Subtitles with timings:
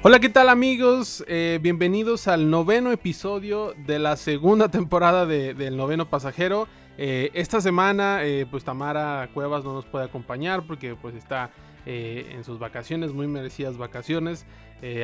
[0.00, 1.24] Hola, ¿qué tal amigos?
[1.26, 6.68] Eh, bienvenidos al noveno episodio de la segunda temporada de, del noveno pasajero.
[6.96, 11.50] Eh, esta semana, eh, pues Tamara Cuevas no nos puede acompañar porque pues está
[11.90, 14.44] en sus vacaciones, muy merecidas vacaciones.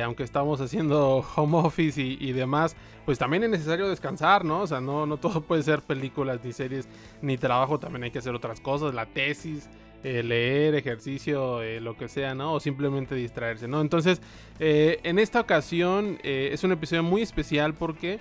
[0.03, 4.61] aunque estamos haciendo home office y, y, demás, pues también es necesario descansar, ¿no?
[4.61, 6.87] O sea, no, no todo puede ser películas, ni series,
[7.23, 9.67] ni trabajo, también hay que hacer otras cosas, la tesis.
[10.07, 12.53] Eh, leer, ejercicio, eh, lo que sea, ¿no?
[12.53, 13.81] O simplemente distraerse, ¿no?
[13.81, 14.21] Entonces,
[14.59, 18.19] eh, en esta ocasión es un episodio muy especial porque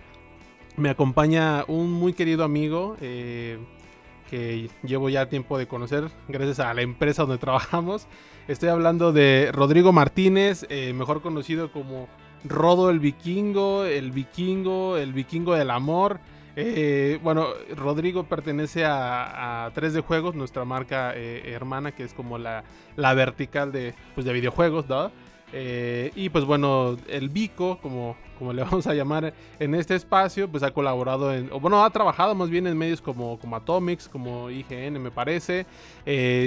[0.78, 6.80] me acompaña un muy querido amigo que llevo ya tiempo de conocer gracias a la
[6.80, 8.06] empresa donde trabajamos.
[8.48, 12.08] Estoy hablando de Rodrigo Martínez, mejor conocido como
[12.44, 16.18] Rodo el Vikingo, el Vikingo, el Vikingo del Amor.
[16.56, 22.64] Eh, bueno, Rodrigo pertenece a, 3D Juegos, nuestra marca eh, hermana, que es como la,
[22.96, 25.10] vertical de, pues, de videojuegos, ¿no?
[25.56, 30.48] Eh, y pues bueno, el Vico, como, como le vamos a llamar en este espacio,
[30.48, 34.08] pues ha colaborado en, o bueno, ha trabajado más bien en medios como, como Atomics,
[34.08, 35.66] como IGN me parece,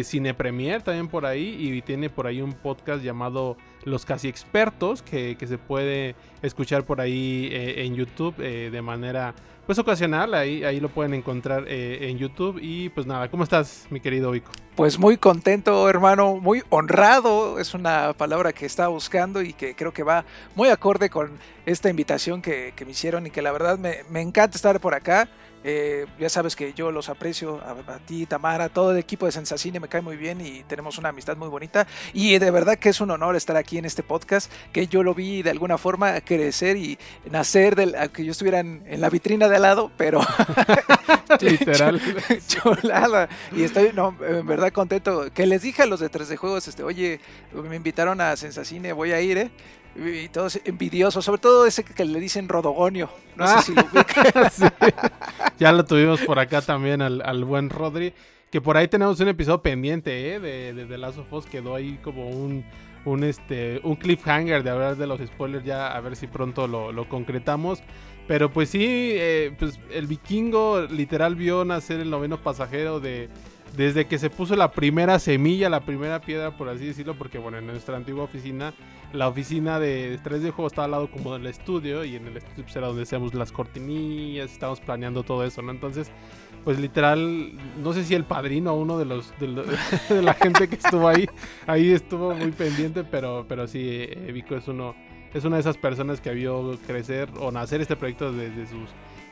[0.03, 5.01] Cine Premier también por ahí, y tiene por ahí un podcast llamado Los Casi Expertos,
[5.01, 9.33] que, que se puede escuchar por ahí en YouTube de manera
[9.67, 12.57] pues ocasional, ahí, ahí lo pueden encontrar eh, en YouTube.
[12.61, 14.49] Y pues nada, ¿cómo estás, mi querido Vico?
[14.75, 19.91] Pues muy contento, hermano, muy honrado, es una palabra que estaba buscando y que creo
[19.91, 20.23] que va
[20.55, 21.31] muy acorde con
[21.65, 25.27] esta invitación que, me hicieron y que la verdad me, me encanta estar por acá.
[25.69, 29.81] Eh, ya sabes que yo los aprecio a, ti, Tamara, todo el equipo de Sensacine
[29.81, 31.85] me cae muy bien y tenemos una amistad muy bonita.
[32.13, 35.13] Y de verdad que es un honor estar aquí en este podcast, que yo lo
[35.13, 36.97] vi de alguna forma crecer y
[37.29, 40.21] nacer, del, que yo estuviera en, la vitrina de al lado, pero...
[41.41, 42.01] Literal.
[42.47, 43.27] Chulada.
[43.51, 43.91] Y estoy
[44.21, 45.33] en verdad contento.
[45.33, 47.19] Que les dije a los de 3 de Juegos, este, oye,
[47.51, 49.51] me invitaron a Sensacine, voy a ir, ¿eh?
[49.97, 53.09] y todos envidiosos, sobre todo ese que le dicen Rodogonio.
[53.35, 53.83] No sé si lo
[55.59, 58.13] Ya lo tuvimos por acá también al, buen Rodri.
[58.51, 60.39] Que por ahí tenemos un episodio pendiente, ¿eh?
[60.39, 61.45] De, de The Last of Us.
[61.45, 62.63] Quedó ahí como un,
[63.05, 65.65] un, este, un cliffhanger de hablar de los spoilers.
[65.65, 67.81] Ya a ver si pronto lo, concretamos.
[68.27, 73.29] Pero pues sí, eh, pues el vikingo literal vio nacer el noveno pasajero de
[73.75, 77.57] desde que se puso la primera semilla, la primera piedra, por así decirlo, porque bueno,
[77.57, 78.73] en nuestra antigua oficina,
[79.13, 82.63] la oficina de 3D Juego estaba al lado como del estudio, y en el estudio
[82.63, 85.71] pues, era donde hacíamos las cortinillas, estábamos planeando todo eso, ¿no?
[85.71, 86.11] Entonces,
[86.63, 90.75] pues literal, no sé si el padrino o uno de los de, la gente que
[90.75, 91.27] estuvo ahí,
[91.65, 94.95] ahí estuvo muy pendiente, pero, pero sí, eh, Vico es uno,
[95.33, 98.89] es una de esas personas que vio crecer o nacer este proyecto desde sus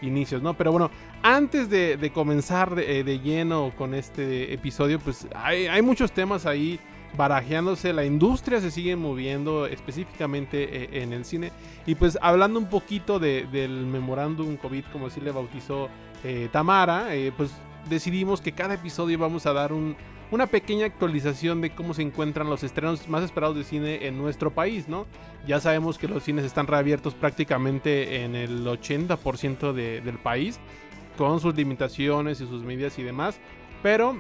[0.08, 0.54] inicios, ¿no?
[0.54, 6.46] Pero bueno, antes de, comenzar eh, de, lleno con este episodio, pues hay, muchos temas
[6.46, 6.80] ahí
[7.18, 11.52] barajeándose, la industria se sigue moviendo específicamente eh, en el cine.
[11.86, 15.90] Y pues hablando un poquito del memorándum COVID, como así le bautizó
[16.24, 17.52] eh, Tamara, pues
[17.90, 19.96] decidimos que cada episodio vamos a dar un,
[20.32, 24.52] una pequeña actualización de cómo se encuentran los estrenos más esperados de cine en nuestro
[24.52, 25.06] país, ¿no?
[25.48, 30.60] Ya sabemos que los cines están reabiertos prácticamente en el 80% del país,
[31.18, 33.40] con sus limitaciones y sus medidas y demás,
[33.84, 34.20] pero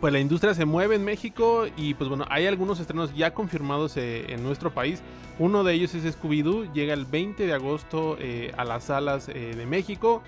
[0.00, 3.96] pues la industria se mueve en México y pues bueno, hay algunos estrenos ya confirmados
[3.96, 5.02] eh, en nuestro país.
[5.38, 9.54] Uno de ellos es Scooby-Doo, llega el 20 de agosto eh, a las salas eh,
[9.56, 10.22] de México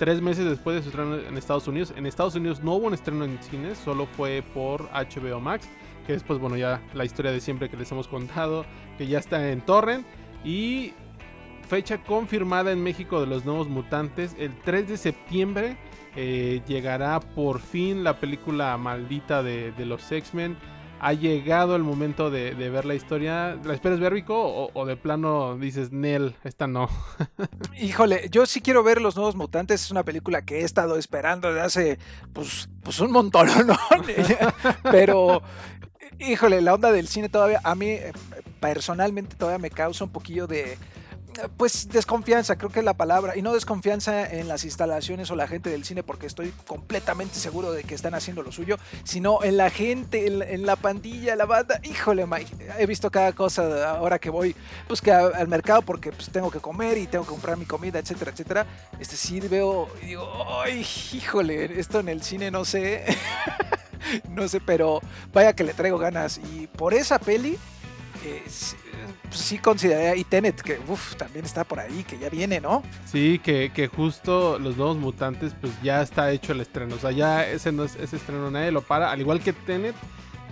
[0.00, 1.92] tres meses después de su estreno en Estados Unidos.
[1.94, 5.68] En Estados Unidos no hubo un estreno en cines, solo fue por HBO Max,
[6.06, 8.64] que después, bueno, ya la historia de siempre que les hemos contado,
[8.96, 10.06] que ya está en Torrent.
[10.42, 10.94] Y
[11.68, 15.76] fecha confirmada en México de los nuevos mutantes, el 3 de septiembre
[16.16, 20.56] eh, llegará por fin la película maldita de, de los X-Men
[21.00, 23.58] ha llegado el momento de, ver la historia.
[23.64, 24.70] ¿La esperas ver, Vico?
[24.72, 26.88] O, de plano dices, Nel, esta no?
[27.80, 29.82] Híjole, yo sí quiero ver Los Nuevos Mutantes.
[29.82, 31.98] Es una película que he estado esperando desde hace,
[32.32, 33.76] pues, pues un montón, ¿no?
[34.90, 35.42] Pero,
[36.18, 37.96] híjole, la onda del cine todavía, a mí
[38.60, 40.76] personalmente todavía me causa un poquillo de
[41.56, 45.46] pues desconfianza, creo que es la palabra, y no desconfianza en las instalaciones o la
[45.46, 49.56] gente del cine, porque estoy completamente seguro de que están haciendo lo suyo, sino en
[49.56, 51.80] la gente, en, la pandilla, la banda.
[51.82, 54.54] Híjole, Mike, he visto cada cosa ahora que voy
[54.86, 58.30] pues al mercado porque pues, tengo que comer y tengo que comprar mi comida, etcétera,
[58.30, 58.66] etcétera.
[58.98, 60.28] Este sí veo y digo,
[60.62, 63.04] ay, híjole, esto en el cine no sé.
[64.28, 65.00] no sé, pero
[65.32, 66.38] vaya que le traigo ganas.
[66.52, 67.58] Y por esa peli,
[68.24, 68.42] eh,
[69.28, 70.78] pues sí consideraría, y Tenet, que
[71.16, 72.82] también está por ahí, que ya viene, ¿no?
[73.06, 76.96] Sí, que, que, justo los nuevos mutantes, pues ya está hecho el estreno.
[76.96, 79.94] O sea, ya ese, no es, ese estreno nadie lo para, al igual que Tenet.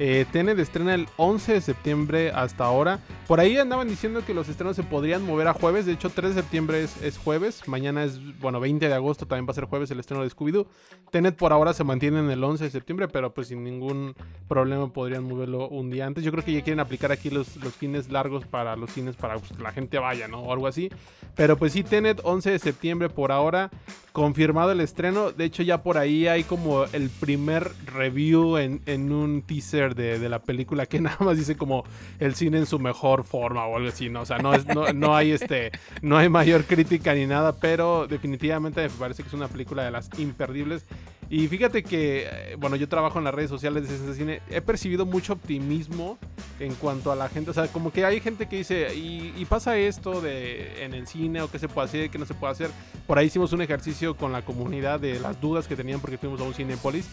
[0.01, 3.01] Eh, Tenet estrena el 11 de septiembre hasta ahora.
[3.27, 5.87] Por ahí andaban diciendo que los estrenos se podrían mover a jueves.
[5.87, 7.67] De hecho, 3 de septiembre es, jueves.
[7.67, 10.67] Mañana es, bueno, 20 de agosto también va a ser jueves el estreno de Scooby-Doo.
[11.11, 14.15] Tenet por ahora se mantiene en el 11 de septiembre, pero pues sin ningún
[14.47, 16.23] problema podrían moverlo un día antes.
[16.23, 19.37] Yo creo que ya quieren aplicar aquí los, los fines largos para los cines para
[19.37, 20.43] pues, que la gente vaya, ¿no?
[20.43, 20.91] O algo así.
[21.35, 23.71] Pero pues sí, Tenet 11 de septiembre por ahora.
[24.13, 25.33] Confirmado el estreno.
[25.33, 30.29] De hecho, ya por ahí hay como el primer review en, en un teaser de,
[30.29, 31.85] la película que nada más dice como
[32.19, 34.23] el cine en su mejor forma o algo así, ¿no?
[34.23, 35.71] O sea, no, es, no, hay este,
[36.03, 39.91] no hay mayor crítica ni nada, pero definitivamente me parece que es una película de
[39.91, 40.85] las imperdibles.
[41.31, 44.63] Y fíjate que, eh, bueno, yo trabajo en las redes sociales de ese cine, he
[44.63, 46.19] percibido mucho optimismo
[46.59, 49.77] en cuanto a la gente, o sea, como que hay gente que dice, y, pasa
[49.77, 52.71] esto de en el cine, o qué se puede hacer, qué no se puede hacer.
[53.07, 56.41] Por ahí hicimos un ejercicio con la comunidad de las dudas que tenían porque fuimos
[56.41, 57.09] a un Cinepolis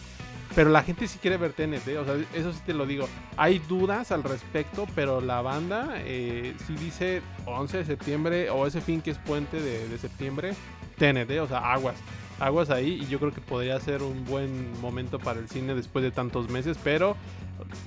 [0.56, 3.06] pero la gente sí quiere ver TNT, o sea, eso sí te lo digo.
[3.36, 8.80] Hay dudas al respecto, pero la banda eh, sí dice 11 de septiembre o ese
[8.80, 10.54] fin que es puente de, septiembre,
[10.96, 11.96] TNT, o sea, aguas.
[12.40, 16.02] Aguas ahí y yo creo que podría ser un buen momento para el cine después
[16.02, 17.18] de tantos meses, pero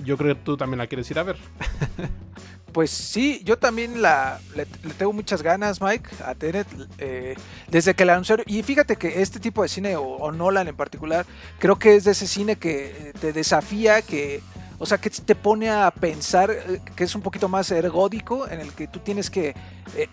[0.04, 1.38] yo creo que tú también la quieres ir a ver.
[2.72, 6.66] Pues sí, yo también la, le, tengo muchas ganas, Mike, a Tenet,
[6.98, 7.34] eh,
[7.68, 8.44] desde que la anunciaron.
[8.48, 11.26] Y fíjate que este tipo de cine, o, Nolan en particular,
[11.58, 14.40] creo que es de ese cine que eh, te desafía, que,
[14.78, 18.60] o sea, que te pone a pensar, eh, que es un poquito más ergódico, en
[18.60, 19.54] el que tú tienes que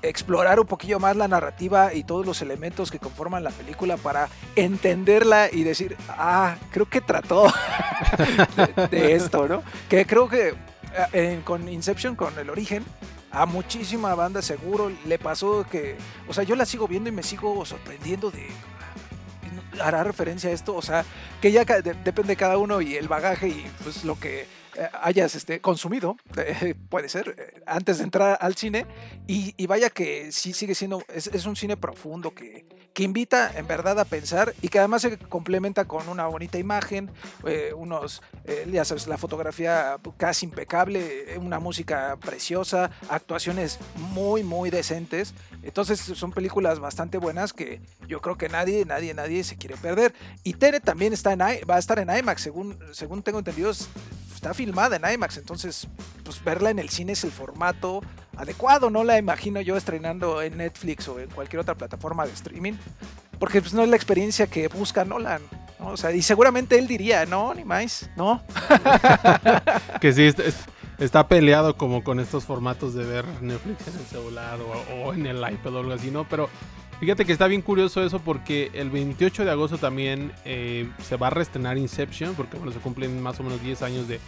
[0.01, 4.27] explorar un poquillo más la narrativa y todos los elementos que conforman la película para
[4.56, 7.54] entenderla y decir, ah, creo que trató
[8.89, 9.62] de esto, ¿no?
[9.88, 10.56] Que creo que
[11.13, 12.83] eh, con Inception, con el origen,
[13.31, 15.97] a muchísima banda seguro le pasó que,
[16.27, 18.47] o sea, yo la sigo viendo y me sigo sorprendiendo de
[19.81, 21.05] hará referencia a esto, o sea,
[21.39, 25.35] que ya depende de cada uno y el bagaje y pues lo que eh, hayas
[25.35, 28.88] este, consumido, eh, puede ser, antes de entrar al cine,
[29.27, 32.65] y, vaya que sí sigue siendo, es un cine profundo que,
[32.97, 37.11] que invita en verdad a pensar y que además se complementa con una bonita imagen,
[37.45, 44.41] eh, unos, eh, ya sabes, la fotografía casi impecable, eh, una música preciosa, actuaciones muy,
[44.41, 45.35] muy decentes.
[45.61, 50.15] Entonces son películas bastante buenas que yo creo que nadie, nadie, nadie se quiere perder.
[50.44, 53.73] Y Tere también está en, va a estar en IMAX, según, según tengo entendido,
[54.38, 55.88] está filmada en IMAX, entonces
[56.24, 58.01] pues verla en el cine es el formato
[58.38, 62.74] adecuado, no la imagino yo estrenando en Netflix o en cualquier otra plataforma de streaming,
[63.39, 65.42] porque pues no es la experiencia que busca Nolan.
[65.80, 68.44] O sea, y seguramente él diría, no, ni más, no.
[70.01, 70.31] que sí,
[71.00, 74.60] está, peleado como con estos formatos de ver Netflix en el celular
[75.04, 76.28] o, en el iPad o algo así, ¿no?
[76.30, 76.50] Pero
[76.99, 81.27] fíjate que está bien curioso eso porque el 28 de agosto también eh, se va
[81.27, 84.19] a reestrenar Inception, porque bueno, se cumplen más o menos 10 años de,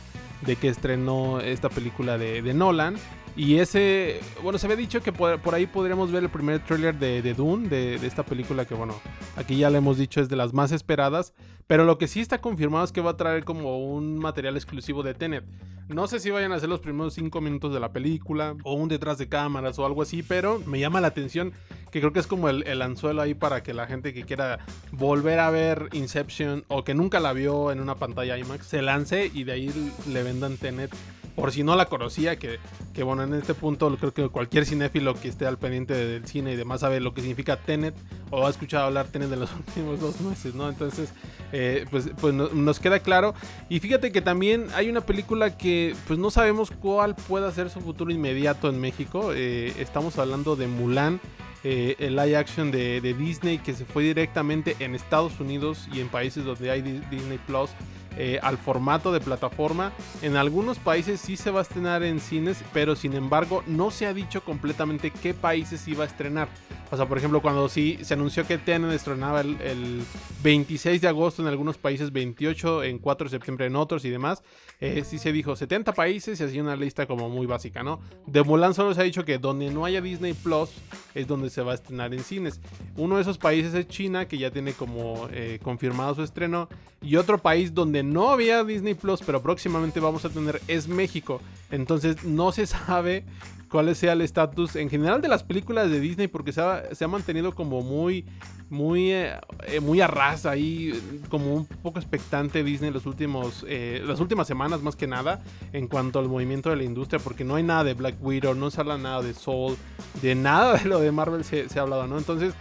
[0.41, 2.95] de que estrenó esta película de, de Nolan.
[3.39, 7.21] Y ese, bueno, se había dicho que por, ahí podríamos ver el primer tráiler de,
[7.21, 8.99] de, Dune, de, esta película que, bueno,
[9.37, 11.33] aquí ya le hemos dicho es de las más esperadas.
[11.65, 15.03] Pero lo que sí está confirmado es que va a traer como un material exclusivo
[15.03, 15.45] de Tenet.
[15.87, 18.89] No sé si vayan a ser los primeros cinco minutos de la película o un
[18.89, 21.53] detrás de cámaras o algo así, pero me llama la atención
[21.91, 24.59] que creo que es como el, el anzuelo ahí para que la gente que quiera
[24.91, 29.31] volver a ver Inception o que nunca la vio en una pantalla IMAX se lance
[29.33, 30.91] y de ahí le vendan Tenet
[31.39, 32.59] por si no la conocía, que,
[32.93, 36.51] que, bueno, en este punto creo que cualquier cinéfilo que esté al pendiente del cine
[36.51, 37.95] y demás sabe lo que significa Tenet
[38.29, 40.67] o ha escuchado hablar Tenet de los últimos dos meses, ¿no?
[40.67, 41.13] Entonces,
[41.53, 43.33] eh, pues, pues nos queda claro.
[43.69, 47.79] Y fíjate que también hay una película que pues no sabemos cuál pueda ser su
[47.79, 49.31] futuro inmediato en México.
[49.33, 51.21] Eh, estamos hablando de Mulan.
[51.65, 55.99] Eh, el live action de, de, Disney que se fue directamente en Estados Unidos y
[55.99, 57.69] en países donde hay Disney Plus
[58.17, 59.91] eh, al formato de plataforma.
[60.21, 64.05] En algunos países sí se va a estrenar en cines, pero sin embargo no se
[64.05, 66.49] ha dicho completamente qué países iba a estrenar.
[66.91, 70.03] O sea, por ejemplo, cuando sí se anunció que Tenet estrenaba el,
[70.41, 74.41] 26 de agosto en algunos países, 28 en 4 de septiembre en otros y demás,
[74.79, 77.99] eh, sí se dijo 70 países y así una lista como muy básica, ¿no?
[78.25, 80.69] De Mulan solo se ha dicho que donde no haya Disney Plus
[81.13, 82.61] es donde se va a estrenar en cines.
[82.95, 86.69] Uno de esos países es China, que ya tiene como eh, confirmado su estreno.
[87.01, 91.41] Y otro país donde no había Disney Plus, pero próximamente vamos a tener, es México.
[91.71, 93.25] Entonces no se sabe
[93.69, 97.55] cuál sea el estatus en general de las películas de Disney, porque se ha, mantenido
[97.55, 98.25] como muy
[98.69, 99.33] muy, eh,
[99.65, 100.93] eh, muy a ras ahí,
[101.29, 105.41] como un poco expectante Disney los últimos, eh, las últimas semanas más que nada
[105.73, 108.69] en cuanto al movimiento de la industria, porque no hay nada de Black Widow, no
[108.69, 109.75] se habla nada de Soul,
[110.21, 112.19] de nada de lo de Marvel se, se ha hablado, ¿no?
[112.19, 112.53] Entonces,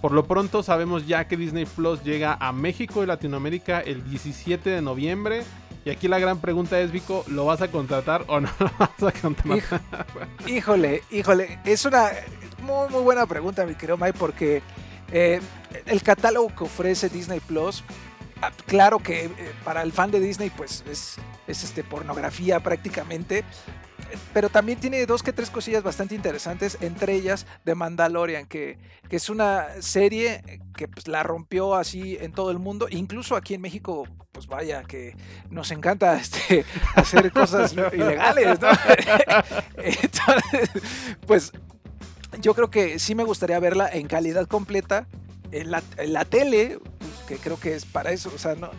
[0.00, 4.70] por lo pronto sabemos ya que Disney Plus llega a México y Latinoamérica el 17
[4.70, 5.42] de noviembre.
[5.84, 9.02] Y aquí la gran pregunta es, Vico, ¿lo vas a contratar o no lo vas
[9.02, 9.80] a contratar?
[10.46, 12.10] Híjole, híjole, es una
[12.62, 14.62] muy, muy buena pregunta, mi querido Mike, porque
[15.12, 15.40] eh,
[15.86, 17.84] el catálogo que ofrece Disney Plus,
[18.42, 19.30] ah, claro que eh,
[19.64, 23.44] para el fan de Disney, pues es, este, pornografía prácticamente.
[24.32, 29.16] Pero también tiene dos que tres cosillas bastante interesantes, entre ellas The Mandalorian, que, que
[29.16, 33.60] es una serie que pues, la rompió así en todo el mundo, incluso aquí en
[33.60, 35.16] México, pues vaya, que
[35.50, 38.68] nos encanta este, hacer cosas ilegales, ¿no?
[39.82, 40.70] Entonces,
[41.26, 41.52] pues
[42.40, 45.06] yo creo que sí me gustaría verla en calidad completa,
[45.52, 48.70] en la, tele, pues, que creo que es para eso, o sea, no,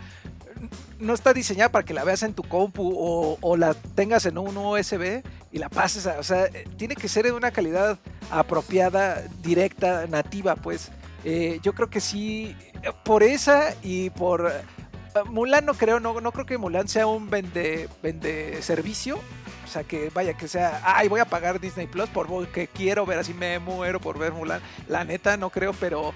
[0.99, 4.57] no está diseñada para que la veas en tu compu o, la tengas en un
[4.57, 7.99] USB y la pases, o sea, eh, tiene que ser de una calidad
[8.31, 10.91] apropiada, directa, nativa, pues.
[11.23, 12.55] Eh, yo creo que sí,
[13.03, 14.51] por esa y por...
[14.51, 19.19] Eh, Mulan no creo, no, no creo que Mulan sea un vende, vende servicio,
[19.65, 23.19] o sea, que vaya, que sea, ay, voy a pagar Disney Plus porque quiero ver
[23.19, 24.61] así, me muero por ver Mulan.
[24.87, 26.13] La neta, no creo, pero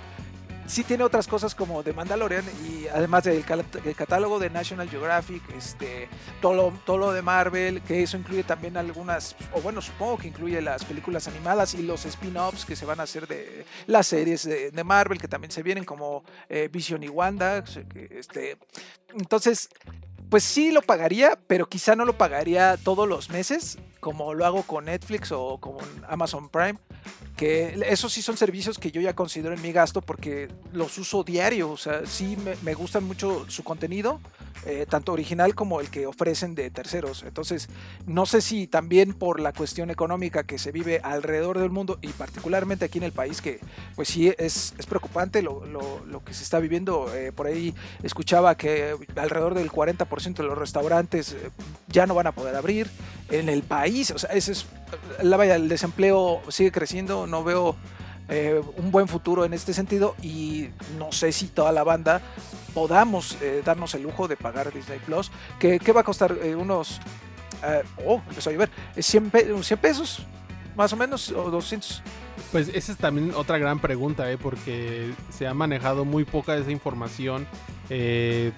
[0.72, 6.08] sí tiene otras cosas como de Mandalorian y además del catálogo de National Geographic, este,
[6.42, 10.30] todo lo, todo lo de Marvel, que eso incluye también algunas, o bueno, supongo que
[10.30, 14.44] incluye las películas animadas y los spin-offs que se van a hacer de las series
[14.44, 17.64] de, Marvel, que también se vienen como eh, Vision y Wanda.
[18.10, 18.58] Este,
[19.14, 19.70] entonces,
[20.30, 24.64] pues sí lo pagaría, pero quizá no lo pagaría todos los meses, como lo hago
[24.64, 25.78] con Netflix o con
[26.10, 26.78] Amazon Prime,
[27.38, 31.24] que esos sí son servicios que yo ya considero en mi gasto porque los uso
[31.24, 34.20] diario, o sea, sí me, me gustan mucho su contenido,
[34.64, 37.24] eh, tanto original como el que ofrecen de terceros.
[37.24, 37.68] Entonces,
[38.06, 42.10] no sé si también por la cuestión económica que se vive alrededor del mundo y
[42.10, 43.60] particularmente aquí en el país, que
[43.96, 47.12] pues sí es, es preocupante lo, lo, que se está viviendo.
[47.16, 51.50] Eh, por ahí escuchaba que alrededor del 40% de los restaurantes eh,
[51.88, 52.88] ya no van a poder abrir
[53.32, 53.91] en el país.
[54.14, 54.66] O sea, ese es,
[55.22, 57.76] la vaya, el desempleo sigue creciendo, no veo
[58.78, 62.22] un buen futuro en este sentido y no sé si toda la banda
[62.74, 67.00] podamos eh, darnos el lujo de pagar Disney Plus, que, va a costar eh, unos,
[67.64, 69.32] eh, oh, empezó a llover, 100,
[69.62, 70.26] 100 pesos,
[70.76, 72.02] más o menos, o 200.
[72.52, 77.48] Pues esa es también otra gran pregunta, porque se ha manejado muy poca esa información
[77.90, 78.54] de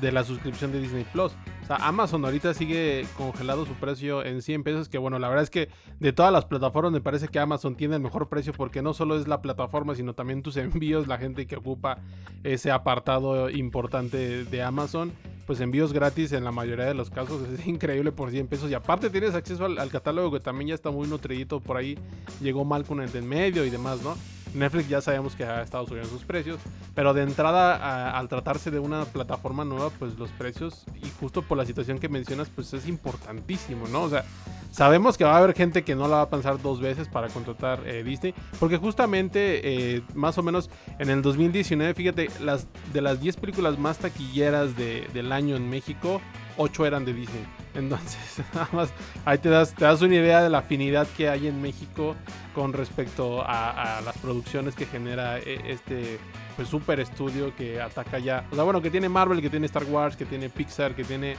[0.00, 1.32] la suscripción de Disney Plus.
[1.76, 5.68] Amazon ahorita sigue congelado su precio en 100 pesos, que bueno, la verdad es que
[6.00, 9.16] de todas las plataformas me parece que Amazon tiene el mejor precio porque no solo
[9.16, 11.98] es la plataforma, sino también tus envíos, la gente que ocupa
[12.44, 15.12] ese apartado importante de Amazon
[15.48, 17.40] pues envíos gratis en la mayoría de los casos.
[17.48, 18.70] Es increíble por 100 pesos.
[18.70, 21.98] Y aparte tienes acceso al, catálogo que también ya está muy nutridito por ahí.
[22.42, 24.14] Llegó mal con el del medio y demás, ¿no?
[24.54, 26.58] Netflix ya sabemos que ha estado subiendo sus precios.
[26.94, 31.58] Pero de entrada, al tratarse de una plataforma nueva, pues los precios, y justo por
[31.58, 34.02] la situación que mencionas, pues es importantísimo, ¿no?
[34.02, 34.24] O sea,
[34.70, 37.28] Sabemos que va a haber gente que no la va a pensar dos veces para
[37.28, 43.00] contratar eh, Disney, porque justamente eh, más o menos en el 2019, fíjate, las, de
[43.00, 46.20] las 10 películas más taquilleras del año en México,
[46.58, 47.44] 8 eran de Disney.
[47.74, 48.92] Entonces, nada más
[49.24, 52.14] ahí te das, te das una idea de la afinidad que hay en México
[52.54, 56.18] con respecto a, las producciones que genera eh, este
[56.56, 58.44] pues super estudio que ataca ya.
[58.50, 61.36] O sea, bueno, que tiene Marvel, que tiene Star Wars, que tiene Pixar, que tiene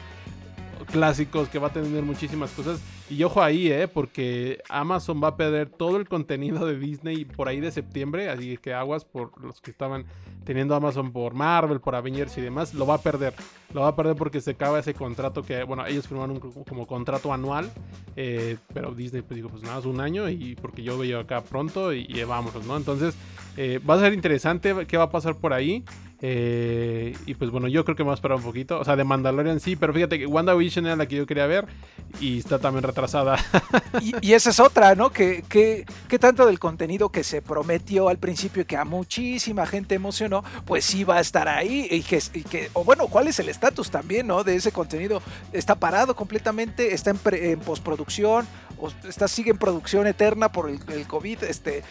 [0.86, 2.82] clásicos, que va a tener muchísimas cosas.
[3.10, 3.88] Y ojo ahí, ¿eh?
[3.88, 8.30] Porque Amazon va a perder todo el contenido de Disney por ahí de septiembre.
[8.30, 10.06] Así que aguas por los que estaban
[10.44, 12.74] teniendo Amazon por Marvel, por Avengers y demás.
[12.74, 13.34] Lo va a perder.
[13.74, 16.86] Lo va a perder porque se acaba ese contrato que, bueno, ellos firmaron un, como
[16.86, 17.72] contrato anual.
[18.16, 20.30] Eh, pero Disney pues dijo, pues nada, es un año.
[20.30, 22.78] Y porque yo veo acá pronto y, y vámonos, ¿no?
[22.78, 23.16] Entonces
[23.58, 25.84] eh, va a ser interesante qué va a pasar por ahí.
[26.22, 28.80] Eh, y pues bueno, yo creo que me voy a esperar un poquito.
[28.80, 31.66] O sea, de Mandalorian sí, pero fíjate que WandaVision era la que yo quería ver
[32.20, 33.38] y está también retrasada.
[34.22, 35.12] Y, esa es otra, ¿no?
[35.12, 35.86] Que, que,
[36.20, 40.86] tanto del contenido que se prometió al principio y que a muchísima gente emocionó, pues
[40.86, 41.88] sí va a estar ahí.
[41.90, 44.44] Y que, que o bueno, ¿cuál es el estatus también, ¿no?
[44.44, 45.22] De ese contenido.
[45.52, 46.94] ¿Está parado completamente?
[46.94, 48.48] ¿Está en, en postproducción?
[48.80, 51.44] O está, sigue en producción eterna por el, COVID.
[51.44, 51.84] Este,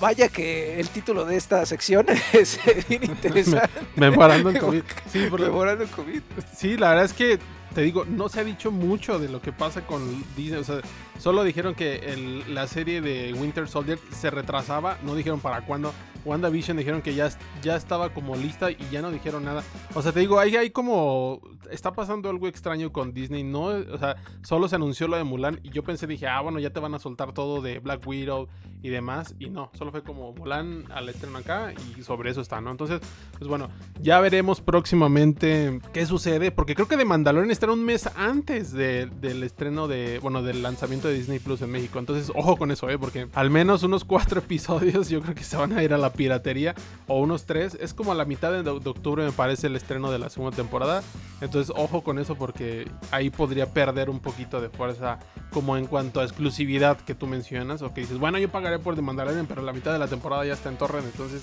[0.00, 3.68] vaya que el título de esta sección es bien interesante.
[3.96, 4.82] Memorando el COVID.
[5.12, 6.20] Sí, por Memorando el COVID.
[6.56, 7.38] Sí, la verdad es que
[7.74, 10.60] te digo, no se ha dicho mucho de lo que pasa con Disney.
[10.60, 10.80] O sea,
[11.18, 14.98] solo dijeron que la serie de Winter Soldier se retrasaba.
[15.02, 15.92] No dijeron para cuándo.
[16.24, 17.28] WandaVision dijeron que ya,
[17.62, 19.62] ya estaba como lista y ya no dijeron nada.
[19.94, 21.40] O sea, te digo, ahí hay como.
[21.70, 23.42] Está pasando algo extraño con Disney.
[23.42, 26.58] No, o sea, solo se anunció lo de Mulan y yo pensé, dije, ah, bueno,
[26.58, 28.48] ya te van a soltar todo de Black Widow
[28.82, 29.34] y demás.
[29.38, 32.70] Y no, solo fue como Mulan al estreno acá y sobre eso está, ¿no?
[32.70, 33.00] Entonces,
[33.38, 36.50] pues bueno, ya veremos próximamente qué sucede.
[36.50, 40.18] Porque creo que de Mandalorian estará un mes antes del estreno de.
[40.20, 41.98] Bueno, del lanzamiento de Disney Plus en México.
[41.98, 42.98] Entonces, ojo con eso, ¿eh?
[42.98, 46.12] Porque al menos unos cuatro episodios yo creo que se van a ir a la
[46.12, 46.74] piratería
[47.06, 47.76] o unos tres.
[47.80, 51.02] Es como a la mitad de, octubre me parece el estreno de la segunda temporada.
[51.40, 55.18] Entonces ojo con eso porque ahí podría perder un poquito de fuerza
[55.52, 57.82] como en cuanto a exclusividad que tú mencionas.
[57.82, 60.44] O que dices, bueno, yo pagaré por The Mandalorian, pero la mitad de la temporada
[60.44, 61.06] ya está en Torrent.
[61.06, 61.42] Entonces,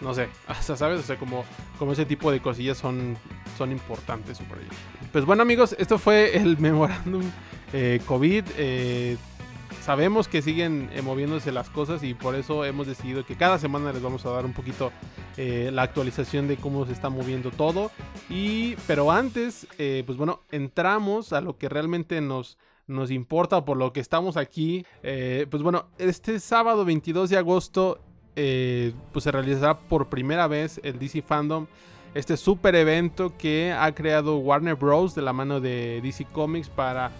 [0.00, 1.44] no sé, hasta sabes, o sea, como,
[1.78, 3.16] como ese tipo de cosillas son,
[3.56, 4.40] son importantes.
[5.12, 7.22] Pues bueno amigos, esto fue el memorándum
[7.72, 8.44] eh, COVID.
[8.56, 9.16] Eh,
[9.82, 13.92] sabemos que siguen eh, moviéndose las cosas y por eso hemos decidido que cada semana
[13.92, 14.92] les vamos a dar un poquito
[15.36, 17.92] la actualización de cómo se está moviendo todo.
[18.28, 23.92] Y, pero antes, pues bueno, entramos a lo que realmente nos, nos importa, por lo
[23.92, 24.84] que estamos aquí.
[25.00, 28.00] pues bueno, este sábado 22 de agosto,
[29.12, 31.66] pues se realizará por primera vez el DC Fandom
[32.14, 35.14] este super evento que ha creado Warner Bros.
[35.14, 37.10] de la mano de DC Comics para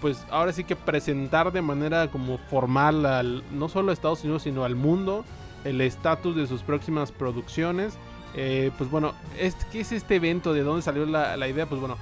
[0.00, 4.42] pues ahora sí que presentar de manera como formal al, no solo a Estados Unidos,
[4.42, 5.24] sino al mundo,
[5.64, 7.96] el estatus de sus próximas producciones.
[8.34, 9.14] Eh, pues bueno,
[9.70, 10.52] ¿qué es este evento?
[10.54, 11.66] ¿De dónde salió la, idea?
[11.66, 11.96] Pues bueno,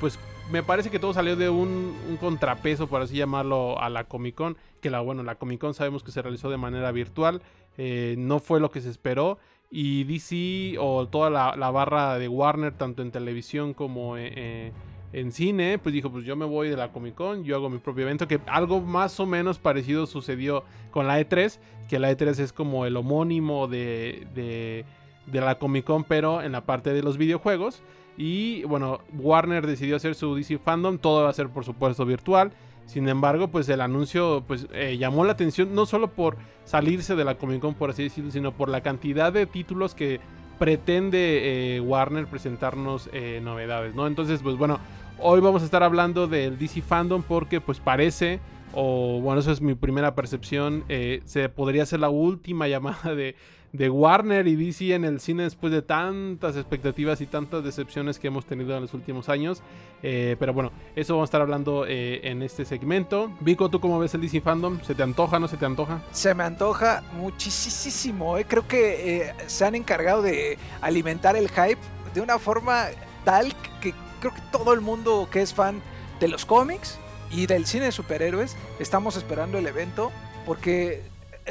[0.00, 0.18] pues
[0.50, 4.56] me parece que todo salió de un, contrapeso, por así llamarlo, a la Comic Con.
[4.80, 7.42] Que la, bueno, la Comic Con sabemos que se realizó de manera virtual.
[7.78, 9.38] Eh, no fue lo que se esperó.
[9.70, 14.72] Y DC o toda la, barra de Warner, tanto en televisión como eh,
[15.12, 17.78] en cine, pues dijo, pues yo me voy de la Comic Con, yo hago mi
[17.78, 22.38] propio evento, que algo más o menos parecido sucedió con la E3, que la E3
[22.38, 24.84] es como el homónimo de, de,
[25.26, 27.82] de la Comic Con, pero en la parte de los videojuegos.
[28.16, 32.52] Y bueno, Warner decidió hacer su DC Fandom, todo va a ser por supuesto virtual.
[32.86, 37.24] Sin embargo, pues el anuncio pues, eh, llamó la atención no solo por salirse de
[37.24, 40.20] la Comic Con, por así decirlo, sino por la cantidad de títulos que
[40.58, 44.06] pretende eh, Warner presentarnos eh, novedades, ¿no?
[44.06, 44.78] Entonces, pues bueno,
[45.18, 48.40] hoy vamos a estar hablando del DC Fandom porque pues parece,
[48.72, 50.84] o bueno, eso es mi primera percepción,
[51.24, 53.34] se podría ser la última llamada de,
[53.76, 58.28] de, Warner y DC en el cine después de tantas expectativas y tantas decepciones que
[58.28, 59.62] hemos tenido en los últimos años.
[60.02, 63.32] pero bueno, eso vamos a estar hablando en este segmento.
[63.40, 64.80] Vico, ¿tú cómo ves el DC Fandom?
[64.82, 66.02] ¿Se te antoja, no se te antoja?
[66.12, 68.36] Se me antoja muchísimo.
[68.46, 71.80] Creo que se han encargado de alimentar el hype
[72.14, 72.86] de una forma
[73.24, 75.82] tal que creo que todo el mundo que es fan
[76.20, 76.98] de los cómics
[77.30, 80.10] y del cine de superhéroes estamos esperando el evento
[80.46, 81.02] porque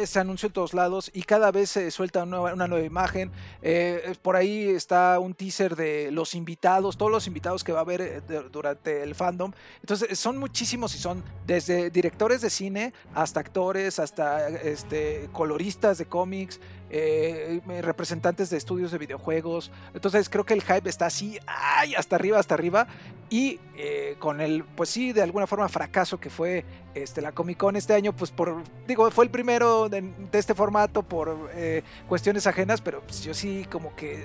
[0.05, 3.31] se anunció en todos lados y cada vez se suelta una nueva, imagen.
[3.61, 7.81] Eh, por ahí está un teaser de los invitados, todos los invitados que va a
[7.81, 9.51] haber eh, durante el fandom.
[9.81, 16.05] Entonces son muchísimos y son desde directores de cine hasta actores, hasta este, coloristas de
[16.05, 16.59] cómics,
[16.91, 19.71] eh, representantes de estudios de videojuegos.
[19.93, 21.95] Entonces creo que el hype está así, ¡ay!
[21.95, 22.87] hasta arriba, hasta arriba.
[23.29, 27.57] Y eh, con el, pues sí, de alguna forma fracaso que fue este, la Comic
[27.57, 32.45] Con este año, pues por, digo, fue el primero de, este formato por eh, cuestiones
[32.45, 34.23] ajenas, pero pues yo sí como que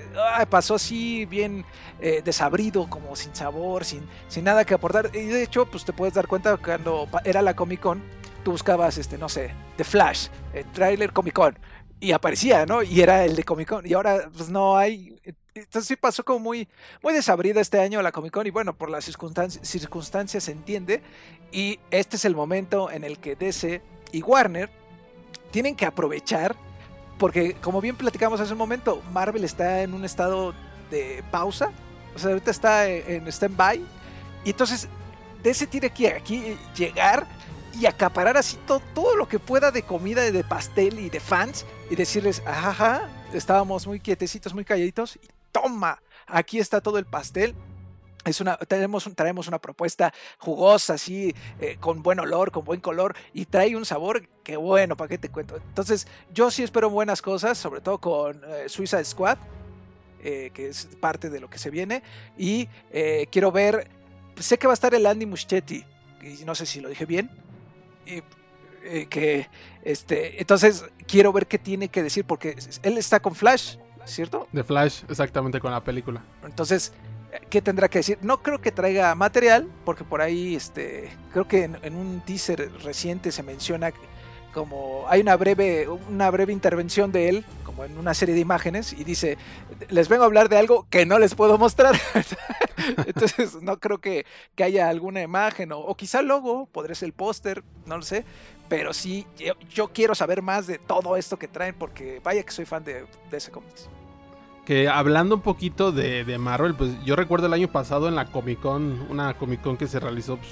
[0.49, 1.65] pasó así bien
[2.23, 5.09] desabrido, como sin sabor, sin, sin nada que aportar.
[5.13, 8.03] Y de hecho, pues te puedes dar cuenta cuando era la Comic Con,
[8.43, 11.57] tú buscabas, este, no sé, The Flash, el trailer Comic Con
[12.01, 12.81] y aparecía, ¿no?
[12.81, 13.87] Y era el de Comic Con.
[13.87, 15.15] Y ahora, pues no hay.
[15.53, 16.67] Entonces sí pasó como muy,
[17.03, 18.47] muy desabrida este año la Comic Con.
[18.47, 21.03] Y bueno, por las circunstancias, se entiende.
[21.51, 24.69] Y este es el momento en el que DC y Warner
[25.51, 26.55] tienen que aprovechar.
[27.19, 30.55] Porque, como bien platicamos hace un momento, Marvel está en un estado
[30.89, 31.71] de pausa.
[32.15, 33.79] O sea, ahorita está en stand-by.
[34.43, 34.89] Y entonces,
[35.43, 37.27] DC tiene que aquí llegar
[37.79, 41.95] y acaparar así todo, lo que pueda de comida, de pastel y de fans y
[41.95, 47.55] decirles, ajá, estábamos muy quietecitos, muy calladitos y toma, aquí está todo el pastel.
[48.23, 53.15] Es una, tenemos, traemos una propuesta jugosa, así, eh, con buen olor, con buen color,
[53.33, 55.57] y trae un sabor que bueno, ¿para qué te cuento?
[55.57, 59.39] Entonces, yo sí espero buenas cosas, sobre todo con eh, Suiza Squad,
[60.21, 62.03] eh, que es parte de lo que se viene,
[62.37, 62.67] y
[63.31, 63.89] quiero ver,
[64.35, 65.83] sé que va a estar el Andy Muschietti,
[66.21, 67.31] y no sé si lo dije bien,
[68.05, 68.23] y,
[68.83, 69.47] eh, que,
[69.83, 74.47] este, entonces quiero ver qué tiene que decir, porque él está con Flash, ¿cierto?
[74.51, 76.23] De Flash, exactamente con la película.
[76.43, 76.93] Entonces,
[77.49, 78.17] ¿qué tendrá que decir?
[78.21, 83.31] No creo que traiga material, porque por ahí, este, creo que en, un teaser reciente
[83.31, 83.91] se menciona
[84.53, 88.93] como hay una breve, una breve intervención de él, como en una serie de imágenes,
[88.93, 89.37] y dice,
[89.89, 91.95] les vengo a hablar de algo que no les puedo mostrar.
[93.05, 97.07] Entonces no creo que, que haya alguna imagen, o, o quizá el logo, podría ser
[97.07, 98.25] el póster, no lo sé,
[98.71, 99.27] pero sí,
[99.69, 103.05] yo, quiero saber más de todo esto que traen, porque vaya que soy fan de,
[103.29, 103.89] de ese cómics.
[104.63, 108.27] Que hablando un poquito de, de, Marvel, pues yo recuerdo el año pasado en la
[108.27, 110.51] Comic Con, una Comic Con que se realizó pues,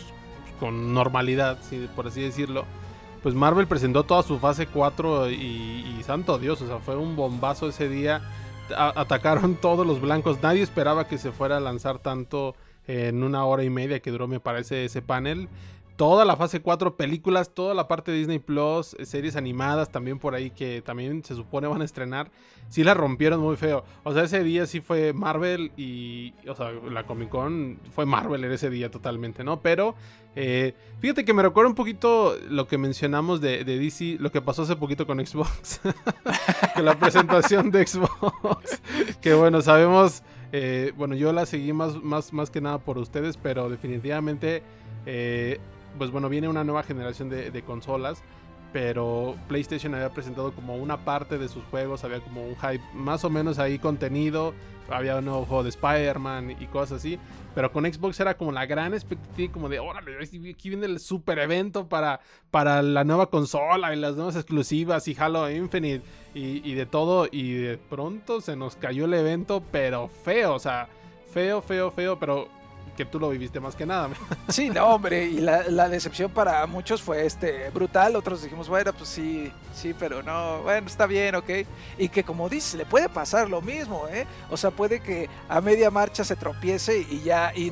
[0.59, 1.59] con normalidad,
[1.95, 2.65] por así decirlo.
[3.21, 7.69] Pues Marvel presentó toda su fase 4 y, santo Dios, o sea, fue un bombazo
[7.69, 8.21] ese día.
[8.75, 12.55] atacaron todos los blancos, nadie esperaba que se fuera a lanzar tanto
[12.87, 15.47] en una hora y media que duró, me parece, ese panel
[15.99, 20.33] toda la fase 4 películas, toda la parte de Disney Plus, series animadas también por
[20.33, 22.31] ahí que también se supone van a estrenar,
[22.69, 23.83] sí la rompieron muy feo.
[24.05, 28.45] O sea, ese día sí fue Marvel y, o sea, la Comic Con fue Marvel
[28.45, 29.59] en ese día totalmente, ¿no?
[29.59, 29.93] Pero
[30.37, 34.61] eh, fíjate que me recuerda un poquito lo que mencionamos de, DC, lo que pasó
[34.61, 35.81] hace poquito con Xbox,
[36.77, 38.81] que la presentación de Xbox,
[39.19, 40.23] que bueno, sabemos...
[40.51, 44.63] Eh, bueno, yo la seguí más, más, más que nada por ustedes, pero definitivamente
[45.05, 45.59] eh,
[45.97, 48.23] pues bueno, viene una nueva generación de, consolas
[48.71, 53.23] pero PlayStation había presentado como una parte de sus juegos, había como un hype más
[53.25, 54.53] o menos ahí contenido,
[54.89, 57.17] había un nuevo juego de Spider-Man y cosas así,
[57.55, 61.39] pero con Xbox era como la gran expectativa, como de, órale, aquí viene el super
[61.39, 62.19] evento para,
[62.51, 67.27] para la nueva consola y las nuevas exclusivas y Halo Infinite y, y de todo,
[67.31, 70.89] y de pronto se nos cayó el evento, pero feo, o sea,
[71.31, 72.58] feo, feo, feo, pero
[72.99, 74.09] que tú lo viviste más que nada.
[74.49, 79.07] Sí, no, hombre, y la, decepción para muchos fue este brutal, otros dijimos, bueno, pues
[79.07, 81.49] sí, sí, pero no, bueno, está bien, ok.
[81.97, 84.27] Y que como dices, le puede pasar lo mismo, ¿eh?
[84.49, 87.71] O sea, puede que a media marcha se tropiece y ya, y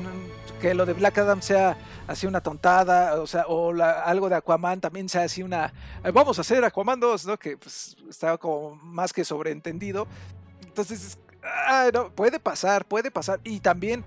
[0.62, 4.80] que lo de Black Adam sea así una tontada, o sea, o algo de Aquaman
[4.80, 5.74] también sea así una,
[6.14, 7.38] vamos a hacer Aquaman 2, ¿no?
[7.38, 10.06] Que pues estaba como más que sobreentendido.
[10.64, 13.40] Entonces, ah, no, puede pasar, puede pasar.
[13.44, 14.02] Y también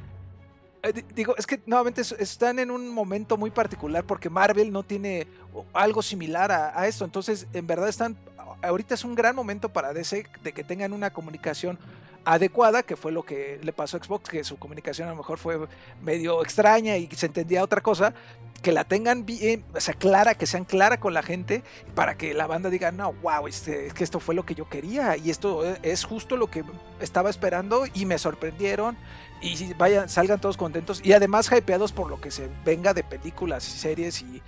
[1.14, 5.28] digo, es que nuevamente están en un momento muy particular porque Marvel no tiene
[5.74, 7.06] algo similar a, esto.
[7.06, 8.18] Entonces, en verdad están.
[8.62, 11.80] Ahorita es un gran momento para DC de que tengan una comunicación
[12.26, 15.38] adecuada, que fue lo que le pasó a Xbox, que su comunicación a lo mejor
[15.38, 15.60] fue
[16.02, 18.14] medio extraña y se entendía otra cosa,
[18.62, 21.64] que la tengan bien, o sea, clara, que sean clara con la gente,
[21.96, 24.70] para que la banda diga, no, wow, este, es que esto fue lo que yo
[24.70, 26.64] quería y esto es justo lo que
[27.00, 28.98] estaba esperando y me sorprendieron
[29.42, 33.68] y vayan, salgan todos contentos y además hypeados por lo que se venga de películas
[33.68, 34.42] y series y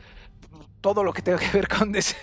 [0.79, 2.15] todo lo que tenga que ver con DC.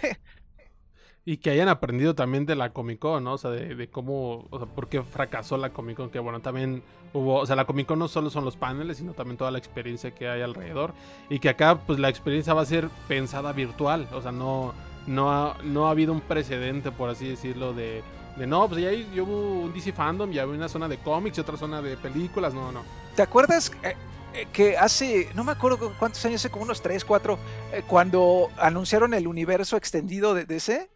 [1.31, 3.35] Y que hayan aprendido también de la Comic Con, ¿no?
[3.35, 6.83] O sea, de, cómo, o sea, por qué fracasó la Comic Con, que bueno, también
[7.13, 9.59] hubo, o sea, la Comic Con no solo son los paneles, sino también toda la
[9.59, 10.93] experiencia que hay alrededor.
[11.29, 14.75] Y que acá, pues la experiencia va a ser pensada virtual, o sea, no,
[15.07, 18.03] no, ha, no ha habido un precedente, por así decirlo, de,
[18.37, 21.43] de no, pues ya hubo un DC Fandom, ya había una zona de cómics y
[21.43, 22.83] otra zona de películas, no, no.
[23.15, 23.71] ¿Te acuerdas?
[23.85, 23.95] Eh,
[24.35, 27.39] eh, que hace, no me acuerdo cuántos años, hace como unos 3, 4,
[27.73, 30.91] eh, cuando anunciaron el universo extendido de DC,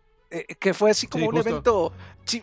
[0.58, 1.92] que fue así como un evento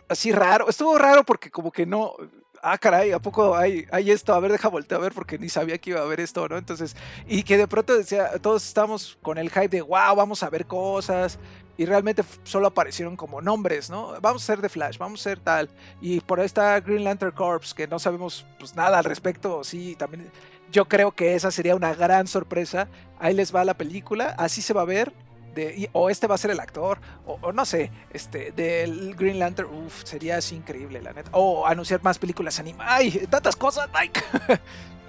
[0.08, 0.68] así raro.
[0.68, 2.14] Estuvo raro porque como que no,
[2.62, 4.32] ah, caray, ¿a poco hay, hay esto?
[4.32, 6.56] A ver, deja voltear a ver porque ni sabía que iba a haber esto, ¿no?
[6.56, 10.50] Entonces, y que de pronto decía, todos estamos con el hype de, wow, vamos a
[10.50, 11.38] ver cosas,
[11.76, 14.14] y realmente solo aparecieron como nombres, ¿no?
[14.20, 15.70] Vamos a ser de Flash, vamos a ser tal.
[16.00, 19.96] Y por ahí está Green Lantern Corps, que no sabemos pues nada al respecto, sí,
[19.96, 20.30] también
[20.70, 22.88] yo creo que esa sería una gran sorpresa.
[23.18, 25.12] Ahí les va la película, así se va a ver.
[25.54, 29.68] De, o este va a ser el actor, o, no sé, este, del Green Lantern,
[29.68, 31.30] uff, sería así increíble, la neta.
[31.34, 32.92] O anunciar más películas animadas.
[32.94, 33.26] ¡Ay!
[33.28, 34.20] ¡Tantas cosas, Mike!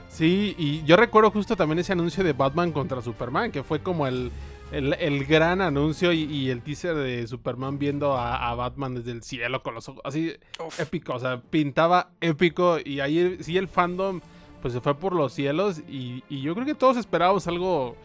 [0.10, 4.06] sí, y yo recuerdo justo también ese anuncio de Batman contra Superman, que fue como
[4.06, 4.32] el,
[4.74, 9.76] el, gran anuncio y, el teaser de Superman viendo a, Batman desde el cielo con
[9.76, 10.34] los ojos así
[10.80, 14.22] épico, o sea, pintaba épico y ahí sí el fandom
[14.62, 17.96] pues se fue por los cielos y, yo creo que todos esperábamos algo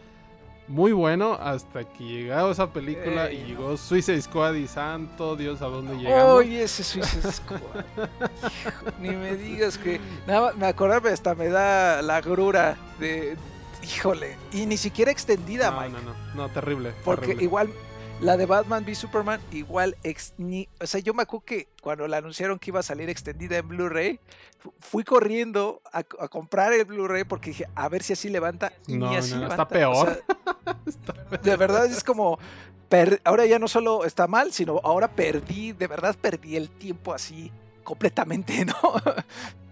[0.69, 5.65] muy bueno hasta que llegó esa película y llegó Suicide Squad y santo Dios a
[5.65, 6.39] dónde llegamos.
[6.39, 7.59] Oye, ese Suicide Squad.
[9.01, 13.35] Ni me digas que nada, me acordarme hasta me da la grura de,
[13.83, 15.93] Híjole, y ni siquiera extendida, no, Mike.
[15.93, 16.93] No, no, no, terrible.
[17.03, 17.69] Porque igual
[18.21, 20.33] La de Batman v Superman, igual, ex,
[20.81, 23.67] o sea, yo me acuerdo que cuando la anunciaron que iba a salir extendida en
[23.69, 24.19] Blu-ray,
[24.79, 28.73] fui corriendo a, comprar el Blu-ray porque dije, a ver si así levanta.
[28.87, 29.63] Y no, ni así no, levanta.
[29.63, 30.23] Está peor.
[31.41, 32.37] De verdad es como,
[33.23, 37.51] ahora ya no solo está mal, sino ahora perdí, de verdad perdí el tiempo así
[37.85, 38.73] completamente, ¿no?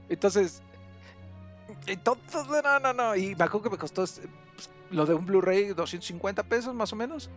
[0.07, 0.61] Entonces,
[1.85, 3.15] entonces, no, no, no.
[3.15, 6.95] Y me acuerdo que me costó pues, lo de un Blu-ray 250 pesos más o
[6.95, 7.29] menos.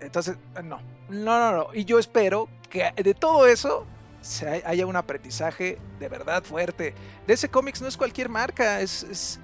[0.00, 1.74] Entonces, no, no, no, no.
[1.74, 3.86] Y yo espero que de todo eso
[4.20, 6.94] se haya un aprendizaje de verdad fuerte.
[7.26, 9.40] De ese cómics no es cualquier marca, es, es,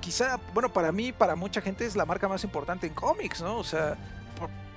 [0.00, 3.58] quizá, bueno, para mí, para mucha gente es la marca más importante en cómics, ¿no?
[3.58, 3.96] O sea,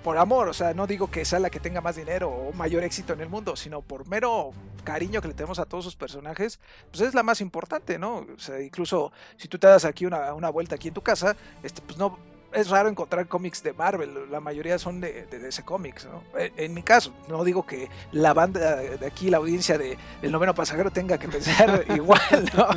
[0.04, 2.84] por amor, o sea, no digo que sea la que tenga más dinero o mayor
[2.84, 4.52] éxito en el mundo, sino por mero
[4.84, 6.60] cariño que le tenemos a todos sus personajes,
[6.92, 8.26] pues es la más importante, ¿no?
[8.36, 11.38] O sea, incluso si tú te das aquí una, una vuelta aquí en tu casa,
[11.64, 12.20] este, pues no,
[12.54, 16.24] es raro encontrar cómics de Marvel, la mayoría son de, de, ese cómics, ¿no?
[16.40, 20.32] E, en, mi caso, no digo que la banda de aquí, la audiencia de El
[20.32, 22.68] Noveno Pasajero tenga que pensar igual, ¿no?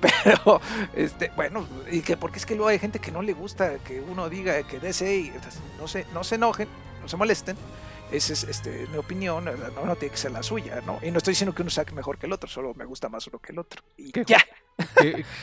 [0.00, 0.60] Pero,
[0.94, 4.00] este, bueno, y que porque es que luego hay gente que no le gusta que
[4.00, 5.32] uno diga que DC y
[5.78, 6.68] no se, no se enojen,
[7.02, 7.56] no se molesten,
[8.10, 10.98] esa es este, mi opinión, no, no, tiene que ser la suya, ¿no?
[11.02, 13.26] Y no estoy diciendo que uno saque mejor que el otro, solo me gusta más
[13.26, 13.82] uno que el otro.
[13.96, 14.38] Y ya.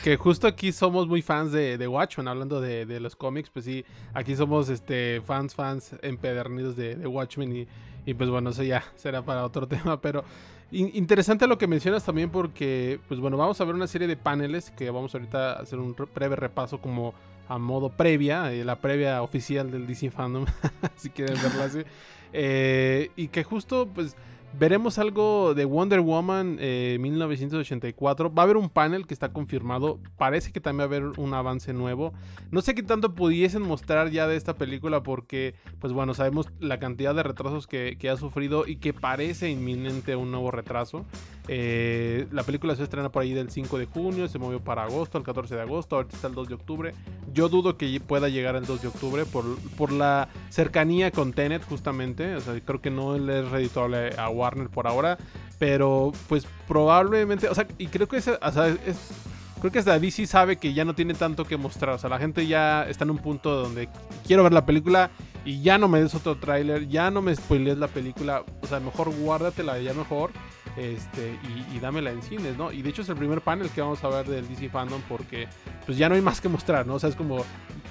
[0.02, 3.84] Que, justo aquí somos muy fans de, de Watchmen, hablando de, los cómics, pues sí,
[4.14, 7.68] aquí somos este fans, fans empedernidos de, de Watchmen y,
[8.06, 10.24] y, pues bueno, eso ya será para otro tema, pero
[10.72, 14.70] interesante lo que mencionas también porque, pues bueno, vamos a ver una serie de paneles
[14.70, 17.14] que vamos ahorita a hacer un breve repaso como
[17.48, 20.46] a modo previa, eh, la previa oficial del DC Fandom,
[20.96, 21.82] si quieren verla así.
[22.32, 24.16] Eh, y que justo, pues,
[24.58, 28.26] veremos algo de Wonder Woman 1984.
[28.26, 29.98] Eh, va a haber un panel que está confirmado.
[30.16, 32.12] Parece que también va a haber un avance nuevo.
[32.50, 36.78] No sé qué tanto pudiesen mostrar ya de esta película porque, pues bueno, sabemos la
[36.78, 41.06] cantidad de retrasos que, ha sufrido y que parece inminente un nuevo retraso.
[41.48, 45.18] Eh, la película se estrena por ahí del 5 de junio, se movió para agosto,
[45.18, 46.94] el 14 de agosto, ahorita está el 2 de octubre.
[47.32, 51.64] Yo dudo que pueda llegar el 2 de octubre por, por la cercanía con Tenet
[51.64, 52.36] justamente.
[52.36, 55.18] O sea, creo que no le es redituable a Warner por ahora.
[55.58, 59.10] Pero pues probablemente, o sea, y creo que es, o sea, es,
[59.60, 61.94] creo que hasta DC sabe que ya no tiene tanto que mostrar.
[61.94, 63.88] O sea, la gente ya está en un punto donde
[64.26, 65.10] quiero ver la película
[65.44, 68.44] y ya no me des otro tráiler, ya no me spoilees la película.
[68.60, 70.30] O sea, mejor guárdatela ya mejor
[70.76, 71.38] este,
[71.72, 72.72] y, dámela en cines, ¿no?
[72.72, 75.48] Y de hecho es el primer panel que vamos a ver del DC Fandom porque
[75.84, 76.94] pues ya no hay más que mostrar, ¿no?
[76.94, 77.44] O sea, es como,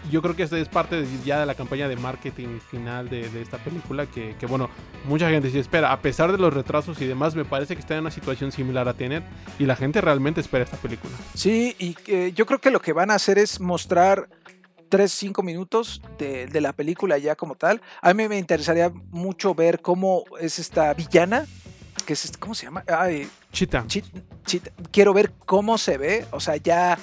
[0.10, 3.58] yo creo que esta es parte ya de la campaña de marketing final de, esta
[3.58, 4.70] película que, bueno,
[5.06, 7.96] mucha gente sí espera, a pesar de los retrasos y demás, me parece que está
[7.96, 9.24] en una situación similar a Tenet
[9.60, 11.14] y la gente realmente espera esta película.
[11.34, 14.30] Sí, y yo creo que lo que van a hacer es mostrar
[14.90, 17.82] 3, 5 minutos de, de, la película ya como tal.
[18.02, 21.46] A mí me interesaría mucho ver cómo es esta villana
[22.02, 22.84] que es, ¿cómo se llama?
[22.88, 23.86] Ay, Chita.
[24.92, 26.98] Quiero ver cómo se ve, o sea, ya,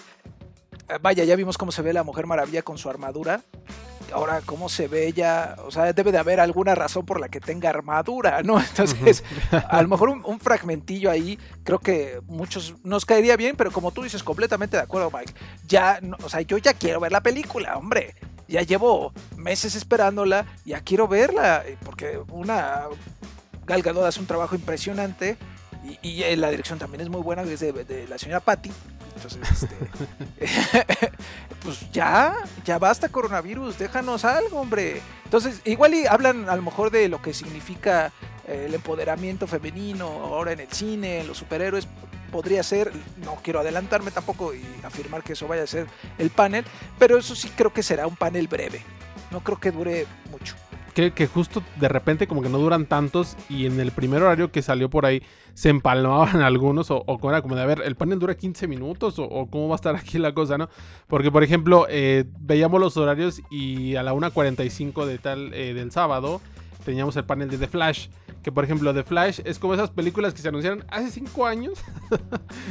[1.00, 3.42] vaya, ya vimos cómo se ve la Mujer Maravilla con su armadura.
[4.12, 5.56] Ahora, ¿cómo se ve ella?
[5.66, 8.58] O sea, debe de haber alguna razón por la que tenga armadura, ¿no?
[8.60, 13.90] Entonces, a lo mejor un, fragmentillo ahí, creo que muchos nos caería bien, pero como
[13.90, 15.34] tú dices, completamente de acuerdo, Mike.
[15.66, 18.14] Ya, o sea, yo ya quiero ver la película, hombre
[18.48, 22.84] ya llevo meses esperándola, ya quiero verla, porque una
[23.68, 25.36] Gal Gadot hace un trabajo impresionante
[26.02, 28.70] y, eh, la dirección también es muy buena, es de, la señora Patty.
[29.14, 31.10] Entonces, este,
[31.62, 35.00] pues ya, ya basta coronavirus, déjanos algo, hombre.
[35.24, 38.12] Entonces, igual y hablan a lo mejor de lo que significa
[38.46, 41.86] eh, el empoderamiento femenino ahora en el cine, en los superhéroes.
[42.32, 42.92] Podría ser,
[43.24, 45.86] no quiero adelantarme tampoco y afirmar que eso vaya a ser
[46.18, 46.64] el panel,
[46.98, 48.82] pero eso sí creo que será un panel breve.
[49.30, 50.54] No creo que dure mucho
[51.14, 54.62] que, justo de repente como que no duran tantos y en el primer horario que
[54.62, 55.22] salió por ahí
[55.54, 59.18] se empalmaban algunos o, o era como de, a ver, el panel dura 15 minutos
[59.18, 60.68] o, cómo va a estar aquí la cosa, ¿no?
[61.06, 65.92] Porque por ejemplo, eh, veíamos los horarios y a la 1.45 de tal eh, del
[65.92, 66.40] sábado
[66.84, 68.08] teníamos el panel de The Flash.
[68.42, 71.78] Que por ejemplo, The Flash es como esas películas que se anunciaron hace 5 años.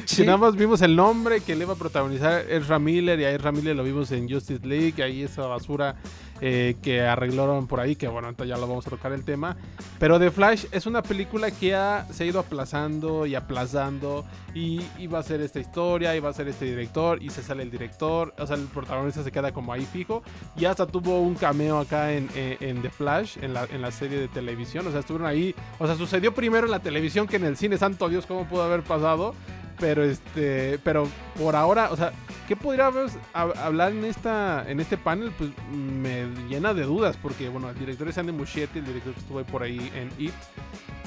[0.05, 3.31] Si nada más vimos el nombre que le iba a protagonizar Ezra Miller y a
[3.31, 5.03] Ezra Miller lo vimos en Justice League.
[5.03, 5.95] Ahí esa basura
[6.41, 9.57] eh, que arreglaron por ahí, que bueno, entonces ya lo vamos a tocar el tema.
[9.99, 15.07] Pero The Flash es una película que ha, se ha ido aplazando y aplazando y,
[15.07, 18.33] va a ser esta historia, va a ser este director y se sale el director,
[18.37, 20.23] o sea, el protagonista se queda como ahí fijo
[20.57, 24.27] y hasta tuvo un cameo acá en, The Flash, en la, en la serie de
[24.27, 27.57] televisión, o sea, estuvieron ahí, o sea, sucedió primero en la televisión que en el
[27.57, 29.33] cine, santo Dios, ¿cómo pudo haber pasado?
[29.79, 32.11] Pero este, pero por ahora, o sea,
[32.47, 35.31] ¿qué podríamos hablar en esta en este panel?
[35.37, 39.19] Pues me llena de dudas, porque bueno, el director es Andy Muschietti, el director que
[39.19, 40.33] estuvo por ahí en It,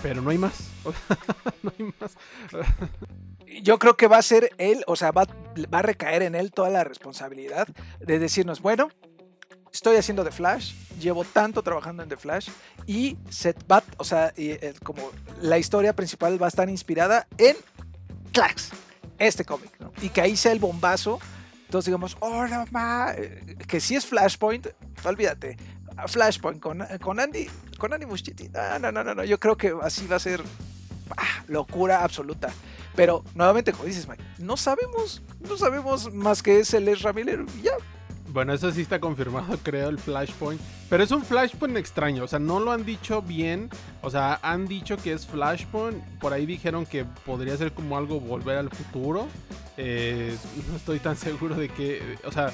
[0.03, 0.71] pero no hay más.
[1.63, 2.17] no hay más.
[3.63, 5.27] Yo creo que va a ser él, o sea, va,
[5.73, 7.67] va a recaer en él toda la responsabilidad
[7.99, 8.89] de decirnos, bueno,
[9.73, 12.49] estoy haciendo The Flash, llevo tanto trabajando en The Flash
[12.87, 17.57] y set va, o sea, eh, como la historia principal va a estar inspirada en
[18.33, 18.71] Clax,
[19.19, 19.93] este cómic, ¿no?
[20.01, 21.21] Y que ahí sea el bombazo.
[21.65, 24.69] Entonces digamos, oh, no ma, eh, que si es Flashpoint,
[25.05, 25.57] olvídate.
[26.07, 28.49] Flashpoint con, con Andy, con Andy Muschietti.
[28.49, 30.43] No, no, no, no, yo creo que así va a ser
[31.17, 32.51] ah, locura absoluta.
[32.97, 37.45] Pero nuevamente, como dices, Mike, no sabemos, no sabemos más que es el Ezra Miller
[37.59, 37.73] y ya.
[38.33, 40.61] Bueno, eso sí está confirmado, creo, el Flashpoint.
[40.89, 43.69] Pero es un Flashpoint extraño, o sea, no lo han dicho bien.
[44.03, 46.03] O sea, han dicho que es Flashpoint.
[46.21, 49.27] Por ahí dijeron que podría ser como algo volver al futuro.
[49.77, 50.37] Eh,
[50.69, 52.51] no estoy tan seguro de que, o sea,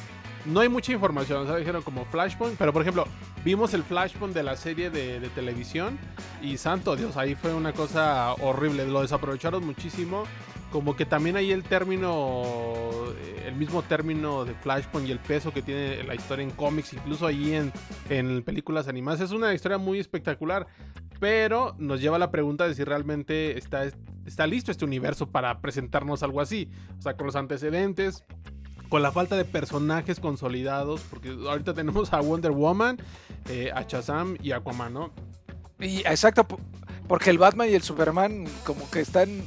[0.46, 1.42] no hay mucha información.
[1.42, 2.56] O sea, dijeron como Flashpoint.
[2.56, 3.06] Pero por ejemplo,
[3.44, 5.98] vimos el Flashpoint de la serie de, de televisión.
[6.42, 8.86] Y santo Dios, ahí fue una cosa horrible.
[8.86, 10.24] Lo desaprovecharon muchísimo
[10.76, 12.42] como que también hay el término,
[13.46, 17.26] el mismo término de Flashpoint y el peso que tiene la historia en cómics, incluso
[17.26, 17.72] ahí en,
[18.10, 19.22] en películas animadas.
[19.22, 20.66] Es una historia muy espectacular,
[21.18, 23.84] pero nos lleva a la pregunta de si realmente está,
[24.26, 26.68] está listo este universo para presentarnos algo así.
[26.98, 28.24] O sea, con los antecedentes,
[28.90, 32.98] con la falta de personajes consolidados, porque ahorita tenemos a Wonder Woman,
[33.48, 35.10] eh, a Shazam y a Aquaman, ¿no?
[35.80, 36.46] Y exacto,
[37.08, 39.40] porque el Batman y el Superman como que están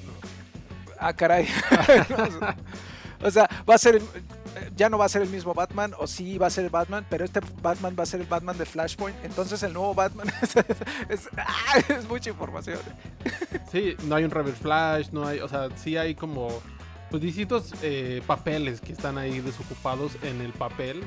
[0.99, 1.47] ah, caray.
[3.23, 4.01] o sea, va a ser,
[4.75, 7.05] ya no va a ser el mismo Batman, o sí va a ser el Batman,
[7.09, 9.17] pero este Batman va a ser el Batman de Flashpoint.
[9.23, 10.27] Entonces el nuevo Batman
[11.09, 12.79] es, ah, es, mucha información.
[13.71, 16.49] Sí, no hay un Reverse Flash, no hay, o sea, sí hay como
[17.09, 21.03] pues distintos eh, papeles que están ahí desocupados en el papel,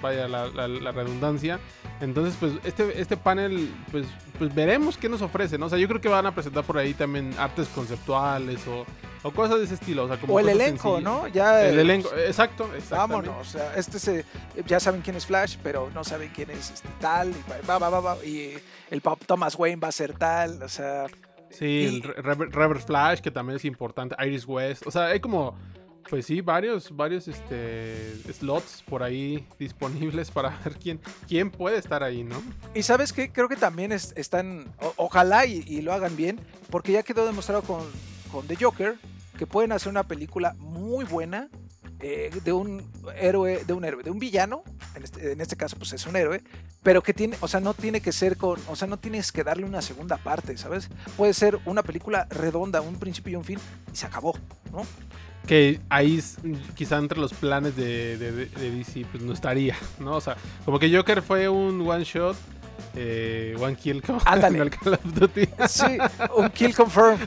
[0.00, 1.58] vaya la, la, redundancia.
[2.00, 4.06] Entonces, pues este, este panel, pues,
[4.38, 5.66] pues veremos qué nos ofrece, ¿no?
[5.66, 8.84] O sea, yo creo que van a presentar por ahí también artes conceptuales o
[9.22, 10.04] o cosas de ese estilo.
[10.04, 11.28] O, sea, como o el elenco, ¿no?
[11.28, 14.24] Ya, el elenco, exacto, Vámonos, o sea, este se,
[14.66, 17.88] ya saben quién es Flash, pero no saben quién es este, tal, y, va, va,
[17.88, 18.54] va, va, y
[18.90, 21.06] el Thomas Wayne va a ser tal, o sea...
[21.52, 25.56] Sí, el Reverse Flash, que también es importante, Iris West, o sea, hay como...
[26.10, 32.02] Pues sí, varios, varios este, slots por ahí disponibles para ver quién, quién puede estar
[32.02, 32.42] ahí, ¿no?
[32.74, 37.04] Y sabes qué, creo que también están, ojalá y, y, lo hagan bien, porque ya
[37.04, 37.82] quedó demostrado con,
[38.32, 38.96] con The Joker
[39.38, 41.48] que pueden hacer una película muy buena
[42.02, 42.82] eh, de un
[43.16, 46.16] héroe, de un héroe, de un villano, en este, en este, caso pues es un
[46.16, 46.42] héroe,
[46.82, 49.44] pero que tiene, o sea, no tiene que ser con, o sea, no tienes que
[49.44, 50.88] darle una segunda parte, ¿sabes?
[51.16, 53.58] Puede ser una película redonda, un principio y un fin,
[53.92, 54.34] y se acabó,
[54.72, 54.82] ¿no?
[55.46, 56.22] Que ahí
[56.74, 60.16] quizá entre los planes de, de, de DC pues no estaría, ¿no?
[60.16, 62.36] O sea, como que Joker fue un one shot
[62.94, 65.48] eh, One Kill como el Call of Duty.
[65.68, 65.98] Sí,
[66.36, 67.18] un kill confirm.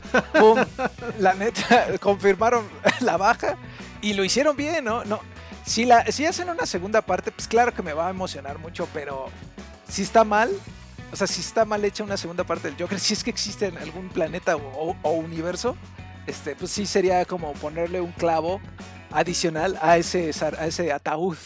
[1.20, 2.66] La neta, confirmaron
[3.02, 3.58] la baja
[4.02, 5.04] y lo hicieron bien, ¿no?
[5.06, 5.20] no
[5.66, 8.88] si, la, si hacen una segunda parte, pues claro que me va a emocionar mucho,
[8.94, 9.28] pero
[9.88, 10.52] si está mal,
[11.12, 13.68] o sea, si está mal hecha una segunda parte del Joker, si es que existe
[13.68, 15.76] en algún planeta o, o universo,
[16.28, 18.62] este, pues sí sería como ponerle un clavo
[19.12, 21.38] adicional a ese, a ese ataúd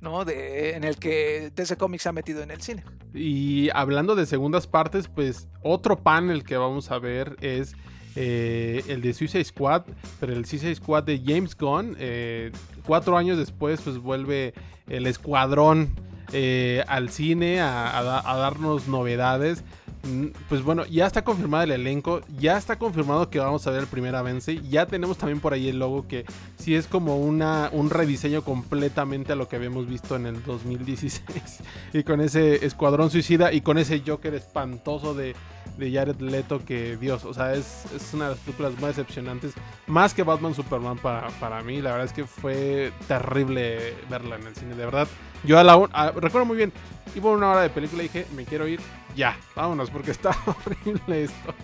[0.00, 0.24] ¿no?
[0.24, 2.84] De, en el que DC Comics ha metido en el cine.
[3.14, 7.74] Y hablando de segundas partes, pues otro panel que vamos a ver es
[8.20, 9.82] eh, el de Suicide Squad,
[10.18, 11.94] pero el Suicide Squad de James Gunn.
[12.00, 12.50] Eh,
[12.84, 14.54] cuatro años después, pues vuelve
[14.88, 15.90] el escuadrón
[16.32, 19.62] eh, al cine a, darnos novedades.
[20.02, 23.82] Mm, pues bueno, ya está confirmado el elenco, ya está confirmado que vamos a ver
[23.82, 26.24] el primer avance, ya tenemos también por ahí el logo que
[26.56, 31.60] sí es como una, un rediseño completamente a lo que habíamos visto en el 2016
[31.92, 35.34] y con ese escuadrón suicida y con ese Joker espantoso de,
[35.78, 39.52] de Jared Leto que Dios, o sea, es, una de las películas más decepcionantes,
[39.86, 44.46] más que Batman Superman para, para mí, la verdad es que fue terrible verla en
[44.48, 45.08] el cine, de verdad.
[45.44, 45.76] Yo a la
[46.16, 46.72] recuerdo muy bien,
[47.14, 48.80] iba una hora de película y dije, me quiero ir
[49.14, 51.54] ya, vámonos, porque está horrible esto.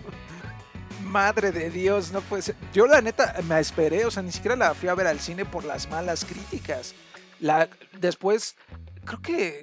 [1.03, 2.55] Madre de Dios, no puede ser.
[2.73, 5.45] Yo la neta me esperé, o sea, ni siquiera la fui a ver al cine
[5.45, 6.95] por las malas críticas.
[7.39, 8.55] La, después,
[9.03, 9.61] creo que,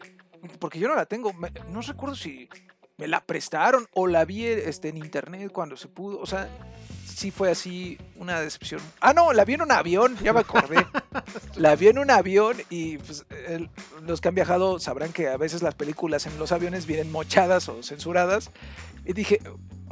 [0.58, 1.32] porque yo no la tengo,
[1.68, 2.48] no recuerdo si
[3.02, 6.48] me la prestaron o la vi este, en internet cuando se pudo, o sea,
[7.04, 8.80] sí fue así una decepción.
[9.00, 10.86] Ah, no, la vi en un avión, ya me acordé.
[11.56, 13.26] la vi en un avión y pues,
[14.06, 17.68] los que han viajado sabrán que a veces las películas en los aviones vienen mochadas
[17.68, 18.52] o censuradas.
[19.04, 19.40] Y dije,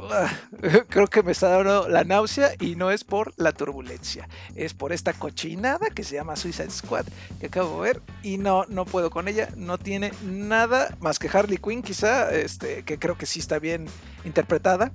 [0.89, 4.93] creo que me está dando la náusea y no es por la turbulencia, es por
[4.93, 7.05] esta cochinada que se llama Suicide Squad
[7.39, 11.29] que acabo de ver y no, no puedo con ella, no tiene nada más que
[11.29, 13.87] Harley Quinn quizá, este, que creo que sí está bien
[14.25, 14.91] interpretada,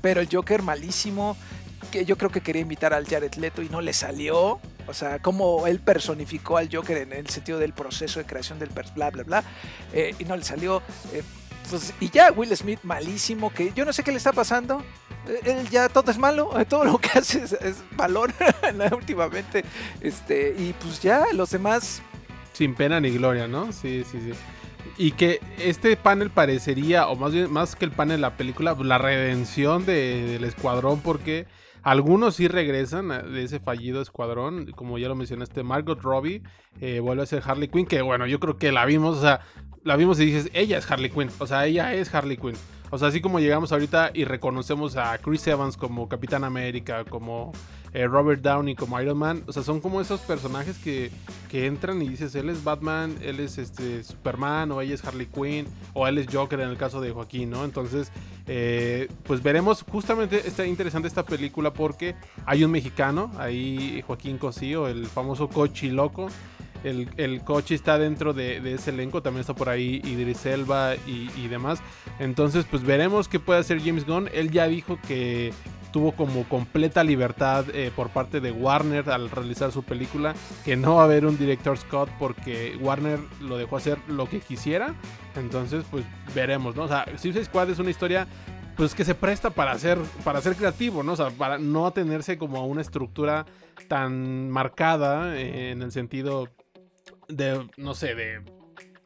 [0.00, 1.36] pero el Joker malísimo,
[1.90, 5.20] que yo creo que quería invitar al Jared Leto y no le salió, o sea,
[5.20, 9.22] cómo él personificó al Joker en el sentido del proceso de creación del bla bla
[9.22, 9.44] bla,
[9.92, 10.82] eh, y no le salió.
[11.12, 11.22] Eh,
[11.70, 14.82] pues, y ya Will Smith malísimo, que yo no sé qué le está pasando.
[15.26, 18.32] Eh, él ya todo es malo, todo lo que hace es, es balón
[18.92, 19.64] últimamente.
[20.00, 22.02] Este, y pues ya los demás.
[22.52, 23.72] Sin pena ni gloria, ¿no?
[23.72, 24.32] Sí, sí, sí.
[24.98, 28.74] Y que este panel parecería, o más bien, más que el panel de la película,
[28.74, 31.46] pues, la redención del escuadrón, porque
[31.82, 36.42] algunos sí regresan de ese fallido escuadrón, como ya lo mencionaste, Margot Robbie
[36.80, 39.40] eh, vuelve a ser Harley Quinn, que bueno, yo creo que la vimos, o sea,
[39.84, 42.54] la vimos y dices, ella es Harley Quinn, o sea, ella es Harley Quinn.
[42.90, 47.52] O sea, así como llegamos ahorita y reconocemos a Chris Evans como Capitán América, como
[47.94, 51.10] eh, Robert Downey como Iron Man, o sea, son como esos personajes que,
[51.50, 55.26] que, entran y dices, él es Batman, él es este Superman, o ella es Harley
[55.26, 57.64] Quinn, o él es Joker en el caso de Joaquín, ¿no?
[57.64, 58.12] Entonces,
[58.46, 62.14] eh, pues veremos, justamente está interesante esta película porque
[62.44, 66.28] hay un mexicano, ahí Joaquín Cosío, el famoso Cochi Loco,
[66.84, 71.48] el, el coche está dentro de, ese elenco, también está por ahí Idris Elba y,
[71.48, 71.80] demás.
[72.18, 74.28] Entonces, pues veremos qué puede hacer James Gunn.
[74.32, 75.52] Él ya dijo que
[75.92, 80.94] tuvo como completa libertad eh, por parte de Warner al realizar su película, que no
[80.94, 84.94] va a haber un director Scott porque Warner lo dejó hacer lo que quisiera.
[85.36, 86.04] Entonces, pues
[86.34, 86.84] veremos, ¿no?
[86.84, 88.26] O sea, Suicide Squad es una historia
[88.76, 91.12] pues que se presta para ser para ser creativo, ¿no?
[91.12, 93.44] O sea, para no atenerse como a una estructura
[93.86, 96.48] tan marcada eh, en el sentido
[97.28, 98.42] de, no sé, de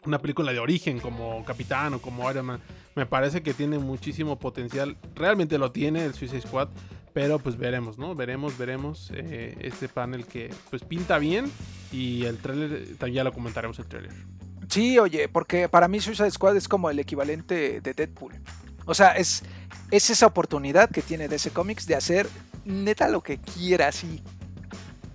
[0.05, 2.61] una película de origen como Capitán o como Iron Man.
[2.95, 4.97] Me parece que tiene muchísimo potencial.
[5.15, 6.69] Realmente lo tiene el Suicide Squad.
[7.13, 8.15] Pero pues veremos, ¿no?
[8.15, 11.51] Veremos, veremos eh, este panel que pues pinta bien.
[11.91, 14.13] Y el trailer, ya lo comentaremos el trailer.
[14.69, 18.35] Sí, oye, porque para mí Suicide Squad es como el equivalente de Deadpool.
[18.85, 19.43] O sea, es,
[19.91, 22.29] es esa oportunidad que tiene DC Comics de hacer
[22.67, 24.23] neta lo que quiera así.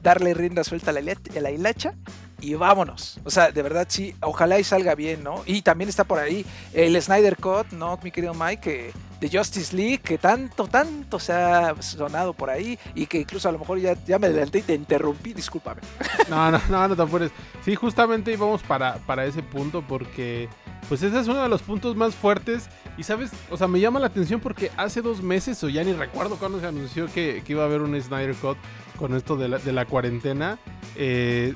[0.02, 1.93] Darle rienda suelta a la, a la hilacha
[2.42, 3.20] y vámonos.
[3.24, 5.44] O sea, de verdad sí, ojalá y salga bien, ¿no?
[5.46, 8.00] Y también está por ahí el Snyder Cut, ¿no?
[8.04, 13.06] Mi querido Mike, de Justice League, que tanto, tanto se ha sonado por ahí y
[13.06, 15.82] que incluso a lo mejor ya, ya me adelanté y te interrumpí, discúlpame.
[16.28, 17.32] No, no, no, no te apures.
[17.64, 20.50] Sí, justamente íbamos para, para ese punto porque
[20.89, 22.68] pues ese es uno de los puntos más fuertes
[22.98, 25.94] y sabes, o sea, me llama la atención porque hace dos meses o ya ni
[25.94, 28.58] recuerdo cuando se anunció que, iba a haber un Snyder Cut
[28.98, 30.58] con esto de la, de la cuarentena.
[30.96, 31.56] Eh,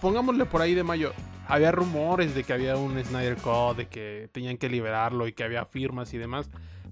[0.00, 1.12] pongámosle por ahí de mayo,
[1.46, 5.44] había rumores de que había un Snyder Code, de que tenían que liberarlo y que
[5.44, 6.48] había firmas y demás.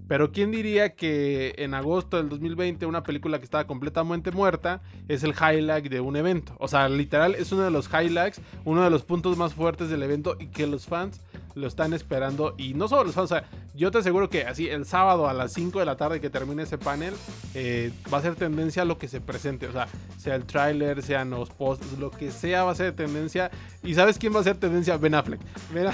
[0.07, 5.23] Pero quién diría que en agosto del 2020 una película que estaba completamente muerta es
[5.23, 6.55] el highlight de un evento.
[6.59, 10.03] O sea, literal es uno de los highlights, uno de los puntos más fuertes del
[10.03, 11.21] evento y que los fans
[11.55, 12.55] lo están esperando.
[12.57, 13.45] Y no solo los fans, o sea,
[13.75, 16.63] yo te aseguro que así el sábado a las 5 de la tarde que termine
[16.63, 17.13] ese panel,
[17.53, 19.67] eh, va a ser tendencia a lo que se presente.
[19.67, 19.87] O sea,
[20.17, 23.51] sea el tráiler, sean los posts, lo que sea va a ser tendencia.
[23.83, 24.97] ¿Y sabes quién va a ser tendencia?
[24.97, 25.39] Ben Affleck.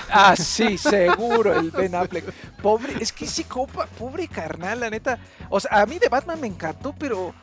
[0.09, 2.25] Ah, sí, seguro, el Ben Affleck.
[2.61, 5.19] Pobre, es que sí, copa, pobre carnal, la neta.
[5.49, 7.33] O sea, a mí de Batman me encantó, pero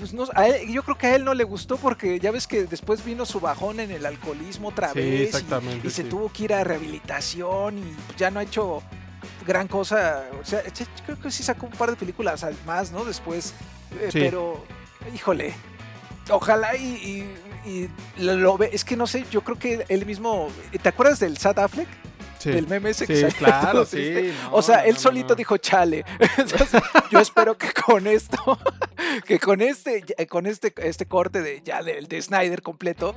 [0.00, 0.24] pues no,
[0.66, 3.38] yo creo que a él no le gustó porque ya ves que después vino su
[3.38, 5.44] bajón en el alcoholismo otra vez
[5.84, 8.82] y, se tuvo que ir a rehabilitación y pues ya no ha hecho
[9.46, 10.24] gran cosa.
[10.40, 10.62] O sea,
[11.04, 13.04] creo que sí sacó un par de películas más, ¿no?
[13.04, 13.52] Después,
[14.00, 14.64] eh, pero
[15.14, 15.52] híjole,
[16.30, 17.26] ojalá y,
[18.16, 18.70] lo, ve.
[18.72, 20.48] Es que no sé, yo creo que él mismo.
[20.82, 21.88] ¿Te acuerdas del Sad Affleck?
[22.44, 24.32] Del meme ese sí, claro, sí.
[24.50, 26.04] o sea, él solito dijo, chale.
[27.10, 28.58] yo espero que con esto,
[29.26, 33.14] que con este, con este, este corte de ya del de Snyder completo,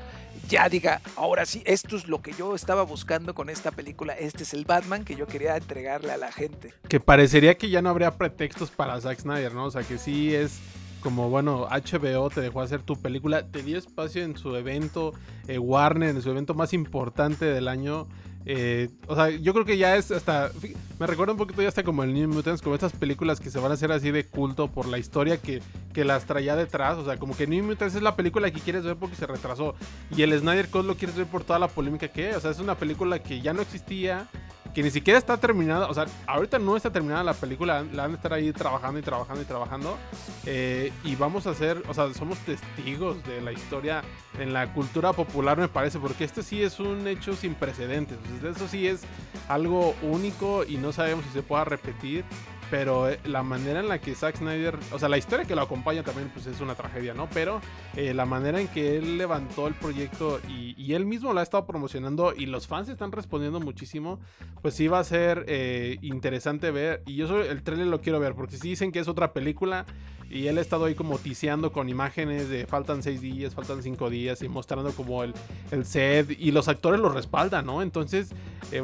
[0.49, 4.13] ya diga, ahora sí, esto es lo que yo estaba buscando con esta película.
[4.13, 6.73] Este es el Batman que yo quería entregarle a la gente.
[6.89, 9.65] Que parecería que ya no habría pretextos para Zack Snyder, ¿no?
[9.65, 10.59] O sea, que sí es
[11.03, 15.13] como, bueno, HBO te dejó hacer tu película, te dio espacio en su evento,
[15.47, 18.07] eh, Warner, en su evento más importante del año.
[18.45, 20.51] Eh, o sea, yo creo que ya es hasta.
[20.99, 23.59] Me recuerda un poquito ya hasta como el New Mutants, como estas películas que se
[23.59, 25.61] van a hacer así de culto por la historia que,
[25.93, 26.97] que las traía detrás.
[26.97, 29.75] O sea, como que New Mutants es la película que quieres ver porque se retrasó.
[30.15, 32.37] Y el Snyder Code lo quieres ver por toda la polémica que es.
[32.37, 34.27] O sea, es una película que ya no existía
[34.73, 38.11] que ni siquiera está terminada, o sea, ahorita no está terminada la película, la van
[38.11, 39.97] a estar ahí trabajando y trabajando y trabajando.
[40.45, 44.03] Eh, y vamos a hacer, o sea, somos testigos de la historia
[44.39, 48.17] en la cultura popular, me parece, porque este sí es un hecho sin precedentes.
[48.43, 49.01] eso sí es
[49.47, 52.25] algo único y no sabemos si se pueda repetir.
[52.73, 55.61] Pero eh, la manera en la que Zack Snyder, o sea, la historia que lo
[55.61, 57.29] acompaña también pues es una tragedia, ¿no?
[57.29, 57.61] Pero
[57.95, 61.43] eh, la manera en que él levantó el proyecto y, y, él mismo lo ha
[61.43, 64.19] estado promocionando y los fans están respondiendo muchísimo,
[64.63, 67.03] pues sí va a ser eh, interesante ver.
[67.05, 69.85] Y yo soy, el trailer lo quiero ver, porque si dicen que es otra película
[70.27, 74.09] y él ha estado ahí como tiseando con imágenes de faltan seis días, faltan cinco
[74.09, 75.35] días y mostrando como el,
[75.69, 77.83] el set y los actores lo respaldan, ¿no?
[77.83, 78.31] Entonces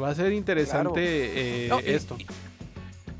[0.00, 1.82] va a ser interesante claro.
[1.82, 2.16] no, esto.
[2.16, 2.26] Y,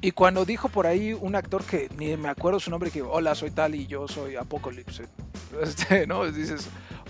[0.01, 3.35] y cuando dijo por ahí un actor que ni me acuerdo su nombre, que hola,
[3.35, 5.07] soy tal y yo soy Apocalypse,
[5.63, 6.31] este, ¿no?
[6.31, 6.69] Dices,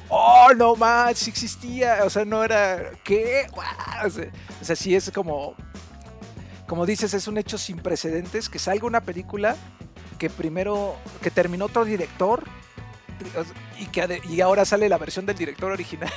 [0.09, 3.47] oh, no más, existía, o sea, no era, ¿qué?
[4.05, 5.55] O sea, sí es como,
[6.67, 9.57] como dices, es un hecho sin precedentes que salga una película
[10.19, 12.45] que primero, que terminó otro director
[13.79, 16.11] y que y ahora sale la versión del director original.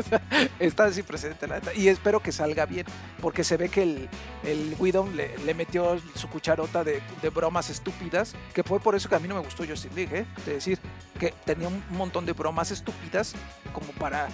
[0.58, 1.74] Está sin precedente, la neta.
[1.74, 2.86] Y espero que salga bien,
[3.20, 4.08] porque se ve que el,
[4.44, 9.14] el Widom le, metió su cucharota de, de, bromas estúpidas, que fue por eso que
[9.14, 10.26] a mí no me gustó Justin League, ¿eh?
[10.46, 10.78] De decir
[11.18, 13.34] que tenía un montón de bromas estúpidas
[13.72, 14.28] como para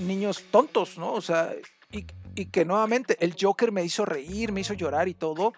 [0.00, 1.12] niños tontos, ¿no?
[1.12, 1.54] O sea,
[1.92, 5.52] y, y que nuevamente el Joker me hizo reír, me hizo llorar y todo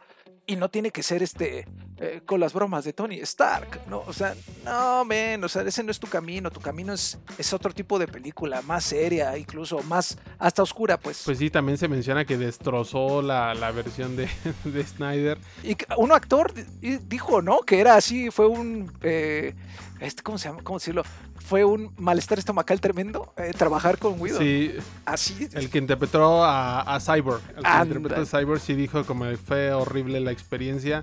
[0.51, 1.65] y no tiene que ser este
[1.99, 4.03] eh, con las bromas de Tony Stark, ¿no?
[4.05, 4.35] O sea,
[4.65, 8.01] no, men, o sea, ese no es tu camino, tu camino es, es otro tipo
[8.01, 11.23] de película, más seria, incluso más hasta oscura, pues.
[11.25, 14.29] Pues sí, también se menciona que destrozó la, la versión de,
[14.65, 15.39] de, Snyder.
[15.63, 17.61] Y un actor dijo, ¿no?
[17.61, 18.91] Que era así, fue un...
[19.03, 19.55] Eh,
[20.01, 20.63] este, ¿Cómo se llama?
[20.65, 21.05] ¿Cómo decirlo?
[21.45, 24.39] Fue un malestar estomacal tremendo eh, trabajar con Widow.
[24.39, 24.73] Sí.
[25.05, 25.49] Así.
[25.53, 27.43] El que interpretó a, a Cyborg.
[27.57, 27.97] El que Anda.
[27.97, 31.03] interpretó a Cyborg sí dijo como fue horrible la experiencia.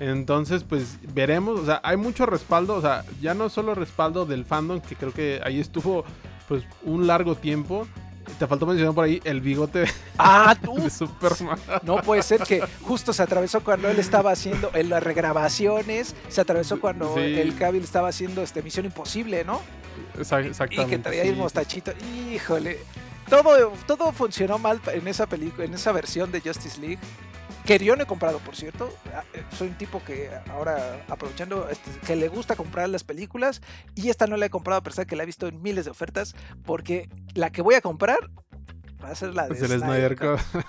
[0.00, 1.60] Entonces, pues veremos.
[1.60, 2.74] O sea, hay mucho respaldo.
[2.76, 6.04] O sea, ya no solo respaldo del fandom, que creo que ahí estuvo
[6.48, 7.86] pues un largo tiempo.
[8.38, 9.86] Te faltó mencionar por ahí el bigote
[10.18, 10.74] ah, ¿tú?
[10.82, 11.58] de Superman.
[11.82, 16.42] No puede ser que justo se atravesó cuando él estaba haciendo en las regrabaciones, se
[16.42, 17.20] atravesó cuando sí.
[17.20, 19.62] el Cavill estaba haciendo este Misión Imposible, ¿no?
[20.20, 20.82] Exactamente.
[20.82, 21.28] Y que traía sí.
[21.28, 21.92] el mostachito.
[22.32, 22.78] Híjole.
[23.28, 26.98] Todo, todo funcionó mal en esa película, en esa versión de Justice League.
[27.66, 28.90] Que yo no he comprado, por cierto.
[29.56, 33.60] Soy un tipo que ahora, aprovechando, este, que le gusta comprar las películas.
[33.94, 35.90] Y esta no la he comprado, a pesar que la he visto en miles de
[35.90, 36.34] ofertas.
[36.64, 38.30] Porque la que voy a comprar
[39.04, 40.16] va a ser la de es el Snyder.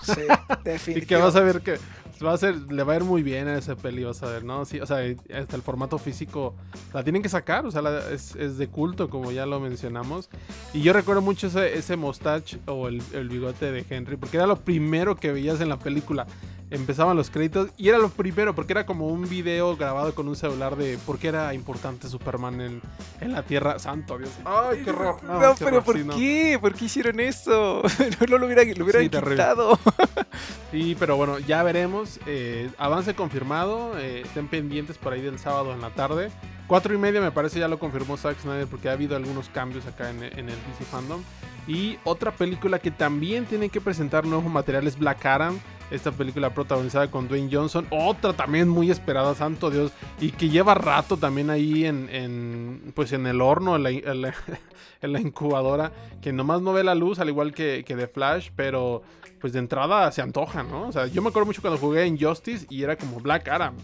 [0.02, 0.22] Sí,
[0.64, 0.92] definitivamente.
[1.00, 1.78] y que vas a ver que
[2.26, 4.44] va a ser, le va a ir muy bien a ese peli, vas a ver,
[4.44, 4.66] ¿no?
[4.66, 4.98] Sí, o sea,
[5.34, 6.56] hasta el formato físico
[6.94, 10.30] la tienen que sacar, o sea, la, es, es, de culto, como ya lo mencionamos.
[10.74, 14.48] Y yo recuerdo mucho ese, ese mustache o el, el bigote de Henry, porque era
[14.48, 16.28] lo primero que veías en la película
[16.72, 20.36] empezaban los créditos y era lo primero porque era como un video grabado con un
[20.36, 22.82] celular de por qué era importante Superman en,
[23.22, 23.80] en la Tierra.
[23.80, 24.32] Santo Dios.
[24.46, 25.20] Ay, qué horror.
[25.30, 26.54] No, no qué pero horror, ¿por sí, qué?
[26.54, 26.62] No.
[26.62, 27.82] ¿Por qué hicieron eso?
[28.20, 29.80] no, no lo hubieran, lo hubieran sí, quitado.
[30.72, 32.20] sí, pero bueno, ya veremos.
[32.26, 33.98] Eh, avance confirmado.
[34.00, 36.32] Eh, estén pendientes por ahí del sábado en la tarde.
[36.68, 39.86] Cuatro y media me parece ya lo confirmó Zack Snyder porque ha habido algunos cambios
[39.88, 41.22] acá en, en el DC Fandom.
[41.68, 45.60] Y otra película que también tiene que presentar nuevos materiales Black Adam
[45.92, 50.74] esta película protagonizada con Dwayne Johnson, otra también muy esperada, santo Dios, y que lleva
[50.76, 53.90] rato también ahí en, en pues en el horno, en la,
[55.02, 58.50] en, la, incubadora, que nomás no ve la luz, al igual que, que The Flash,
[58.56, 59.02] pero
[59.40, 60.88] pues de entrada se antoja, ¿no?
[60.88, 63.76] O sea, yo me acuerdo mucho cuando jugué en Justice y era como Black Adam.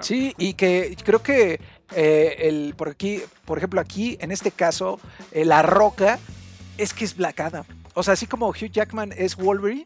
[0.00, 1.60] Sí, y que creo que
[1.94, 4.98] eh, el, por aquí, por ejemplo, aquí, en este caso,
[5.32, 6.18] eh, La Roca
[6.78, 7.36] es que es Black.
[7.94, 9.84] O sea, así como Hugh Jackman es Wolverine,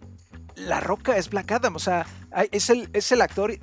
[0.67, 2.07] la Roca es Black Adam, o sea,
[2.53, 3.59] es el, es el actor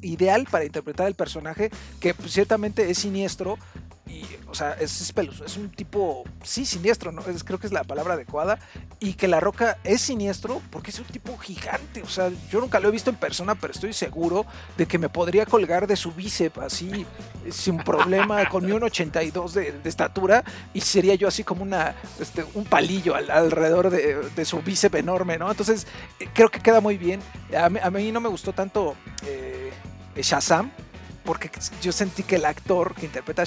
[0.00, 3.58] ideal para interpretar el personaje que pues, ciertamente es siniestro
[4.06, 7.22] y, o sea, es espeluzo, es un tipo, sí, siniestro, ¿no?
[7.22, 8.58] Es, creo que es la palabra adecuada
[8.98, 12.80] y que La Roca es siniestro porque es un tipo gigante, o sea, yo nunca
[12.80, 14.44] lo he visto en persona, pero estoy seguro
[14.76, 17.06] de que me podría colgar de su bíceps así,
[17.50, 20.44] sin problema, con mi 1,82 de, de estatura
[20.74, 24.96] y sería yo así como una, este, un palillo al, alrededor de, de, su bíceps
[24.96, 25.50] enorme, ¿no?
[25.50, 25.86] Entonces,
[26.34, 27.20] creo que queda muy bien.
[27.56, 28.96] A mí, a mí no me gustó tanto
[29.26, 29.72] eh,
[30.16, 30.70] Shazam,
[31.24, 31.50] porque
[31.80, 33.46] yo sentí que el actor que interpreta a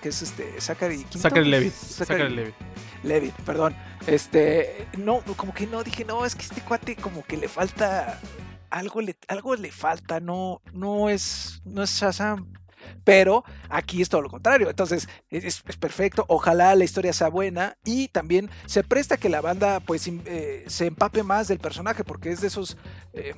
[0.00, 2.54] que es este Zachary Quinto, Zachary Levitt, Zachary Levitt.
[3.02, 3.76] Levitt, perdón.
[4.06, 8.20] Este, no, como que no dije, no, es que este cuate como que le falta
[8.70, 12.52] algo le algo le falta, no no es no es Shazam.
[13.04, 14.70] Pero aquí es todo lo contrario.
[14.70, 16.24] Entonces es, es, perfecto.
[16.28, 17.76] Ojalá la historia sea buena.
[17.84, 22.04] Y también se presta que la banda pues eh, se empape más del personaje.
[22.04, 22.76] Porque es de esos
[23.12, 23.34] eh,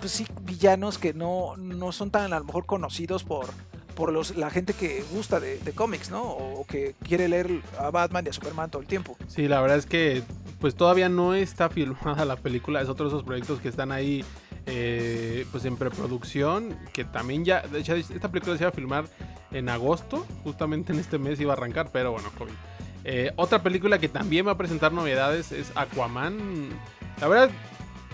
[0.00, 3.46] pues sí, villanos que no, no son tan a lo mejor conocidos por,
[3.94, 6.22] por los, la gente que gusta de, cómics, ¿no?
[6.22, 9.16] O, o, que quiere leer a Batman y a Superman todo el tiempo.
[9.28, 10.22] Sí, la verdad es que
[10.60, 12.80] pues todavía no está filmada la película.
[12.80, 14.24] Es otro de esos proyectos que están ahí
[14.66, 19.06] eh, pues en preproducción, que también ya, de hecho, esta película se iba a filmar
[19.52, 22.52] en agosto, justamente en este mes iba a arrancar, pero bueno, COVID.
[23.04, 26.68] Eh, otra película que también va a presentar novedades es Aquaman.
[27.20, 27.50] La verdad,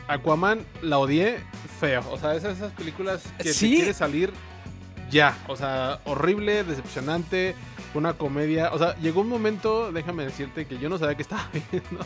[0.08, 1.38] Aquaman la odié
[1.80, 2.02] feo.
[2.10, 3.76] O sea, esas, esas películas que ¿Sí?
[3.76, 4.32] quiere salir
[5.10, 5.36] ya.
[5.48, 7.54] O sea, horrible, decepcionante,
[7.94, 8.72] una comedia.
[8.72, 12.04] O sea, llegó un momento, déjame decirte, que yo no sabía que estaba viendo.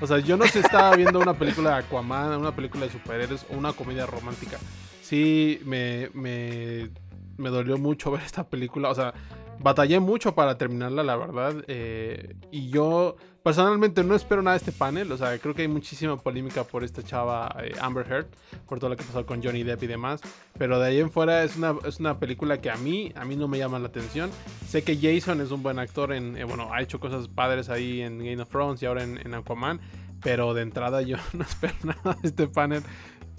[0.00, 2.92] O sea, yo no sé si estaba viendo una película de Aquaman, una película de
[2.92, 4.58] superhéroes o una comedia romántica.
[5.02, 6.90] Sí, me, me,
[7.36, 8.90] me dolió mucho ver esta película.
[8.90, 9.14] O sea,
[9.58, 11.64] batallé mucho para terminarla, la verdad.
[11.68, 15.10] Eh, y yo personalmente no espero nada de este panel.
[15.12, 18.26] O sea, creo que hay muchísima polémica por esta chava eh, Amber Heard,
[18.68, 20.20] por todo lo que pasó con Johnny Depp y demás.
[20.58, 23.36] Pero de ahí en fuera es una, es una película que a mí, a mí
[23.36, 24.30] no me llama la atención.
[24.66, 28.00] Sé que Jason es un buen actor en, eh, bueno, ha hecho cosas padres ahí
[28.00, 29.80] en Game of Thrones y ahora en, en Aquaman.
[30.22, 32.82] Pero de entrada yo no espero nada de este panel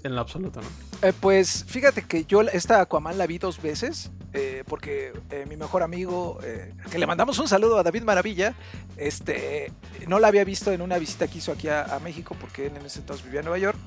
[0.02, 1.08] en lo absoluto, ¿no?
[1.08, 5.56] Eh, pues fíjate que yo esta Aquaman la vi dos veces, eh, porque eh, mi
[5.56, 6.38] mejor amigo,
[6.90, 8.54] que le mandamos un saludo a David Maravilla,
[8.96, 9.72] este,
[10.06, 12.84] no la había visto en una visita que hizo aquí a, México, porque él en
[12.84, 13.78] ese entonces vivía en Nueva York.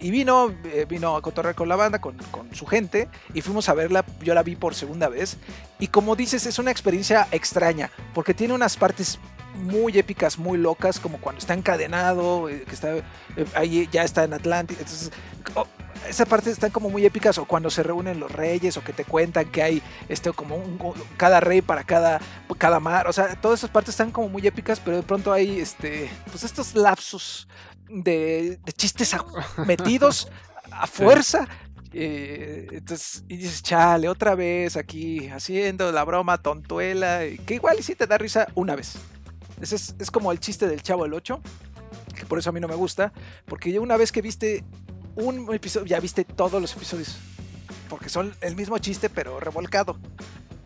[0.00, 0.54] y vino,
[0.88, 4.04] vino a cotorrear con la banda, con, con, su gente, y fuimos a verla.
[4.22, 5.36] Yo la vi por segunda vez.
[5.78, 9.18] Y como dices, es una experiencia extraña, porque tiene unas partes
[9.58, 13.02] muy épicas, muy locas, como cuando está encadenado, eh, que está eh,
[13.54, 14.78] ahí ya está en Atlantis.
[14.78, 15.10] Entonces,
[15.54, 15.66] oh,
[16.08, 19.04] esa parte están como muy épicas, o cuando se reúnen los reyes, o que te
[19.04, 20.78] cuentan que hay este como un,
[21.16, 22.20] cada rey para cada,
[22.58, 23.08] cada mar.
[23.08, 26.44] O sea, todas esas partes están como muy épicas, pero de pronto hay este, pues
[26.44, 27.48] estos lapsos
[27.88, 29.16] de, chistes
[29.66, 30.28] metidos
[30.70, 31.48] a fuerza.
[31.92, 37.94] Eh, entonces, y dices, chale, otra vez aquí haciendo la broma tontuela, que igual sí
[37.94, 38.96] te da risa una vez.
[39.60, 41.40] Es, es, como el chiste del Chavo el 8,
[42.14, 43.12] que por eso a mí no me gusta,
[43.46, 44.64] porque ya una vez que viste
[45.18, 47.16] un episodio, ya viste todos los episodios,
[47.88, 49.98] porque son el mismo chiste pero revolcado.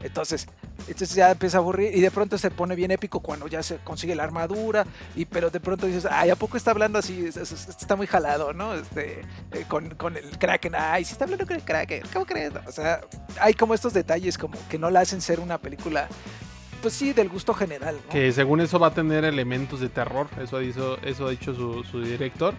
[0.03, 0.49] Entonces,
[0.89, 3.77] entonces ya empieza a aburrir y de pronto se pone bien épico cuando ya se
[3.79, 4.85] consigue la armadura
[5.15, 7.25] y pero de pronto dices, ay, ¿a poco está hablando así?
[7.25, 8.75] Está muy jalado, ¿no?
[8.75, 9.21] Este,
[9.53, 12.53] eh, con, con, el Kraken, ay, sí está hablando con el Kraken, ¿cómo crees?
[12.67, 13.01] O sea,
[13.41, 16.09] hay como estos detalles como que no la hacen ser una película
[16.83, 17.97] pues sí, del gusto general.
[18.11, 22.03] Que según eso va a tener elementos de terror, eso, hizo, eso ha dicho su,
[22.03, 22.55] director,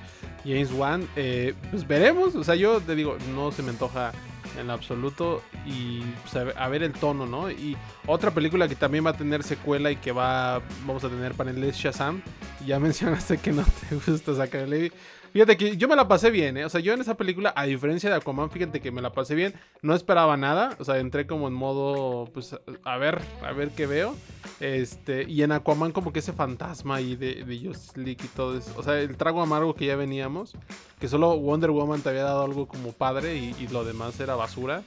[0.46, 1.08] James Wan.
[1.16, 4.14] Eh, pues veremos, o sea, yo te digo, no se me antoja
[4.60, 7.52] en absoluto y pues, a ver el tono, ¿no?
[7.52, 7.76] Y
[8.08, 11.76] otra película que también va a tener secuela y que va vamos a tener paneles
[11.76, 12.22] Shazam.
[12.66, 14.94] Ya mencionaste que no te gusta sacar el
[15.34, 16.66] Fíjate que yo me la pasé bien, ¿eh?
[16.66, 19.34] O sea, yo en esa película, a diferencia de Aquaman, fíjate que me la pasé
[19.34, 19.56] bien.
[19.82, 20.76] No esperaba nada.
[20.78, 24.16] O sea, entré como en modo, pues, a ver, a ver qué veo.
[24.60, 28.56] Este, y en Aquaman como que ese fantasma ahí de, de Just League y todo
[28.56, 28.72] eso.
[28.78, 30.54] O sea, el trago amargo que ya veníamos.
[31.00, 34.36] Que solo Wonder Woman te había dado algo como padre y, y lo demás era
[34.36, 34.84] basura.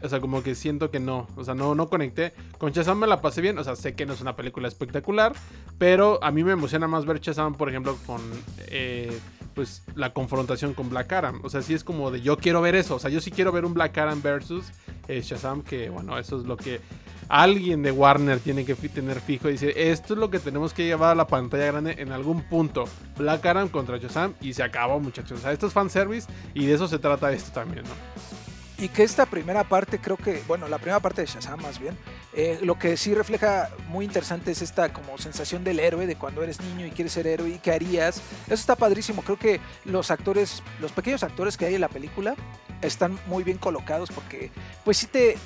[0.00, 1.26] O sea, como que siento que no.
[1.34, 2.34] O sea, no, no conecté.
[2.58, 3.58] Con Shazam me la pasé bien.
[3.58, 5.32] O sea, sé que no es una película espectacular.
[5.76, 8.20] Pero a mí me emociona más ver Shazam, por ejemplo, con
[8.68, 9.18] eh,
[9.54, 11.40] pues la confrontación con Black Adam.
[11.42, 12.96] O sea, sí es como de yo quiero ver eso.
[12.96, 14.66] O sea, yo sí quiero ver un Black Adam versus
[15.08, 15.62] eh, Shazam.
[15.62, 16.80] Que bueno, eso es lo que
[17.28, 20.84] alguien de Warner tiene que tener fijo y decir, esto es lo que tenemos que
[20.84, 22.84] llevar a la pantalla grande en algún punto.
[23.16, 25.38] Black Adam contra Shazam y se acabó, muchachos.
[25.38, 28.47] O sea, esto es fanservice y de eso se trata esto también, ¿no?
[28.80, 31.98] Y que esta primera parte, creo que, bueno, la primera parte de Shazam más bien,
[32.32, 36.44] eh, lo que sí refleja muy interesante es esta como sensación del héroe, de cuando
[36.44, 38.22] eres niño y quieres ser héroe y qué harías.
[38.46, 39.22] Eso está padrísimo.
[39.22, 42.36] Creo que los actores, los pequeños actores que hay en la película
[42.80, 44.52] están muy bien colocados porque,
[44.84, 45.36] pues sí te,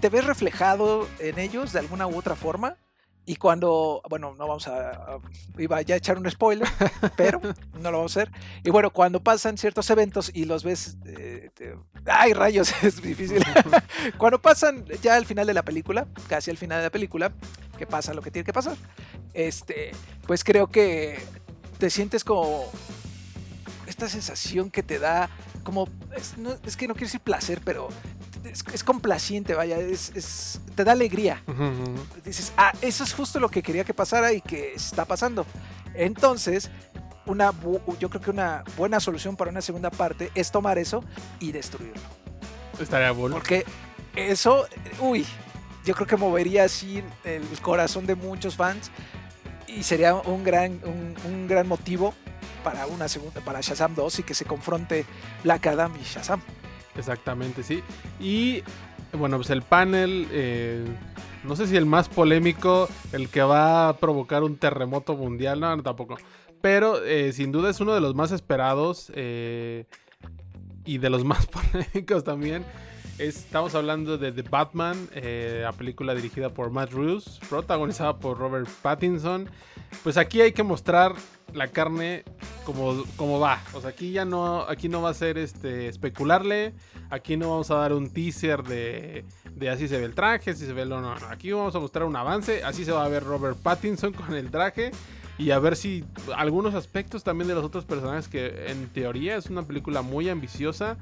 [0.00, 2.78] te ves reflejado en ellos de alguna u otra forma.
[3.24, 5.20] Y cuando, bueno, no vamos a,
[5.56, 6.68] iba ya a echar un spoiler,
[7.16, 7.40] pero
[7.80, 8.32] no lo vamos a hacer.
[8.64, 11.50] Y bueno, cuando pasan ciertos eventos y los ves, eh,
[12.06, 13.44] ay rayos, es difícil.
[14.18, 17.32] cuando pasan ya al final de la película, casi al final de la película,
[17.78, 18.76] que pasa lo que tiene que pasar,
[19.34, 19.92] este,
[20.26, 21.20] pues creo que
[21.78, 22.64] te sientes como
[23.86, 25.30] esta sensación que te da,
[25.62, 27.88] como, es, es que no quiero decir placer, pero
[28.44, 31.42] es, complaciente, vaya, es, te da alegría.
[32.24, 35.46] Dices, ah, eso es justo lo que quería que pasara y que está pasando.
[35.94, 36.70] Entonces,
[37.26, 37.52] una,
[37.98, 41.04] yo creo que una buena solución para una segunda parte es tomar eso
[41.40, 42.00] y destruirlo.
[42.80, 43.36] Estaría bueno.
[43.36, 43.64] Porque
[44.16, 44.66] eso,
[45.00, 45.26] uy,
[45.84, 48.90] yo creo que movería así el corazón de muchos fans
[49.66, 52.14] y sería un gran, un, gran motivo
[52.62, 55.06] para una segunda, para Shazam 2 y que se confronte
[55.42, 56.40] Black Adam y Shazam.
[56.96, 57.82] Exactamente, sí.
[58.20, 58.62] Y
[59.12, 60.84] bueno, pues el panel, eh,
[61.44, 65.82] no sé si el más polémico, el que va a provocar un terremoto mundial, no,
[65.82, 66.16] tampoco.
[66.60, 69.10] Pero eh, sin duda es uno de los más esperados.
[69.14, 69.84] Eh,
[70.84, 72.64] y de los más polémicos también.
[73.18, 78.68] Estamos hablando de The Batman, eh, la película dirigida por Matt Reeves, protagonizada por Robert
[78.82, 79.48] Pattinson.
[80.02, 81.14] Pues aquí hay que mostrar
[81.52, 82.24] la carne
[82.64, 83.60] como, va.
[83.74, 86.74] O sea, aquí ya no, aquí no va a ser este especularle.
[87.10, 90.64] Aquí no vamos a dar un teaser de, de así se ve el traje, así
[90.64, 90.88] se ve el.
[90.88, 92.64] No, Aquí vamos a mostrar un avance.
[92.64, 94.90] Así se va a ver Robert Pattinson con el traje.
[95.38, 96.04] Y a ver si
[96.36, 100.96] algunos aspectos también de los otros personajes que en teoría es una película muy ambiciosa.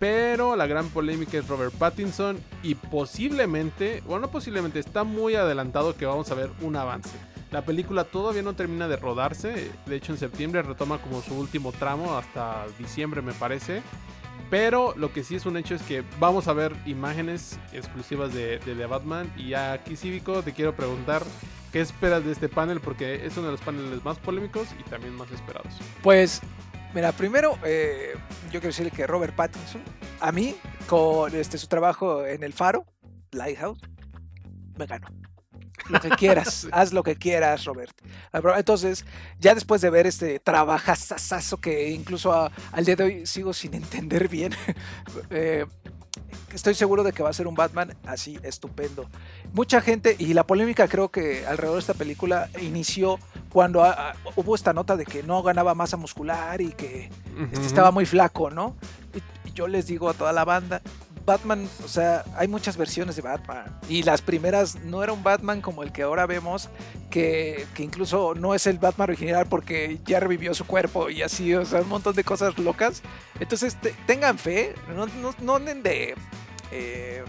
[0.00, 5.94] Pero la gran polémica es Robert Pattinson y posiblemente, bueno, no posiblemente, está muy adelantado
[5.94, 7.10] que vamos a ver un avance.
[7.52, 11.70] La película todavía no termina de rodarse, de hecho en septiembre retoma como su último
[11.72, 13.82] tramo hasta diciembre me parece.
[14.48, 18.58] Pero lo que sí es un hecho es que vamos a ver imágenes exclusivas de,
[18.58, 19.32] de The Batman.
[19.36, 21.22] Y aquí, Cívico, te quiero preguntar
[21.72, 25.14] qué esperas de este panel, porque es uno de los paneles más polémicos y también
[25.14, 25.72] más esperados.
[26.02, 26.40] Pues,
[26.94, 28.14] mira, primero, eh,
[28.46, 29.82] yo quiero decirle que Robert Pattinson,
[30.20, 32.84] a mí, con este, su trabajo en El Faro,
[33.32, 33.80] Lighthouse,
[34.76, 35.08] me ganó.
[35.88, 37.96] Lo que quieras, haz lo que quieras, Robert.
[38.32, 39.04] Entonces,
[39.38, 44.28] ya después de ver este trabajazazazo que incluso al día de hoy sigo sin entender
[44.28, 44.52] bien,
[45.30, 45.66] eh,
[46.52, 49.06] estoy seguro de que va a ser un Batman así estupendo.
[49.52, 53.18] Mucha gente, y la polémica creo que alrededor de esta película inició
[53.50, 53.82] cuando
[54.36, 57.10] hubo esta nota de que no ganaba masa muscular y que
[57.52, 58.76] este estaba muy flaco, ¿no?
[59.44, 60.82] y yo les digo a toda la banda,
[61.24, 63.78] Batman, o sea, hay muchas versiones de Batman.
[63.88, 66.68] Y las primeras no era un Batman como el que ahora vemos,
[67.10, 71.64] que, incluso no es el Batman original porque ya revivió su cuerpo y así, o
[71.64, 73.02] sea, un montón de cosas locas.
[73.38, 75.06] Entonces, tengan fe, no,
[75.40, 76.14] no, anden de...
[76.72, 77.24] Eh,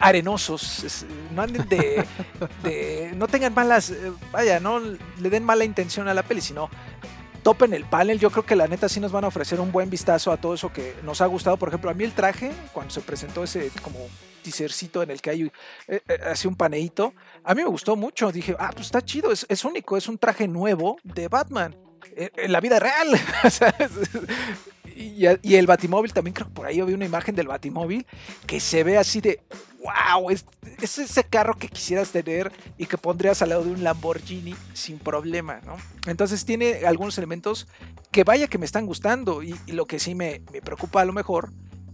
[0.00, 2.04] arenosos, no anden de,
[2.64, 6.68] de, no tengan malas, eh, vaya, no le den mala intención a la peli, sino
[7.46, 8.18] topen el panel.
[8.18, 10.54] Yo creo que la neta sí nos van a ofrecer un buen vistazo a todo
[10.54, 11.56] eso que nos ha gustado.
[11.56, 14.00] Por ejemplo, a mí el traje, cuando se presentó ese como
[14.42, 15.42] teasercito en el que hay
[15.86, 18.32] eh, eh, así un paneíto, a mí me gustó mucho.
[18.32, 21.76] Dije, ah, pues está chido, es, único, es un traje nuevo de Batman.
[22.16, 23.16] Eh, en, la vida real.
[24.96, 28.04] y, y, el Batimóvil también creo que por ahí había una imagen del Batimóvil
[28.44, 29.40] que se ve así de
[29.86, 30.44] wow, es,
[30.80, 35.60] ese carro que quisieras tener y que pondrías al lado de un Lamborghini sin problema,
[35.64, 35.76] ¿no?
[36.06, 37.66] Entonces tiene algunos elementos
[38.10, 41.12] que vaya que me están gustando y, lo que sí me, me preocupa a lo
[41.12, 41.50] mejor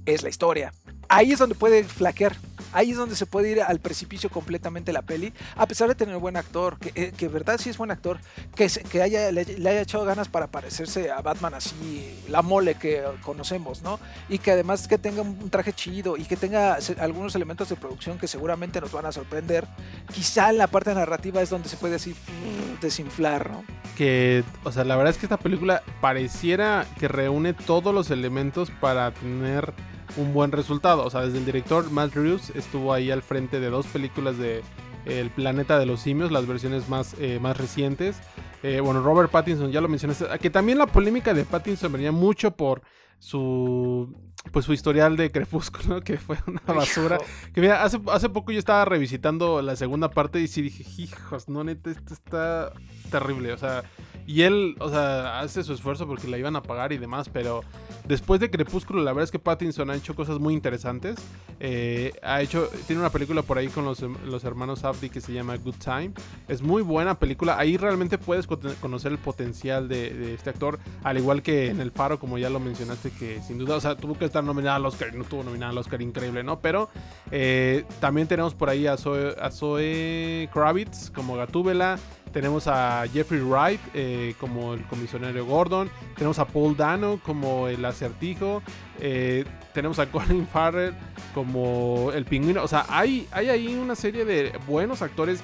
[0.06, 0.72] es la historia.
[1.08, 2.36] Ahí es donde puede flaquear
[2.72, 6.16] Ahí es donde se puede ir al precipicio completamente la peli, a pesar de tener
[6.16, 8.18] buen actor, que, eh, que verdad sí es buen actor,
[8.54, 13.02] que, que haya, le, haya echado ganas para parecerse a Batman así, la mole que
[13.20, 14.00] conocemos, ¿no?
[14.30, 18.18] Y que además que tenga un traje chido y que tenga algunos elementos de producción
[18.18, 19.66] que seguramente nos van a sorprender.
[20.12, 23.64] Quizá en la parte narrativa es donde se puede así mm, desinflar, ¿no?
[23.98, 28.70] Que, o sea, la verdad es que esta película pareciera que reúne todos los elementos
[28.80, 29.74] para tener
[30.16, 31.04] un buen resultado.
[31.04, 34.62] O sea, desde el director Matt Reeves estuvo ahí al frente de dos películas de
[35.04, 38.20] El planeta de los simios, las versiones más, eh, más recientes.
[38.62, 40.26] Eh, bueno, Robert Pattinson, ya lo mencionaste.
[40.40, 42.82] Que también la polémica de Pattinson venía mucho por
[43.18, 44.14] su
[44.50, 47.18] pues su historial de Crepúsculo, que fue una basura.
[47.54, 51.48] Que mira, hace, hace poco yo estaba revisitando la segunda parte y sí dije, hijos,
[51.48, 52.72] no, neta, esto está
[53.10, 53.52] terrible.
[53.52, 53.84] O sea,
[54.26, 57.62] y él, o sea, hace su esfuerzo porque la iban a pagar y demás, pero
[58.06, 61.16] después de Crepúsculo, la verdad es que Pattinson ha hecho cosas muy interesantes.
[61.60, 65.32] Eh, ha hecho, tiene una película por ahí con los, los hermanos Abdi que se
[65.32, 66.12] llama Good Time.
[66.48, 67.58] Es muy buena película.
[67.58, 72.18] Ahí realmente puedes conocer el potencial de, este actor, al igual que en El Faro,
[72.18, 75.14] como ya lo mencionaste, que sin duda, o sea, tuvo que estar nominada al Oscar,
[75.14, 76.60] no tuvo nominada al Oscar, increíble, ¿no?
[76.60, 76.88] Pero
[77.30, 81.98] eh, también tenemos por ahí a Zoe, a Zoe Kravitz como Gatúbela.
[82.32, 85.90] Tenemos a Jeffrey Wright eh, como el comisionario Gordon.
[86.16, 88.62] Tenemos a Paul Dano como el acertijo.
[89.00, 90.94] Eh, tenemos a Colin Farrell
[91.34, 92.62] como el pingüino.
[92.62, 95.42] O sea, hay, hay ahí una serie de buenos actores.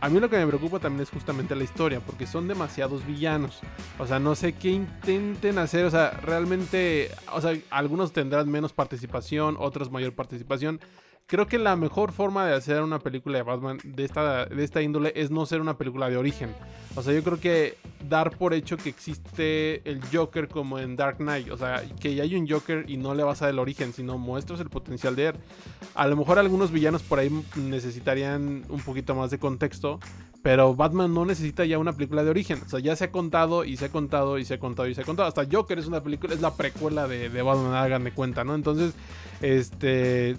[0.00, 3.60] A mí lo que me preocupa también es justamente la historia, porque son demasiados villanos.
[3.98, 5.84] O sea, no sé qué intenten hacer.
[5.84, 10.80] O sea, realmente, o sea, algunos tendrán menos participación, otros mayor participación
[11.28, 14.80] creo que la mejor forma de hacer una película de Batman de esta, de esta
[14.80, 16.54] índole es no ser una película de origen.
[16.96, 17.76] O sea, yo creo que
[18.08, 21.50] dar por hecho que existe el Joker como en Dark Knight.
[21.50, 23.92] O sea, que ya hay un Joker y no le vas a dar el origen,
[23.92, 25.34] sino muestras el potencial de él.
[25.94, 30.00] A lo mejor algunos villanos por ahí necesitarían un poquito más de contexto.
[30.40, 32.62] Pero Batman no necesita ya una película de origen.
[32.64, 34.94] O sea, ya se ha contado y se ha contado y se ha contado y
[34.94, 35.28] se ha contado.
[35.28, 38.54] Hasta Joker es una película, es la precuela de, de Batman, hagan de cuenta, ¿no?
[38.54, 38.94] Entonces,
[39.42, 40.36] este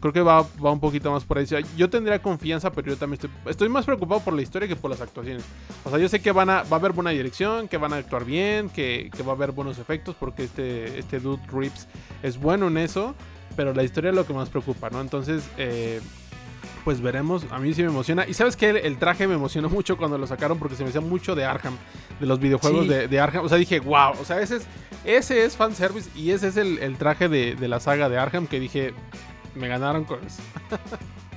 [0.00, 1.46] Creo que va, va un poquito más por ahí.
[1.76, 4.90] yo tendría confianza, pero yo también estoy, estoy más preocupado por la historia que por
[4.90, 5.44] las actuaciones.
[5.84, 7.96] O sea, yo sé que van a, va a haber buena dirección, que van a
[7.96, 11.88] actuar bien, que, que va a haber buenos efectos, porque este, este dude Rips
[12.22, 13.14] es bueno en eso,
[13.56, 15.00] pero la historia es lo que más preocupa, ¿no?
[15.00, 16.00] Entonces, eh,
[16.84, 17.44] pues veremos.
[17.50, 18.26] A mí sí me emociona.
[18.26, 21.00] Y sabes que el, traje me emocionó mucho cuando lo sacaron porque se me hacía
[21.00, 21.76] mucho de Arkham,
[22.18, 23.44] de los videojuegos de, de, Arkham.
[23.44, 24.66] O sea, dije, wow, o sea, ese es,
[25.04, 28.46] ese es fanservice y ese es el, el traje de, de la saga de Arkham
[28.46, 28.94] que dije,
[29.58, 30.42] me ganaron con eso.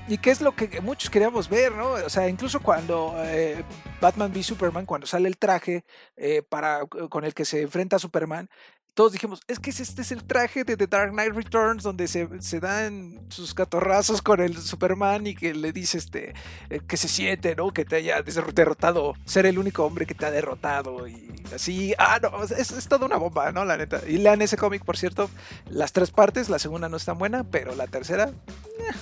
[0.07, 1.91] y qué es lo que muchos queríamos ver, ¿no?
[1.91, 3.63] O sea, incluso cuando eh,
[3.99, 5.83] Batman v Superman, cuando sale el traje
[6.15, 8.49] eh, para, con el que se enfrenta a Superman,
[8.93, 12.27] todos dijimos, es que este es el traje de The Dark Knight Returns, donde se,
[12.41, 16.33] se dan sus catorrazos con el Superman y que le dice este,
[16.69, 17.71] eh, que se siente, ¿no?
[17.71, 21.93] Que te haya derrotado, ser el único hombre que te ha derrotado y así.
[21.97, 23.63] Ah, no, es, es toda una bomba, ¿no?
[23.63, 24.01] La neta.
[24.07, 25.29] Y lean ese cómic, por cierto,
[25.69, 28.93] las tres partes, la segunda no es tan buena, pero la tercera, eh,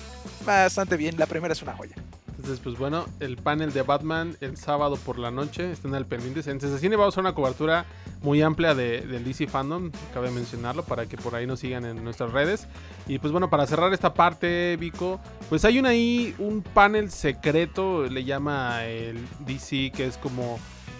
[0.46, 1.18] bastante bien.
[1.18, 1.96] La primera es una joya.
[2.40, 5.70] Entonces, pues bueno, el panel de Batman el sábado por la noche.
[5.72, 6.40] Estén al pendiente.
[6.50, 7.84] En Cine vamos a una cobertura
[8.22, 9.90] muy amplia de, del DC Fandom.
[10.14, 12.66] Cabe mencionarlo para que por ahí nos sigan en nuestras redes.
[13.06, 15.20] Y pues bueno, para cerrar esta parte, Vico,
[15.50, 18.06] pues hay un ahí un panel secreto.
[18.06, 20.58] Le llama el DC, que es como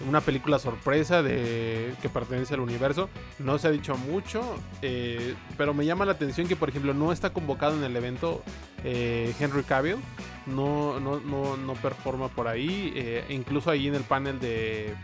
[0.09, 3.09] una película sorpresa de que pertenece al universo.
[3.39, 4.43] No se ha dicho mucho,
[4.83, 8.43] eh, pero me llama la atención que, por ejemplo, no está convocado en el evento
[8.85, 9.97] eh, Henry Cavill.
[10.47, 12.93] No, no, no, no performa por ahí.
[12.97, 14.95] Eh, incluso ahí en el panel de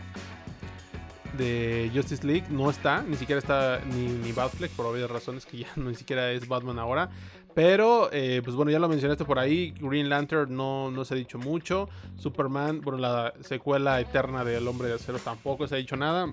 [1.37, 5.59] de Justice League no está, ni siquiera está ni, ni Batfleck por obvias razones que
[5.59, 7.09] ya ni siquiera es Batman ahora.
[7.57, 9.73] Pero, eh, pues bueno, ya lo mencionaste por ahí.
[9.79, 11.89] Green Lantern no, no se ha dicho mucho.
[12.15, 16.31] Superman, bueno, la secuela eterna del Hombre de Acero tampoco se ha dicho nada.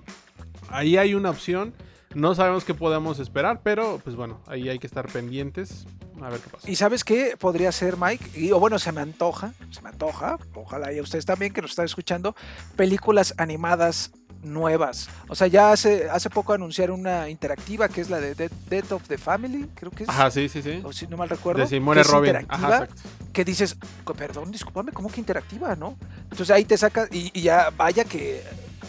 [0.69, 1.73] Ahí hay una opción.
[2.15, 5.87] No sabemos qué podemos esperar, pero pues bueno, ahí hay que estar pendientes.
[6.21, 6.71] A ver qué pasa.
[6.71, 8.53] ¿Y sabes qué podría ser, Mike?
[8.53, 11.71] O bueno, se me antoja, se me antoja, ojalá y a ustedes también que nos
[11.71, 12.37] están escuchando,
[12.77, 14.13] películas animadas
[14.45, 15.09] nuevas.
[15.29, 19.09] O sea, ya hace, hace poco anunciaron una interactiva que es la de Death of
[19.09, 20.09] the Family, creo que es.
[20.09, 20.81] Ajá, sí, sí, sí.
[20.85, 21.63] O si no mal recuerdo.
[21.63, 22.37] De si muere Robin.
[22.49, 22.89] Ajá,
[23.33, 23.77] que dices,
[24.17, 25.97] perdón, discúlpame, ¿cómo que interactiva, no?
[26.25, 28.43] Entonces ahí te sacas, y, y ya vaya que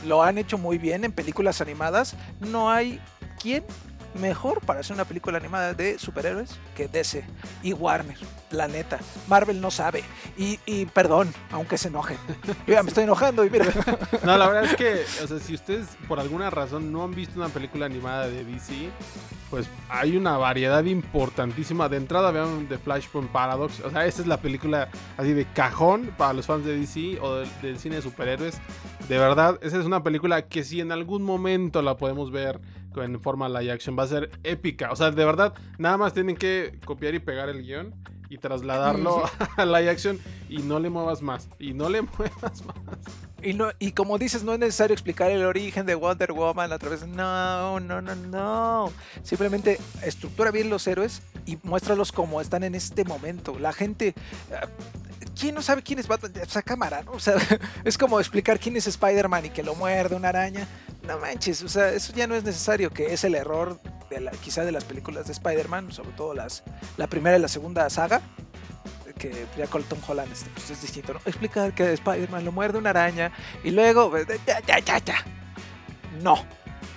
[0.05, 2.15] lo han hecho muy bien en películas animadas.
[2.39, 2.99] No hay
[3.41, 3.63] quien
[4.15, 7.23] mejor para hacer una película animada de superhéroes que DC
[7.63, 8.17] y Warner,
[8.51, 8.99] la neta.
[9.27, 10.03] Marvel no sabe.
[10.37, 12.17] Y, perdón, aunque se enojen.
[12.67, 13.65] Yo me estoy enojando y mira.
[14.23, 17.39] No, la verdad es que, o sea, si ustedes por alguna razón no han visto
[17.39, 18.89] una película animada de DC,
[19.49, 21.89] pues hay una variedad importantísima.
[21.89, 23.79] De entrada vean The Flashpoint Paradox.
[23.81, 27.35] O sea, esta es la película así de cajón para los fans de DC o
[27.61, 28.59] del cine de superhéroes.
[29.09, 32.59] De verdad, esa es una película que si en algún momento la podemos ver
[33.03, 34.91] en forma live action va a ser épica.
[34.91, 37.93] O sea, de verdad, nada más tienen que copiar y pegar el guion
[38.29, 39.23] y trasladarlo
[39.57, 40.19] a live action
[40.49, 41.49] y no le muevas más.
[41.59, 42.75] Y no le muevas más.
[43.41, 46.79] Y, no, y como dices, no es necesario explicar el origen de Wonder Woman a
[46.79, 47.05] través.
[47.05, 48.91] No, no, no, no.
[49.21, 53.59] Simplemente estructura bien los héroes y muéstralos como están en este momento.
[53.59, 54.15] La gente.
[55.39, 56.31] ¿Quién no sabe quién es Batman?
[56.41, 57.11] Esa cámara, ¿no?
[57.11, 57.35] O sea,
[57.83, 60.67] es como explicar quién es Spider-Man y que lo muerde una araña.
[61.07, 63.79] No manches, o sea, eso ya no es necesario, que es el error
[64.41, 66.63] quizá de las películas de Spider-Man, sobre todo las,
[66.97, 68.21] la primera y la segunda saga,
[69.17, 71.19] que ya con Tom Holland este, pues es distinto, ¿no?
[71.25, 73.31] Explicar que Spider-Man lo muerde una araña
[73.63, 74.11] y luego,
[74.45, 75.15] ya, ya, ya, ya.
[76.21, 76.37] No.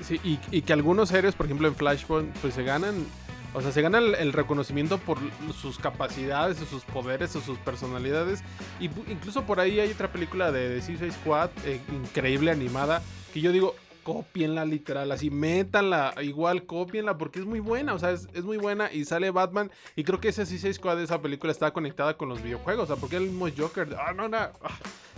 [0.07, 3.07] Sí, y, y que algunos héroes, por ejemplo en Flashpoint, pues se ganan
[3.55, 5.18] o sea, se gana el, reconocimiento por
[5.55, 8.42] sus capacidades, o sus poderes, o sus personalidades.
[8.78, 13.40] Y incluso por ahí hay otra película de, de Suicide Squad, eh, increíble animada, que
[13.40, 13.74] yo digo,
[14.09, 18.90] copienla literal, así métanla, igual copienla porque es muy buena, o sea, es, muy buena
[18.90, 22.30] y sale Batman y creo que ese Suicide Squad de esa película está conectada con
[22.30, 24.52] los videojuegos, o sea, porque el mismo Joker, ah, no, no, ah,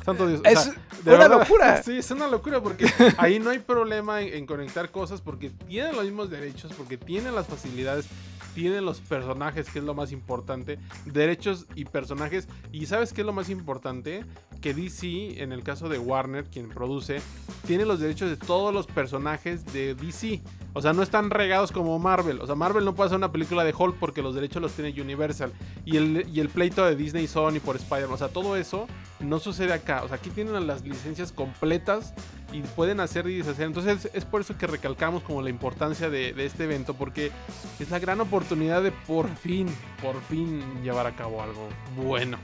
[0.05, 0.41] santo Dios.
[0.45, 0.72] Es
[1.07, 1.80] una locura.
[1.84, 2.84] Sí, es una locura porque
[3.16, 7.32] ahí no hay problema en, en conectar cosas porque tienen los mismos derechos, porque tienen
[7.36, 8.07] las facilidades
[8.55, 12.48] tienen los personajes, que es lo más importante, derechos y personajes.
[12.72, 14.24] Y sabes qué es lo más importante?
[14.61, 17.20] Que DC, en el caso de Warner, quien produce,
[17.66, 20.42] tiene los derechos de todos los personajes de DC.
[20.72, 22.40] O sea, no están regados como Marvel.
[22.40, 25.01] O sea, Marvel no puede hacer una película de Hulk porque los derechos los tiene
[25.01, 25.53] Universal.
[25.84, 28.14] Y el, y el pleito de Disney Sony por Spider-Man.
[28.14, 28.86] O sea, todo eso
[29.21, 30.03] no sucede acá.
[30.03, 32.14] O sea, aquí tienen las licencias completas
[32.53, 33.66] y pueden hacer y deshacer.
[33.66, 37.31] Entonces es por eso que recalcamos como la importancia de, de, este evento, porque
[37.79, 39.68] es la gran oportunidad de por fin,
[40.03, 42.39] por fin llevar a cabo algo bueno.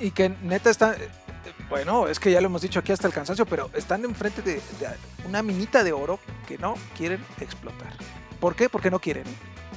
[0.00, 0.96] Y que neta está,
[1.68, 4.54] bueno, es que ya lo hemos dicho aquí hasta el cansancio, pero están enfrente de,
[4.54, 4.88] de,
[5.26, 7.92] una minita de oro que no quieren explotar.
[8.40, 8.68] ¿Por qué?
[8.68, 9.24] Porque no quieren.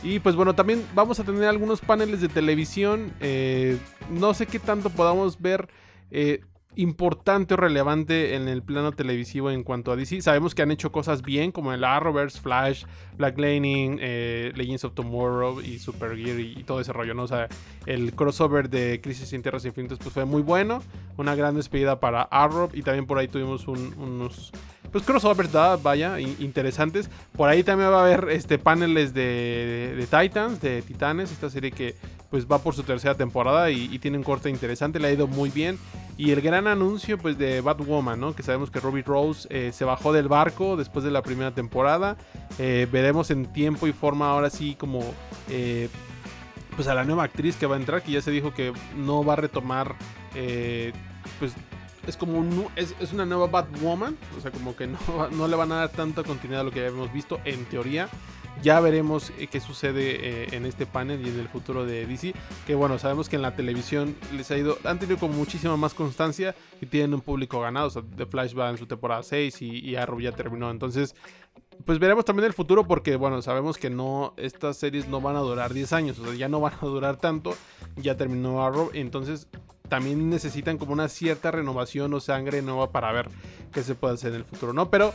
[0.04, 3.14] Y pues bueno, también vamos a tener algunos paneles de televisión.
[3.20, 3.78] Eh,
[4.10, 5.68] no sé qué tanto podamos ver
[6.12, 6.42] eh,
[6.76, 10.22] importante o relevante en el plano televisivo en cuanto a DC.
[10.22, 12.86] Sabemos que han hecho cosas bien, como el Arrowverse, Flash,
[13.18, 17.24] Black Lightning, eh, Legends of Tomorrow y Super Gear y, todo ese rollo, ¿no?
[17.24, 17.50] O sea,
[17.86, 20.82] el crossover de Crisis en Tierras Infinitas pues fue muy bueno.
[21.18, 24.52] Una gran despedida para Arrow y también por ahí tuvimos unos
[24.92, 27.10] pues crossovers, da, vaya, interesantes.
[27.36, 31.72] Por ahí también va a haber este paneles de, de, Titans, de Titanes, esta serie
[31.72, 31.96] que
[32.32, 35.50] pues va por su tercera temporada y, tiene un corte interesante, le ha ido muy
[35.50, 35.78] bien.
[36.18, 38.34] Y el gran anuncio pues de Batwoman, ¿no?
[38.34, 42.16] Que sabemos que Robbie Rose eh, se bajó del barco después de la primera temporada.
[42.58, 45.02] Eh, veremos en tiempo y forma ahora sí como...
[45.50, 45.90] Eh,
[46.76, 49.26] pues a la nueva actriz que va a entrar, que ya se dijo que no
[49.26, 49.94] va a retomar
[51.38, 51.54] pues
[52.08, 54.18] es como es, una nueva Batwoman.
[54.38, 54.98] O sea, como que no,
[55.32, 58.08] no, le van a dar tanta continuidad a lo que ya hemos visto en teoría.
[58.62, 62.34] Ya veremos eh, qué sucede eh, en este panel y en el futuro de DC.
[62.68, 65.96] Que bueno, sabemos que en la televisión les ha ido, han tenido como muchísima más
[65.96, 67.88] constancia y tienen un público ganado.
[67.88, 70.70] O sea, The Flash va en su temporada 6 y, Arrow ya terminó.
[70.70, 71.16] Entonces,
[71.86, 75.40] pues veremos también el futuro porque bueno, sabemos que no, estas series no van a
[75.40, 76.20] durar 10 años.
[76.20, 77.56] O sea, ya no van a durar tanto.
[77.96, 78.92] Ya terminó Arrow.
[78.94, 79.48] Entonces,
[79.90, 83.28] también necesitan como una cierta renovación o sangre nueva para ver
[83.74, 84.92] qué se puede hacer en el futuro, ¿no?
[84.92, 85.14] Pero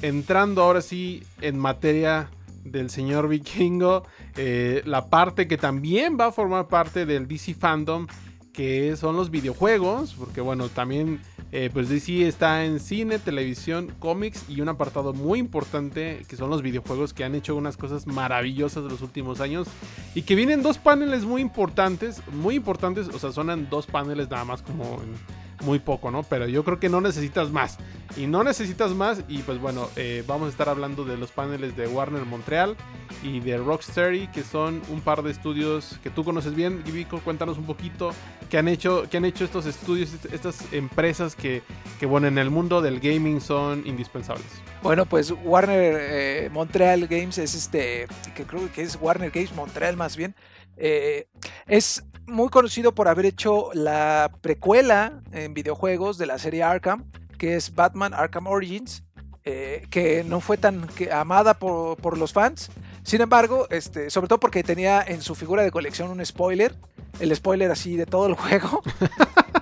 [0.00, 2.30] entrando ahora sí en materia
[2.66, 4.02] del señor vikingo,
[4.36, 8.06] eh, la parte que también va a formar parte del DC Fandom,
[8.52, 11.20] que son los videojuegos, porque bueno, también
[11.52, 16.50] eh, pues DC está en cine, televisión, cómics y un apartado muy importante que son
[16.50, 19.68] los videojuegos que han hecho unas cosas maravillosas de los últimos años
[20.14, 24.44] y que vienen dos paneles muy importantes, muy importantes, o sea, sonan dos paneles nada
[24.44, 26.22] más como en muy poco, ¿no?
[26.22, 27.78] Pero yo creo que no necesitas más.
[28.16, 29.22] Y no necesitas más.
[29.28, 32.76] Y pues bueno, eh, vamos a estar hablando de los paneles de Warner Montreal
[33.22, 36.82] y de Rocksteady, que son un par de estudios que tú conoces bien.
[36.84, 38.10] Gibico, cuéntanos un poquito
[38.50, 41.62] qué han hecho, qué han hecho estos estudios, estas empresas que,
[41.98, 44.46] que, bueno, en el mundo del gaming son indispensables.
[44.82, 49.96] Bueno, pues Warner eh, Montreal Games es este, que creo que es Warner Games Montreal
[49.96, 50.34] más bien.
[50.76, 51.28] Eh,
[51.66, 57.04] es muy conocido por haber hecho la precuela en videojuegos de la serie Arkham,
[57.38, 59.02] que es Batman Arkham Origins,
[59.44, 62.70] eh, que no fue tan amada por, los fans.
[63.04, 66.74] Sin embargo, este, sobre todo porque tenía en su figura de colección un spoiler,
[67.20, 68.82] el spoiler así de todo el juego.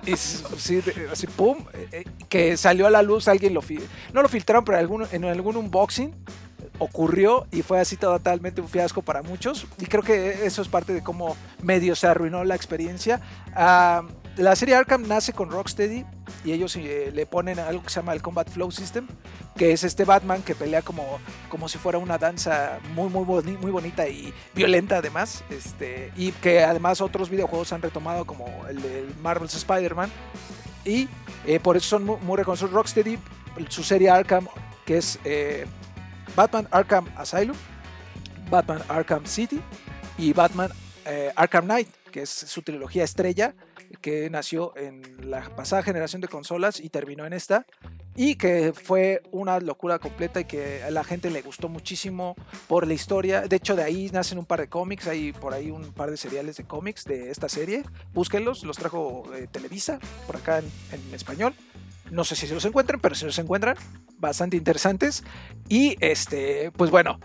[0.05, 1.57] y así, pum,
[1.91, 3.61] eh, que salió a la luz, alguien lo
[4.13, 4.79] no lo filtraron, pero
[5.11, 6.13] en algún unboxing
[6.79, 9.67] ocurrió y fue así totalmente un fiasco para muchos.
[9.77, 13.21] Y creo que eso es parte de cómo medio se arruinó la experiencia.
[13.53, 14.03] Ah,
[14.37, 16.05] la serie Arkham nace con Rocksteady
[16.43, 19.07] y ellos eh, le ponen algo que se llama el Combat Flow System,
[19.55, 21.19] que es este Batman que pelea como,
[21.49, 25.43] como si fuera una danza muy, muy, muy bonita y violenta además.
[25.49, 30.11] Este, y que además otros videojuegos han retomado como el de Marvel's Spider-Man.
[30.83, 31.07] Y
[31.45, 32.73] eh, por eso son muy, reconocidos.
[32.73, 33.17] Rocksteady,
[33.69, 34.47] su serie Arkham,
[34.85, 35.65] que es eh,
[36.35, 37.55] Batman Arkham Asylum,
[38.49, 39.61] Batman Arkham City
[40.17, 40.71] y Batman
[41.05, 43.55] eh, Arkham Knight, que es su trilogía estrella,
[44.01, 47.65] que nació en la pasada generación de consolas y terminó en esta.
[48.17, 52.35] Y que fue una locura completa y que a la gente le gustó muchísimo
[52.67, 53.41] por la historia.
[53.41, 56.17] De hecho, de ahí nacen un par de cómics, hay por ahí un par de
[56.17, 57.83] seriales de cómics de esta serie.
[58.13, 61.53] Búsquenlos, los trajo eh, Televisa, por acá en español.
[62.11, 63.77] No sé si se los encuentran, pero si los encuentran,
[64.17, 65.23] bastante interesantes.
[65.67, 67.19] Y este, pues bueno,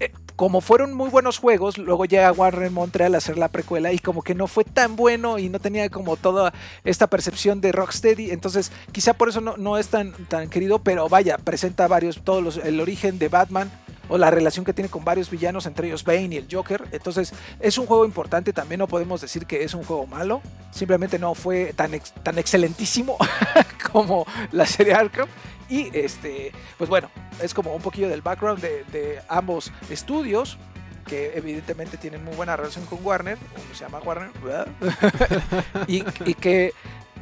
[0.00, 3.98] eh, como fueron muy buenos juegos, luego llega Warner Montreal a hacer la precuela y
[3.98, 8.32] como que no fue tan bueno y no tenía como toda esta percepción de Rocksteady.
[8.32, 12.42] Entonces, quizá por eso no, no es tan, tan querido, pero vaya, presenta varios, todos
[12.42, 13.70] los, el origen de Batman
[14.08, 16.84] o la relación que tiene con varios villanos, entre ellos Bane y el Joker.
[16.92, 21.18] Entonces es un juego importante, también no podemos decir que es un juego malo, simplemente
[21.18, 21.92] no fue tan,
[22.22, 23.16] tan excelentísimo
[23.92, 25.28] como la serie Arkham.
[25.68, 27.10] Y este, pues bueno,
[27.42, 30.58] es como un poquillo del background de, ambos estudios
[31.06, 34.30] que evidentemente tienen muy buena relación con Warner, uno se llama Warner,
[35.86, 36.02] y,
[36.34, 36.72] que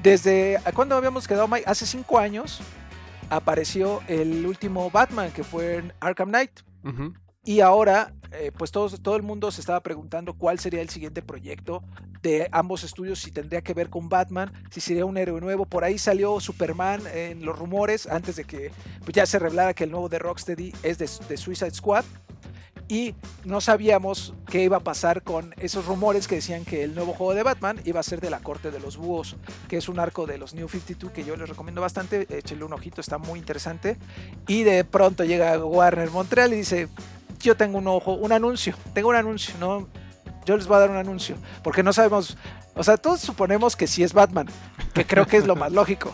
[0.02, 1.64] desde, ¿cuándo habíamos quedado, Mike?
[1.66, 2.60] Hace cinco años
[3.28, 6.60] apareció el último Batman, que fue en Arkham Knight.
[7.44, 11.22] Y ahora, eh, pues todo, todo el mundo se estaba preguntando cuál sería el siguiente
[11.22, 11.82] proyecto
[12.22, 15.66] de ambos estudios, si tendría que ver con Batman, si sería un héroe nuevo.
[15.66, 18.70] Por ahí salió Superman en los rumores, antes de que
[19.00, 22.04] pues, ya se revelara que el nuevo de Rocksteady es de, de Suicide Squad
[22.92, 23.14] y
[23.46, 27.32] no sabíamos qué iba a pasar con esos rumores que decían que el nuevo juego
[27.32, 29.36] de Batman iba a ser de la corte de los búhos,
[29.66, 32.74] que es un arco de los New 52 que yo les recomiendo bastante, échenle un
[32.74, 33.96] ojito, está muy interesante.
[34.46, 36.90] Y de pronto llega Warner Montreal y dice,
[37.40, 39.88] yo tengo un ojo, un anuncio, tengo un anuncio, ¿no?
[40.44, 42.36] Yo les voy a dar un anuncio, porque no sabemos,
[42.74, 44.48] o sea, todos suponemos que sí es Batman,
[44.92, 46.12] que creo que es lo más lógico,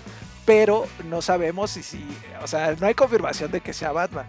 [0.49, 2.03] pero no sabemos si, si,
[2.43, 4.25] o sea, no hay confirmación de que sea Batman,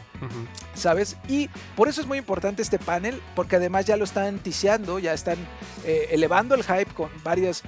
[0.73, 1.15] ¿sabes?
[1.29, 1.47] Y
[1.77, 5.37] por eso es muy importante este panel, porque además ya lo están ticiando, ya están
[5.85, 7.63] eh, elevando el hype con varias...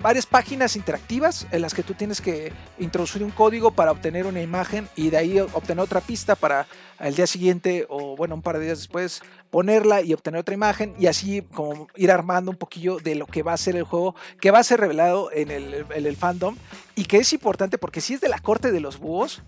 [0.00, 4.42] varias páginas interactivas en las que tú tienes que introducir un código para obtener una
[4.42, 6.66] imagen y de ahí obtener otra pista para
[7.00, 10.94] el día siguiente o bueno un par de días después ponerla y obtener otra imagen
[10.98, 14.14] y así como ir armando un poquillo de lo que va a ser el juego
[14.40, 16.56] que va a ser revelado en el, fandom
[16.94, 19.42] y que es importante porque si es de la corte de los búhos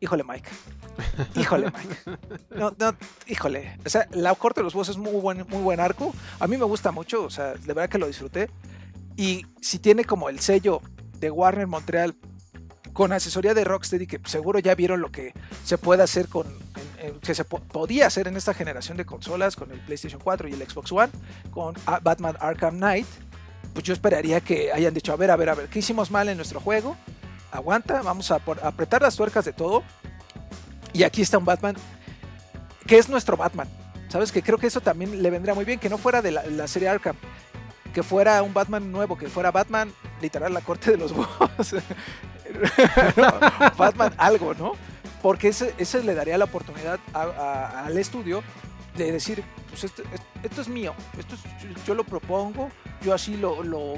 [0.00, 0.50] híjole Mike
[1.34, 2.96] Híjole, Mike.
[3.26, 3.78] Híjole.
[3.84, 6.14] O sea, la corte de los búhos es muy buen, muy buen arco.
[6.38, 8.50] A mí me gusta mucho, o sea, de verdad que lo disfruté.
[9.20, 10.80] Y si tiene como el sello
[11.18, 12.14] de Warner Montreal
[12.94, 16.46] con asesoría de Rocksteady, que seguro ya vieron lo que se puede hacer con,
[17.20, 20.66] que se podía hacer en esta generación de consolas, con el PlayStation 4 y el
[20.66, 21.12] Xbox One,
[21.50, 23.06] con Batman Arkham Knight,
[23.74, 26.30] pues yo esperaría que hayan dicho, a ver, a ver, a ver, ¿qué hicimos mal
[26.30, 26.96] en nuestro juego?
[27.52, 29.82] Aguanta, vamos a apretar las tuercas de todo.
[30.94, 31.76] Y aquí está un Batman
[32.86, 33.68] que es nuestro Batman.
[34.10, 34.32] ¿Sabes?
[34.32, 36.88] Que creo que eso también le vendría muy bien, que no fuera de la, serie
[36.88, 37.14] Arkham,
[37.92, 41.74] que fuera un Batman nuevo, que fuera Batman, literal, la corte de los búhos.
[43.76, 44.72] Batman algo, ¿no?
[45.22, 48.42] Porque ese, ese, le daría la oportunidad al estudio
[48.96, 50.02] de decir, pues esto,
[50.42, 51.36] esto, es mío, esto
[51.86, 52.70] yo lo propongo,
[53.02, 53.94] yo así lo, lo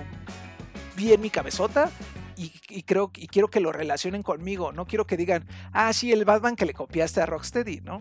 [0.96, 1.90] vi en mi cabezota
[2.36, 4.72] y, creo y quiero que lo relacionen conmigo.
[4.72, 7.98] No quiero que digan, ah, sí, el Batman que le copiaste a Rocksteady, ¿no?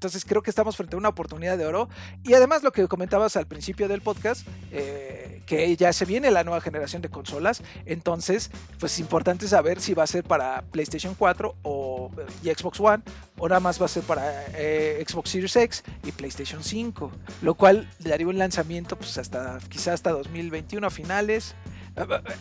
[0.00, 1.90] Entonces creo que estamos frente a una oportunidad de oro.
[2.24, 6.42] Y además lo que comentabas al principio del podcast, eh, que ya se viene la
[6.42, 7.62] nueva generación de consolas.
[7.84, 12.10] Entonces, pues es importante saber si va a ser para PlayStation 4 o,
[12.42, 13.02] y Xbox One,
[13.36, 17.12] o nada más va a ser para eh, Xbox Series X y PlayStation 5.
[17.42, 21.54] Lo cual daría un lanzamiento pues hasta quizás hasta 2021 a finales.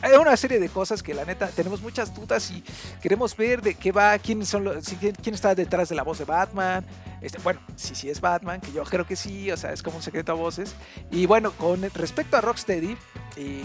[0.01, 2.64] Hay una serie de cosas que la neta tenemos muchas dudas y
[3.01, 6.26] queremos ver de qué va, quién, son los, quién está detrás de la voz de
[6.26, 6.86] Batman.
[7.22, 9.97] Este, bueno, si sí, es Batman, que yo creo que sí, o sea, es como
[9.97, 10.76] un secreto a voces.
[11.12, 12.97] Y bueno, con respecto a Rocksteady,
[13.36, 13.62] y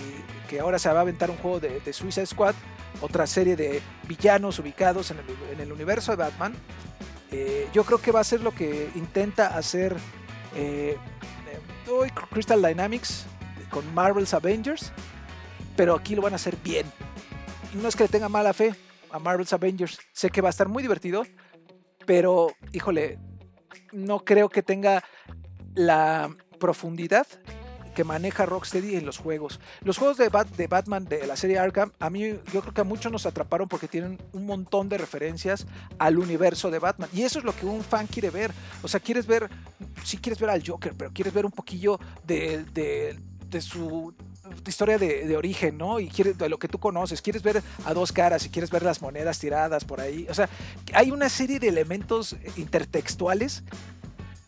[0.49, 2.55] que ahora se va a aventar un juego de, de Suicide Squad,
[3.01, 6.55] otra serie de villanos ubicados en el, universo de Batman,
[7.31, 9.97] eh, yo creo que va a ser lo que intenta hacer
[10.55, 10.97] eh,
[11.87, 13.27] eh Crystal Dynamics
[13.71, 14.93] con Marvel's Avengers
[15.77, 16.87] pero aquí lo van a hacer bien.
[17.73, 18.75] Y no es que le tenga mala fe
[19.11, 21.25] a Marvel's Avengers, sé que va a estar muy divertido,
[22.07, 23.19] pero híjole,
[23.93, 25.05] no creo que tenga
[25.75, 27.27] la profundidad
[27.95, 29.61] que maneja Rocksteady en los juegos.
[29.83, 32.85] Los juegos de, de, Batman de la serie Arkham, a mí yo creo que a
[32.85, 35.67] muchos nos atraparon porque tienen un montón de referencias
[35.99, 37.09] al universo de Batman.
[37.13, 38.51] Y eso es lo que un fan quiere ver.
[38.83, 39.49] O sea, quieres ver,
[40.03, 44.13] sí quieres ver al Joker, pero quieres ver un poquillo de, de, de su
[44.67, 46.01] historia de, origen, ¿no?
[46.01, 48.83] Y quieres, de lo que tú conoces, quieres ver a dos caras y quieres ver
[48.83, 50.27] las monedas tiradas por ahí.
[50.29, 50.49] O sea,
[50.93, 53.63] hay una serie de elementos intertextuales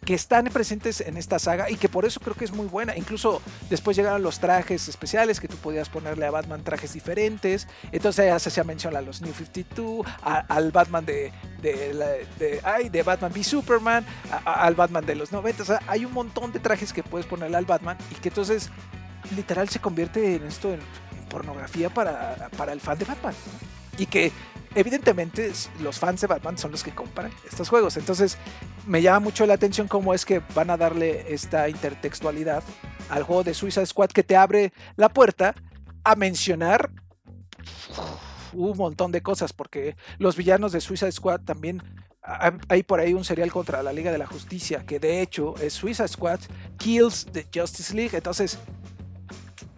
[0.06, 2.96] que están presentes en esta saga y que por eso creo que es muy buena.
[2.96, 7.66] Incluso después llegaron los trajes especiales que tú podías ponerle a Batman trajes diferentes.
[7.90, 13.02] Entonces ya se hacía mención a los New 52, al Batman de, de, ay, de
[13.02, 14.06] Batman v Superman,
[14.44, 15.62] al Batman de los 90.
[15.64, 18.70] O sea, hay un montón de trajes que puedes ponerle al Batman y que entonces
[19.34, 20.80] literal se convierte en esto en,
[21.28, 23.34] pornografía para, para, el fan de Batman.
[23.98, 24.32] Y que
[24.74, 27.96] evidentemente los fans de Batman son los que compran estos juegos.
[27.96, 28.38] Entonces
[28.86, 32.62] me llama mucho la atención cómo es que van a darle esta intertextualidad
[33.08, 35.54] al juego de Suicide Squad que te abre la puerta
[36.04, 36.90] a mencionar
[38.52, 41.82] un montón de cosas, porque los villanos de Suicide Squad también
[42.68, 45.74] hay por ahí un serial contra la Liga de la Justicia, que de hecho es
[45.74, 46.40] Suicide Squad
[46.76, 48.16] Kills the Justice League.
[48.16, 48.58] Entonces,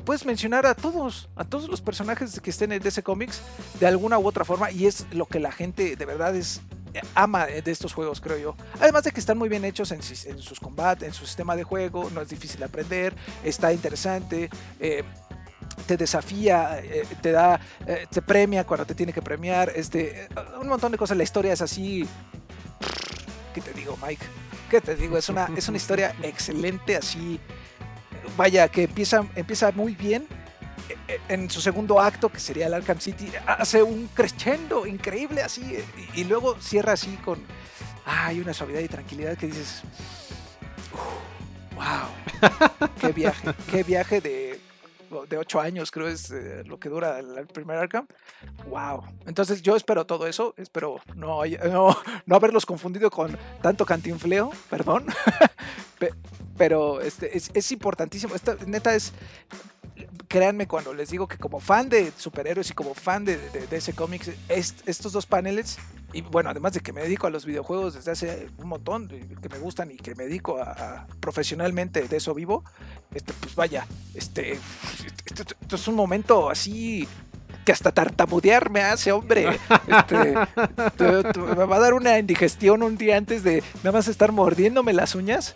[0.09, 3.43] puedes mencionar a todos, a todos los personajes que estén en ese cómics
[3.79, 6.63] de alguna u otra forma y es lo que la gente de verdad es
[6.95, 8.57] eh, ama de estos juegos, creo yo.
[8.81, 12.09] Además de que están muy bien hechos en, sus combates, en su sistema de juego,
[12.15, 14.49] no es difícil aprender, está interesante.
[14.81, 15.05] Eh,
[15.87, 17.61] te desafía, eh, te da,
[18.11, 20.27] te premia cuando te tiene que premiar, este,
[20.59, 21.19] un montón de cosas.
[21.19, 22.09] La historia es así.
[23.53, 24.25] ¿Qué te digo, Mike?
[24.71, 25.19] ¿Qué te digo?
[25.19, 27.39] Es una, es una historia excelente, así
[28.37, 30.27] vaya, que empieza, empieza muy bien.
[30.89, 35.43] E, e, en su segundo acto, que sería el Arkham City, hace un crescendo increíble
[35.43, 35.79] así,
[36.15, 37.39] y, luego cierra así con,
[38.07, 39.83] hay una suavidad y tranquilidad que dices,
[41.75, 44.61] wow, qué viaje, qué viaje de,
[45.29, 48.07] de 8 años, creo es eh, lo que dura el, primer Arkham.
[48.69, 49.05] ¡Wow!
[49.27, 51.43] Entonces yo espero todo eso, espero no,
[52.27, 55.07] no, haberlos confundido con tanto cantinfleo, perdón.
[56.59, 58.35] Pero este, es, es importantísimo.
[58.35, 59.13] Esta neta es
[60.29, 63.39] créanme cuando les digo que como fan de superhéroes y como fan de,
[63.71, 65.79] ese cómics, estos dos paneles,
[66.13, 69.49] y bueno, además de que me dedico a los videojuegos desde hace un montón, que
[69.49, 72.65] me gustan y que me dedico a, profesionalmente de eso vivo,
[73.15, 74.59] este, pues vaya, este,
[75.25, 77.07] esto, es un momento así
[77.65, 79.59] que hasta tartamudear me hace, hombre.
[79.87, 80.35] Este,
[81.41, 85.15] me va a dar una indigestión un día antes de nada más estar mordiéndome las
[85.15, 85.55] uñas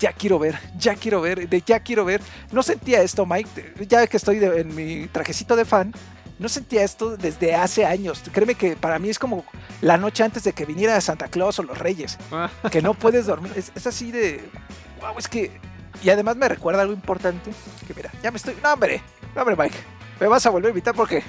[0.00, 2.20] ya quiero ver, ya quiero ver, de ya quiero ver.
[2.50, 5.92] No sentía esto, Mike, ya que estoy en mi trajecito de fan,
[6.38, 8.22] no sentía esto desde hace años.
[8.32, 9.44] Créeme que para mí es como
[9.82, 12.18] la noche antes de que viniera Santa Claus o los Reyes,
[12.72, 13.52] que no puedes dormir.
[13.54, 14.48] Es, así de,
[15.00, 15.60] wow, es que...
[16.02, 17.50] Y además me recuerda algo importante,
[17.86, 18.56] que mira, ya me estoy...
[18.62, 19.02] No, hombre,
[19.34, 19.76] no, hombre, Mike,
[20.18, 21.22] me vas a volver a invitar porque...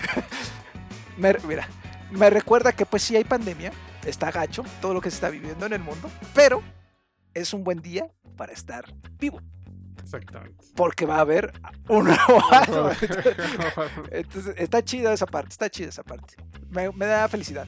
[1.17, 1.67] mira,
[2.09, 3.73] me recuerda que pues sí hay pandemia,
[4.05, 6.63] está gacho todo lo que se está viviendo en el mundo, pero
[7.33, 8.85] es un buen día para estar
[9.19, 9.41] vivo.
[10.01, 10.65] Exactamente.
[10.75, 11.53] Porque va a haber
[11.87, 12.41] un nuevo
[14.11, 16.35] Entonces, está chida esa parte, está chida esa parte.
[16.69, 17.67] Me, da felicidad.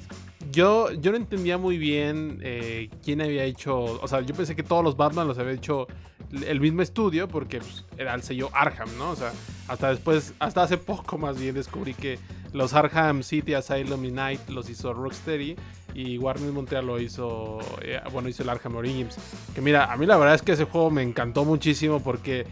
[0.52, 3.76] Yo, yo no entendía muy bien eh, quién había hecho.
[3.84, 5.88] O sea, yo pensé que todos los Batman los había hecho
[6.32, 9.12] el mismo estudio porque pues, era el sello Arkham, ¿no?
[9.12, 9.32] O sea,
[9.68, 12.18] hasta después, hasta hace poco más bien descubrí que
[12.52, 15.56] los Arkham City, Asylum y Night los hizo Rocksteady
[15.94, 19.18] y Warner Montreal lo hizo, eh, bueno, hizo el Arkham Origins.
[19.54, 22.46] Que mira, a mí la verdad es que ese juego me encantó muchísimo porque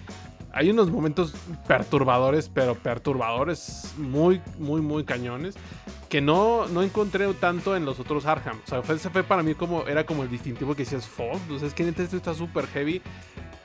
[0.53, 1.33] hay unos momentos
[1.67, 5.55] perturbadores, pero perturbadores muy, muy, muy cañones
[6.09, 8.59] que no, no encontré tanto en los otros Arkham.
[8.65, 11.69] O sea, ese fue para mí como, era como el distintivo que decías, fuck, entonces
[11.69, 13.01] es que esto está súper heavy.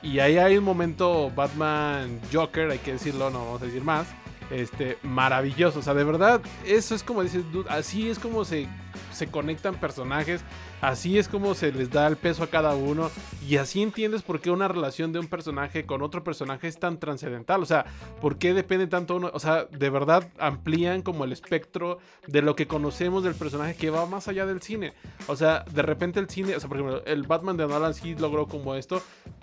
[0.01, 4.07] Y ahí hay un momento Batman Joker, hay que decirlo, no vamos a decir más.
[4.49, 5.79] Este, maravilloso.
[5.79, 8.69] O sea, de verdad, eso es como dices, así es como se
[9.17, 10.41] se conectan personajes,
[10.81, 13.09] así es como se les da el peso a cada uno
[13.47, 16.99] y así entiendes por qué una relación de un personaje con otro personaje es tan
[16.99, 17.85] trascendental, o sea,
[18.21, 22.55] por qué depende tanto uno, o sea, de verdad amplían como el espectro de lo
[22.55, 24.93] que conocemos del personaje que va más allá del cine,
[25.27, 28.15] o sea, de repente el cine, o sea, por ejemplo, el Batman de Nolan sí
[28.15, 29.01] logró como esto,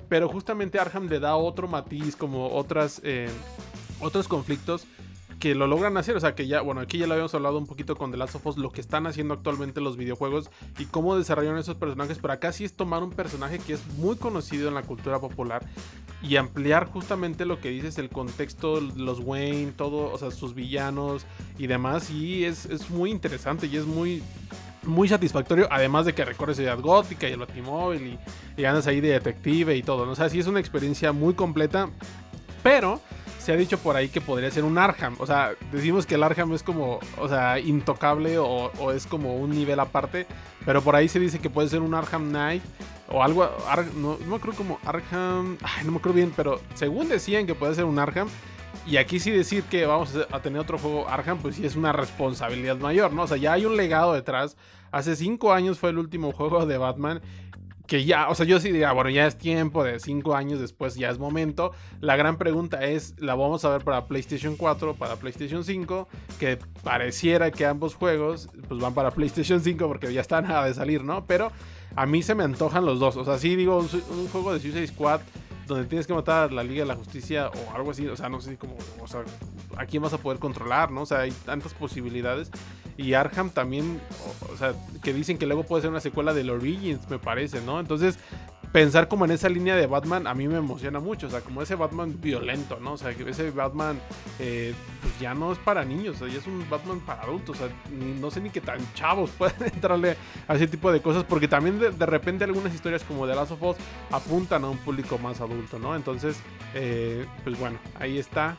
[0.08, 3.28] pero justamente Arkham le da otro matiz, como otras, eh,
[4.00, 4.86] otros conflictos
[5.44, 6.16] que lo logran hacer.
[6.16, 8.36] O sea, que ya, bueno, aquí ya lo habíamos hablado un poquito con The Last
[8.36, 10.48] of Us, lo que están haciendo actualmente los videojuegos
[10.78, 12.18] y cómo desarrollan esos personajes.
[12.18, 15.62] Pero acá sí es tomar un personaje que es muy conocido en la cultura popular
[16.22, 21.26] y ampliar justamente lo que dices, el contexto, los Wayne, todo, o sea, sus villanos
[21.58, 22.10] y demás.
[22.10, 24.22] Y es, es muy interesante y es muy
[24.84, 28.18] muy satisfactorio, además de que recorres Ciudad Gótica y el Batimóvil
[28.56, 30.10] y, y, andas ahí de detective y todo.
[30.10, 31.90] O sea, sí es una experiencia muy completa,
[32.62, 33.00] pero
[33.44, 35.16] se ha dicho por ahí que podría ser un Arkham.
[35.18, 39.50] O sea, decimos que el Arkham es como, o sea, intocable o, es como un
[39.50, 40.26] nivel aparte.
[40.64, 42.62] Pero por ahí se dice que puede ser un Arkham Knight
[43.10, 43.46] o algo.
[43.96, 45.58] no, me acuerdo como Arkham.
[45.62, 48.28] Ay, no me acuerdo bien, pero según decían que puede ser un Arkham.
[48.86, 51.92] Y aquí sí decir que vamos a tener otro juego Arkham, pues sí es una
[51.92, 53.24] responsabilidad mayor, ¿no?
[53.24, 54.56] O sea, ya hay un legado detrás.
[54.90, 57.20] Hace cinco años fue el último juego de Batman
[57.86, 60.94] que ya, o sea, yo sí diría, bueno, ya es tiempo, de cinco años después
[60.94, 61.72] ya es momento.
[62.00, 66.08] La gran pregunta es, ¿la vamos a ver para PlayStation 4, para PlayStation 5?
[66.38, 70.72] Que pareciera que ambos juegos pues van para PlayStation 5 porque ya están a de
[70.72, 71.26] salir, ¿no?
[71.26, 71.52] Pero
[71.94, 73.16] a mí se me antojan los dos.
[73.16, 75.20] O sea, sí digo, un, juego de Suicide Squad
[75.66, 78.28] donde tienes que matar a la Liga de la Justicia o algo así, o sea,
[78.28, 79.24] no sé cómo, o sea,
[79.78, 81.02] a quién vas a poder controlar, ¿no?
[81.02, 82.50] O sea, hay tantas posibilidades.
[82.96, 84.00] Y Arkham también,
[84.52, 87.80] o, sea, que dicen que luego puede ser una secuela del Origins, me parece, ¿no?
[87.80, 88.18] Entonces,
[88.74, 91.62] pensar como en esa línea de Batman a mí me emociona mucho, o sea, como
[91.62, 92.94] ese Batman violento, ¿no?
[92.94, 94.00] O sea, ese Batman
[94.40, 97.60] eh, pues ya no es para niños, o sea, ya es un Batman para adultos,
[97.60, 97.76] o sea,
[98.20, 100.16] no sé ni qué tan chavos pueden entrarle
[100.48, 103.62] a ese tipo de cosas, porque también de, repente algunas historias como de Last of
[103.62, 103.76] Us
[104.10, 105.94] apuntan a un público más adulto, ¿no?
[105.94, 106.36] Entonces,
[106.74, 108.56] eh, pues bueno, ahí está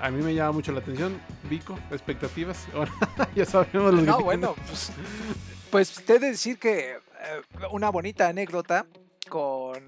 [0.00, 1.20] a mí me llama mucho la atención.
[1.48, 2.66] Vico, expectativas.
[3.34, 4.92] ya sabemos lo No, bueno, pues,
[5.70, 6.98] pues te de decir que eh,
[7.70, 8.86] una bonita anécdota
[9.28, 9.84] con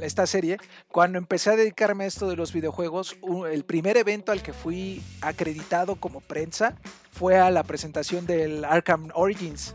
[0.00, 0.58] esta serie,
[0.88, 3.16] cuando empecé a dedicarme a esto de los videojuegos,
[3.48, 6.74] el primer evento al que fui acreditado como prensa
[7.12, 9.74] fue a la presentación del Arkham Origins.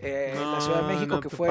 [0.00, 1.48] Eh, en la Ciudad de México, que fue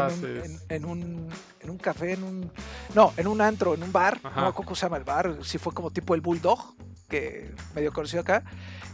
[0.69, 1.27] en un,
[1.60, 2.51] en un, café, en un.
[2.93, 4.19] No, en un antro, en un bar.
[4.35, 5.39] No cómo se llama el bar.
[5.43, 6.76] Si fue como tipo el Bulldog
[7.14, 8.44] que medio conocido acá.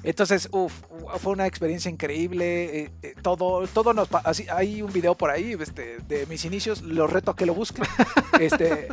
[0.04, 0.74] Entonces, uff,
[1.20, 2.82] fue una experiencia increíble.
[2.82, 6.82] Eh, eh, todo, todo nos así, hay un video por ahí este, de mis inicios.
[6.82, 7.86] Los reto a que lo busquen.
[8.42, 8.90] este,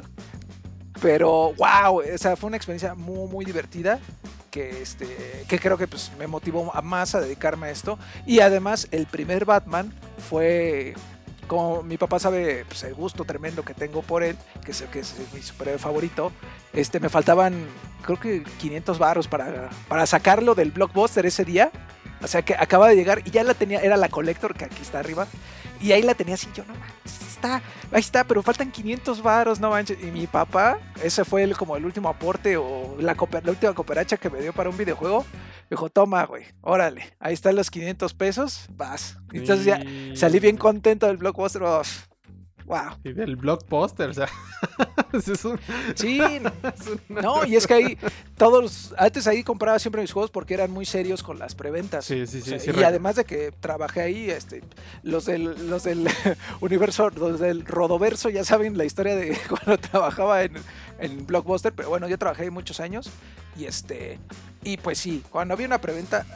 [1.02, 3.98] Pero, wow, esa fue una experiencia muy, muy divertida.
[4.52, 5.08] Que, este,
[5.48, 7.98] que creo que pues, me motivó más a dedicarme a esto.
[8.26, 9.92] Y además, el primer Batman
[10.30, 10.94] fue
[11.46, 15.00] como mi papá sabe pues, el gusto tremendo que tengo por él, que es, que
[15.00, 16.32] es mi superhéroe favorito,
[16.72, 17.66] este, me faltaban
[18.02, 21.70] creo que 500 baros para, para sacarlo del blockbuster ese día.
[22.22, 24.80] O sea que acaba de llegar y ya la tenía, era la collector que aquí
[24.80, 25.26] está arriba.
[25.80, 27.62] Y ahí la tenía así, yo no manches, está,
[27.92, 29.98] ahí está, pero faltan 500 varos, no manches.
[30.02, 34.16] Y mi papá, ese fue el, como el último aporte o la, la última cooperacha
[34.16, 35.24] que me dio para un videojuego.
[35.68, 39.18] Dijo, toma, güey, órale, ahí están los 500 pesos, vas.
[39.32, 39.80] Entonces ya
[40.14, 41.62] salí bien contento del blockbuster.
[41.62, 41.82] Oh,
[42.66, 42.98] Wow.
[43.04, 44.28] Y del blockbuster, o sea.
[45.12, 45.58] es un...
[45.94, 46.20] Sí,
[47.08, 47.98] no, y es que ahí
[48.36, 52.04] todos, antes ahí compraba siempre mis juegos porque eran muy serios con las preventas.
[52.04, 52.56] Sí, sí, sí.
[52.76, 54.62] y además de que trabajé ahí, este,
[55.04, 56.08] los del, los del
[56.60, 60.54] universo, los del Rodoverso, ya saben la historia de cuando trabajaba en,
[60.98, 63.10] en Blockbuster, pero bueno, yo trabajé ahí muchos años
[63.56, 64.18] y este,
[64.64, 66.26] y pues sí, cuando había una preventa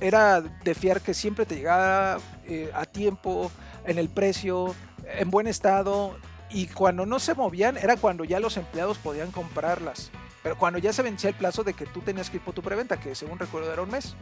[0.00, 3.50] era de fiar que siempre te llegaba eh, a tiempo,
[3.86, 4.74] en el precio,
[5.06, 6.16] en buen estado
[6.50, 10.10] y cuando no se movían era cuando ya los empleados podían comprarlas.
[10.42, 12.62] Pero cuando ya se vencía el plazo de que tú tenías que ir por tu
[12.62, 14.16] preventa, que según recuerdo era un mes.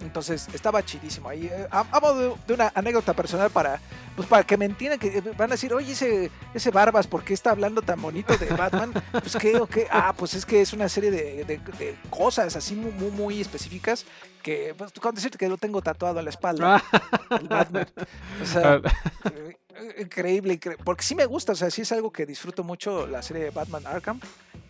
[0.00, 1.28] Entonces estaba chidísimo.
[1.28, 3.80] Ahí eh, de, de, una anécdota personal para,
[4.14, 7.34] pues para que me entiendan que van a decir, oye, ese, ese Barbas, ¿por qué
[7.34, 8.92] está hablando tan bonito de Batman?
[9.12, 9.86] Pues qué, qué?
[9.90, 14.04] Ah, pues es que es una serie de, de, cosas así muy, muy, muy específicas
[14.42, 16.82] que, pues con decirte que lo tengo tatuado a la espalda.
[17.30, 17.86] el Batman.
[18.42, 18.80] O sea,
[19.80, 23.22] eh, increíble, porque sí me gusta, o sea, sí es algo que disfruto mucho la
[23.22, 24.20] serie de Batman Arkham.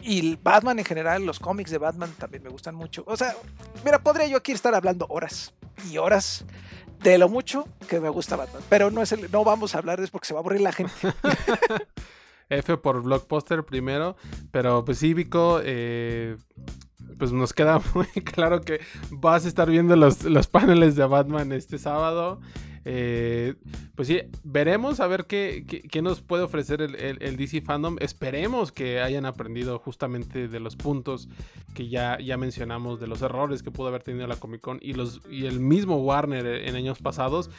[0.00, 3.02] Y Batman en general, los cómics de Batman también me gustan mucho.
[3.06, 3.34] O sea,
[3.84, 5.54] mira, podría yo aquí estar hablando horas
[5.90, 6.44] y horas
[7.02, 8.62] de lo mucho que me gusta Batman.
[8.68, 10.60] Pero no, es el, no vamos a hablar de eso porque se va a aburrir
[10.60, 10.92] la gente.
[12.50, 14.16] F por Blockbuster primero.
[14.50, 16.36] Pero pues sí, Vico, eh,
[17.18, 18.80] pues nos queda muy claro que
[19.10, 22.40] vas a estar viendo los, los paneles de Batman este sábado.
[22.90, 23.54] Eh,
[23.94, 25.62] pues sí, veremos a ver qué,
[26.02, 27.96] nos puede ofrecer el, DC Fandom.
[28.00, 31.28] Esperemos que hayan aprendido justamente de los puntos
[31.74, 34.94] que ya, ya mencionamos, de los errores que pudo haber tenido la Comic Con y,
[34.94, 37.50] los, y el mismo Warner en años pasados.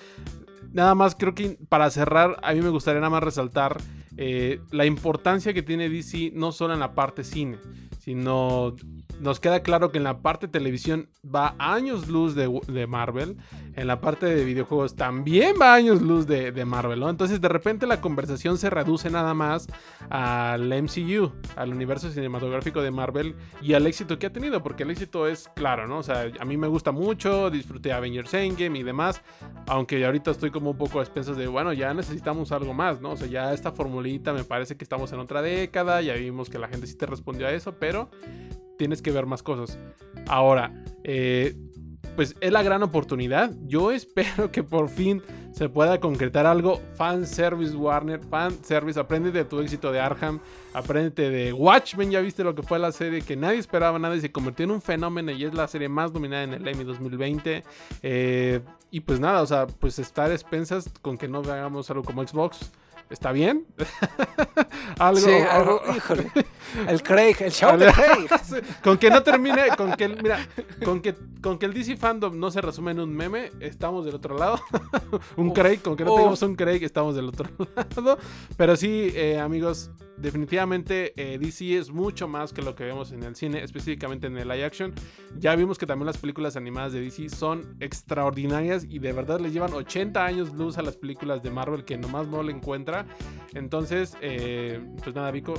[0.73, 3.77] Nada más creo que para cerrar, a mí me gustaría nada más resaltar
[4.17, 7.59] eh, la importancia que tiene DC no solo en la parte cine,
[8.09, 8.75] sino
[9.19, 13.37] nos queda claro que en la parte de televisión va años luz de, Marvel,
[13.75, 17.09] en la parte de videojuegos también va años luz de, Marvel, ¿no?
[17.11, 19.67] Entonces de repente la conversación se reduce nada más
[20.09, 24.89] al MCU, al universo cinematográfico de Marvel y al éxito que ha tenido, porque el
[24.89, 25.99] éxito es claro, ¿no?
[25.99, 29.21] O sea, a mí me gusta mucho, disfruté Avengers Endgame y demás,
[29.67, 33.11] aunque ahorita estoy como un poco a expensas de, bueno, ya necesitamos algo más, ¿no?
[33.11, 36.57] O sea, ya esta formulita me parece que estamos en otra década, ya vimos que
[36.57, 37.98] la gente sí te respondió a eso, pero
[38.77, 39.77] tienes que ver más cosas.
[40.27, 40.73] Ahora,
[41.03, 41.55] eh,
[42.15, 43.51] pues es la gran oportunidad.
[43.65, 45.21] Yo espero que por fin
[45.51, 46.81] se pueda concretar algo.
[46.95, 48.99] Fan service Warner, fan service.
[48.99, 50.39] Aprende de tu éxito de Arkham,
[50.73, 52.11] aprende de Watchmen.
[52.11, 54.71] Ya viste lo que fue la serie que nadie esperaba nada y se convirtió en
[54.71, 57.63] un fenómeno y es la serie más dominada en el Emmy 2020.
[58.03, 58.61] Eh,
[58.91, 62.71] y pues nada, o sea, pues estar expensas con que no hagamos algo como Xbox
[63.09, 63.65] ¿Está bien?
[64.99, 66.31] algo, sí, algo, híjole.
[66.87, 68.27] El Craig, el show de Craig.
[68.83, 70.47] con que no termine, con que, mira,
[70.85, 74.15] con que, con que el DC Fandom no se resume en un meme, estamos del
[74.15, 74.59] otro lado.
[75.35, 77.49] un Craig, con que no tengamos un Craig, estamos del otro
[77.95, 78.19] lado.
[78.55, 83.23] Pero sí, eh, amigos, definitivamente eh, DC es mucho más que lo que vemos en
[83.23, 84.93] el cine, específicamente en el live action.
[85.37, 89.51] Ya vimos que también las películas animadas de DC son extraordinarias y de verdad le
[89.51, 92.98] llevan 80 años luz a las películas de Marvel que nomás no le encuentra.
[93.53, 95.55] Entonces, eh, pues nada, Vico,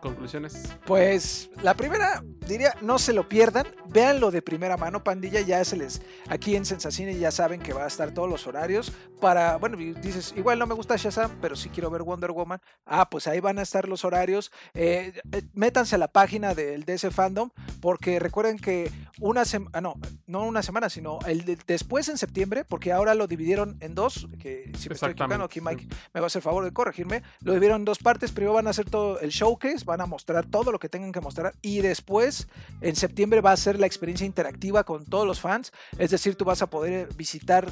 [0.00, 0.68] conclusiones.
[0.86, 5.76] Pues la primera, diría, no se lo pierdan, véanlo de primera mano, pandilla, ya se
[5.76, 9.76] les, aquí en Sensacine ya saben que va a estar todos los horarios para, bueno,
[9.76, 13.40] dices, igual no me gusta Shazam, pero sí quiero ver Wonder Woman, ah, pues ahí
[13.40, 17.50] van a estar los horarios, eh, eh, métanse a la página del DC Fandom,
[17.80, 18.90] porque recuerden que
[19.20, 19.94] una semana, ah, no,
[20.26, 24.70] no una semana, sino el después en septiembre, porque ahora lo dividieron en dos, que
[24.78, 27.82] si me estoy equivocando, aquí Mike me va a hacer favor de corregirme, lo dividieron
[27.82, 30.78] en dos partes, primero van a hacer todo el showcase, van a mostrar todo lo
[30.78, 32.48] que tengan que mostrar y después
[32.80, 36.44] en septiembre va a ser la experiencia interactiva con todos los fans, es decir, tú
[36.44, 37.66] vas a poder visitar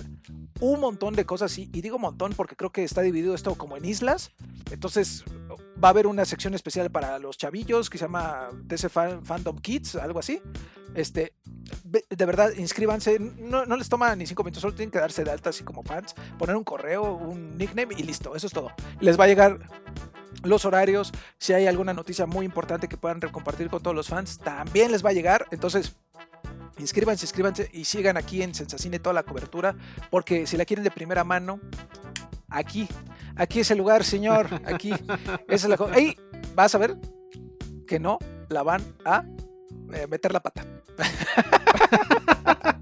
[0.60, 3.76] un montón de cosas y, y digo montón porque creo que está dividido esto como
[3.76, 4.32] en islas,
[4.70, 5.24] entonces
[5.82, 9.94] va a haber una sección especial para los chavillos que se llama DC Fandom Kids,
[9.96, 10.40] algo así.
[10.94, 11.34] Este,
[11.84, 13.18] de verdad, inscríbanse.
[13.18, 15.82] No, no, les toma ni cinco minutos, solo tienen que darse de alta así como
[15.82, 18.34] fans, poner un correo, un nickname y listo.
[18.34, 18.72] Eso es todo.
[19.00, 19.58] Les va a llegar
[20.42, 24.38] los horarios, si hay alguna noticia muy importante que puedan compartir con todos los fans,
[24.38, 25.46] también les va a llegar.
[25.50, 25.96] Entonces,
[26.78, 29.76] inscríbanse, inscríbanse y sigan aquí en Sensacine toda la cobertura,
[30.10, 31.60] porque si la quieren de primera mano,
[32.48, 32.88] aquí,
[33.36, 34.92] aquí es el lugar, señor, aquí
[35.48, 36.16] es la Ahí
[36.54, 36.96] vas a ver
[37.86, 39.24] que no la van a
[39.92, 40.64] eh, meter la pata.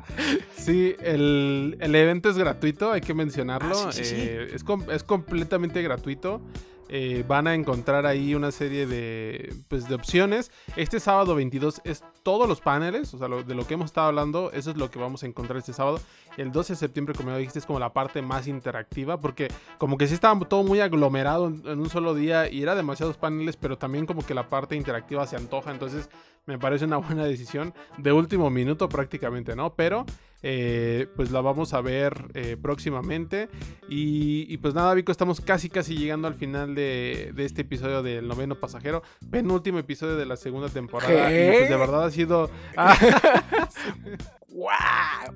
[0.56, 3.78] Sí, el, evento es gratuito, hay que mencionarlo.
[3.78, 6.42] Ah, eh, es, es, completamente gratuito.
[6.88, 10.52] Eh, van a encontrar ahí una serie de, pues, de opciones.
[10.76, 14.52] Este sábado 22 es todos los paneles, o sea, de lo que hemos estado hablando,
[14.52, 16.00] eso es lo que vamos a encontrar este sábado.
[16.36, 19.48] El 12 de septiembre, como ya dijiste, es como la parte más interactiva, porque
[19.78, 23.56] como que sí estaba todo muy aglomerado en, un solo día y era demasiados paneles,
[23.56, 26.08] pero también como que la parte interactiva se antoja, entonces
[26.46, 29.74] me parece una buena decisión de último minuto prácticamente, ¿no?
[29.74, 30.06] Pero
[30.42, 33.48] eh, pues la vamos a ver eh, próximamente.
[33.88, 38.54] Y, pues nada, Vico, estamos casi casi llegando al final de, este episodio del noveno
[38.56, 41.30] pasajero, penúltimo episodio de la segunda temporada.
[41.30, 42.50] Y pues de verdad ha sido...
[44.48, 45.34] ¡Wow!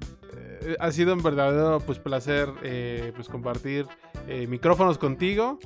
[0.63, 3.87] Eh, ha sido un verdadero pues, placer eh, pues, compartir
[4.29, 5.59] eh, micrófonos contigo.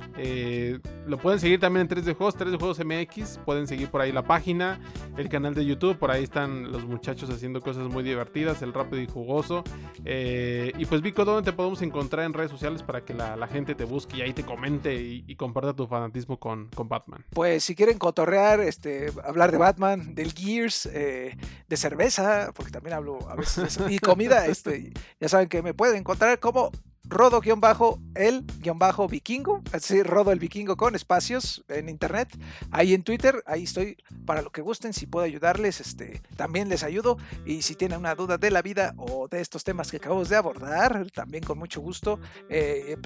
[1.05, 3.39] lo pueden seguir también en 3 de Juegos, 3 de Juegos MX.
[3.45, 4.79] Pueden seguir por ahí la página,
[5.17, 5.97] el canal de YouTube.
[5.97, 9.63] Por ahí están los muchachos haciendo cosas muy divertidas, el rápido y jugoso.
[10.03, 13.85] y pues, Vico, ¿dónde te podemos encontrar en redes sociales para que la, gente te
[13.85, 17.23] busque y ahí te comente y, comparta tu fanatismo con, con, Batman?
[17.31, 23.19] Pues, si quieren cotorrear, este, hablar de Batman, del Gears, de cerveza, porque también hablo
[23.29, 26.71] a veces y comida, este ya saben que me pueden encontrar como
[27.09, 32.29] Rodo-el-vikingo, así Rodo el Vikingo con espacios en internet,
[32.71, 36.83] ahí en Twitter, ahí estoy para lo que gusten, si puedo ayudarles, este, también les
[36.83, 40.29] ayudo y si tienen una duda de la vida o de estos temas que acabamos
[40.29, 42.19] de abordar, también con mucho gusto,
[42.49, 42.97] eh,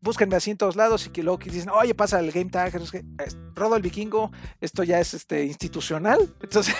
[0.00, 2.72] búsquenme así en todos lados y que luego que dicen, oye, pasa el game tag,
[3.54, 4.30] Rodo el Vikingo,
[4.60, 6.74] esto ya es este institucional, entonces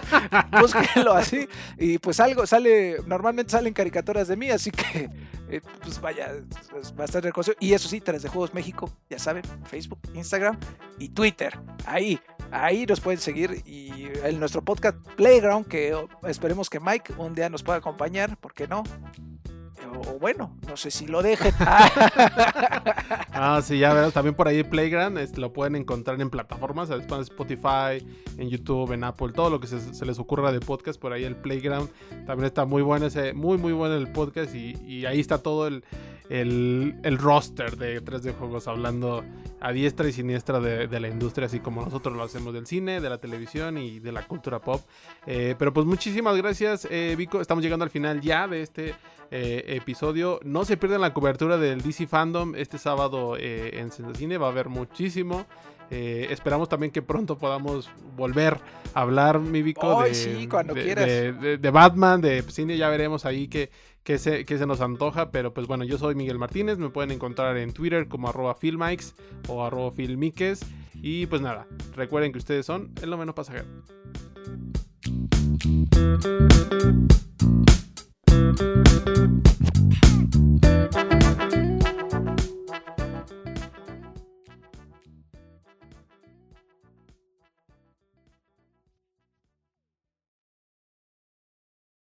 [0.60, 1.46] búsquenlo así
[1.78, 5.10] y pues algo sale, normalmente salen caricaturas de mí, así que
[5.50, 6.32] eh, pues vaya,
[6.80, 7.56] es bastante reconocido.
[7.60, 10.58] Y eso sí, 3 de Juegos México, ya saben, Facebook, Instagram
[10.98, 12.18] y Twitter, ahí,
[12.50, 15.94] ahí nos pueden seguir y en nuestro podcast Playground, que
[16.26, 18.82] esperemos que Mike un día nos pueda acompañar, ¿por qué no?
[19.92, 21.52] O bueno, no sé si lo dejen.
[21.58, 27.02] ah, sí, ya verás, también por ahí Playground este, lo pueden encontrar en plataformas, en
[27.20, 28.04] Spotify,
[28.38, 31.36] en YouTube, en Apple, todo lo que se, les ocurra de podcast, por ahí el
[31.36, 31.90] Playground
[32.26, 35.84] también está muy bueno, ese, muy muy bueno el podcast y, ahí está todo el,
[36.28, 39.24] el, roster de 3D Juegos hablando
[39.60, 43.08] a diestra y siniestra de, la industria, así como nosotros lo hacemos del cine, de
[43.08, 44.82] la televisión y de la cultura pop.
[45.26, 47.40] Eh, pero pues muchísimas gracias, eh, Vico.
[47.40, 48.94] Estamos llegando al final ya de este
[49.30, 50.40] eh, episodio.
[50.44, 54.38] No se pierdan la cobertura del DC Fandom este sábado en Cine.
[54.38, 55.46] Va a haber muchísimo.
[55.90, 58.58] esperamos también que pronto podamos volver
[58.94, 62.76] a hablar, mi Vico, de, de, Batman, de cine.
[62.76, 63.70] Ya veremos ahí que
[64.04, 67.10] que se, que se nos antoja, pero pues bueno, yo soy Miguel Martínez, me pueden
[67.10, 68.56] encontrar en Twitter como arroba
[69.48, 69.92] o arroba.
[70.94, 71.66] Y pues nada,
[71.96, 73.66] recuerden que ustedes son el noveno pasajero.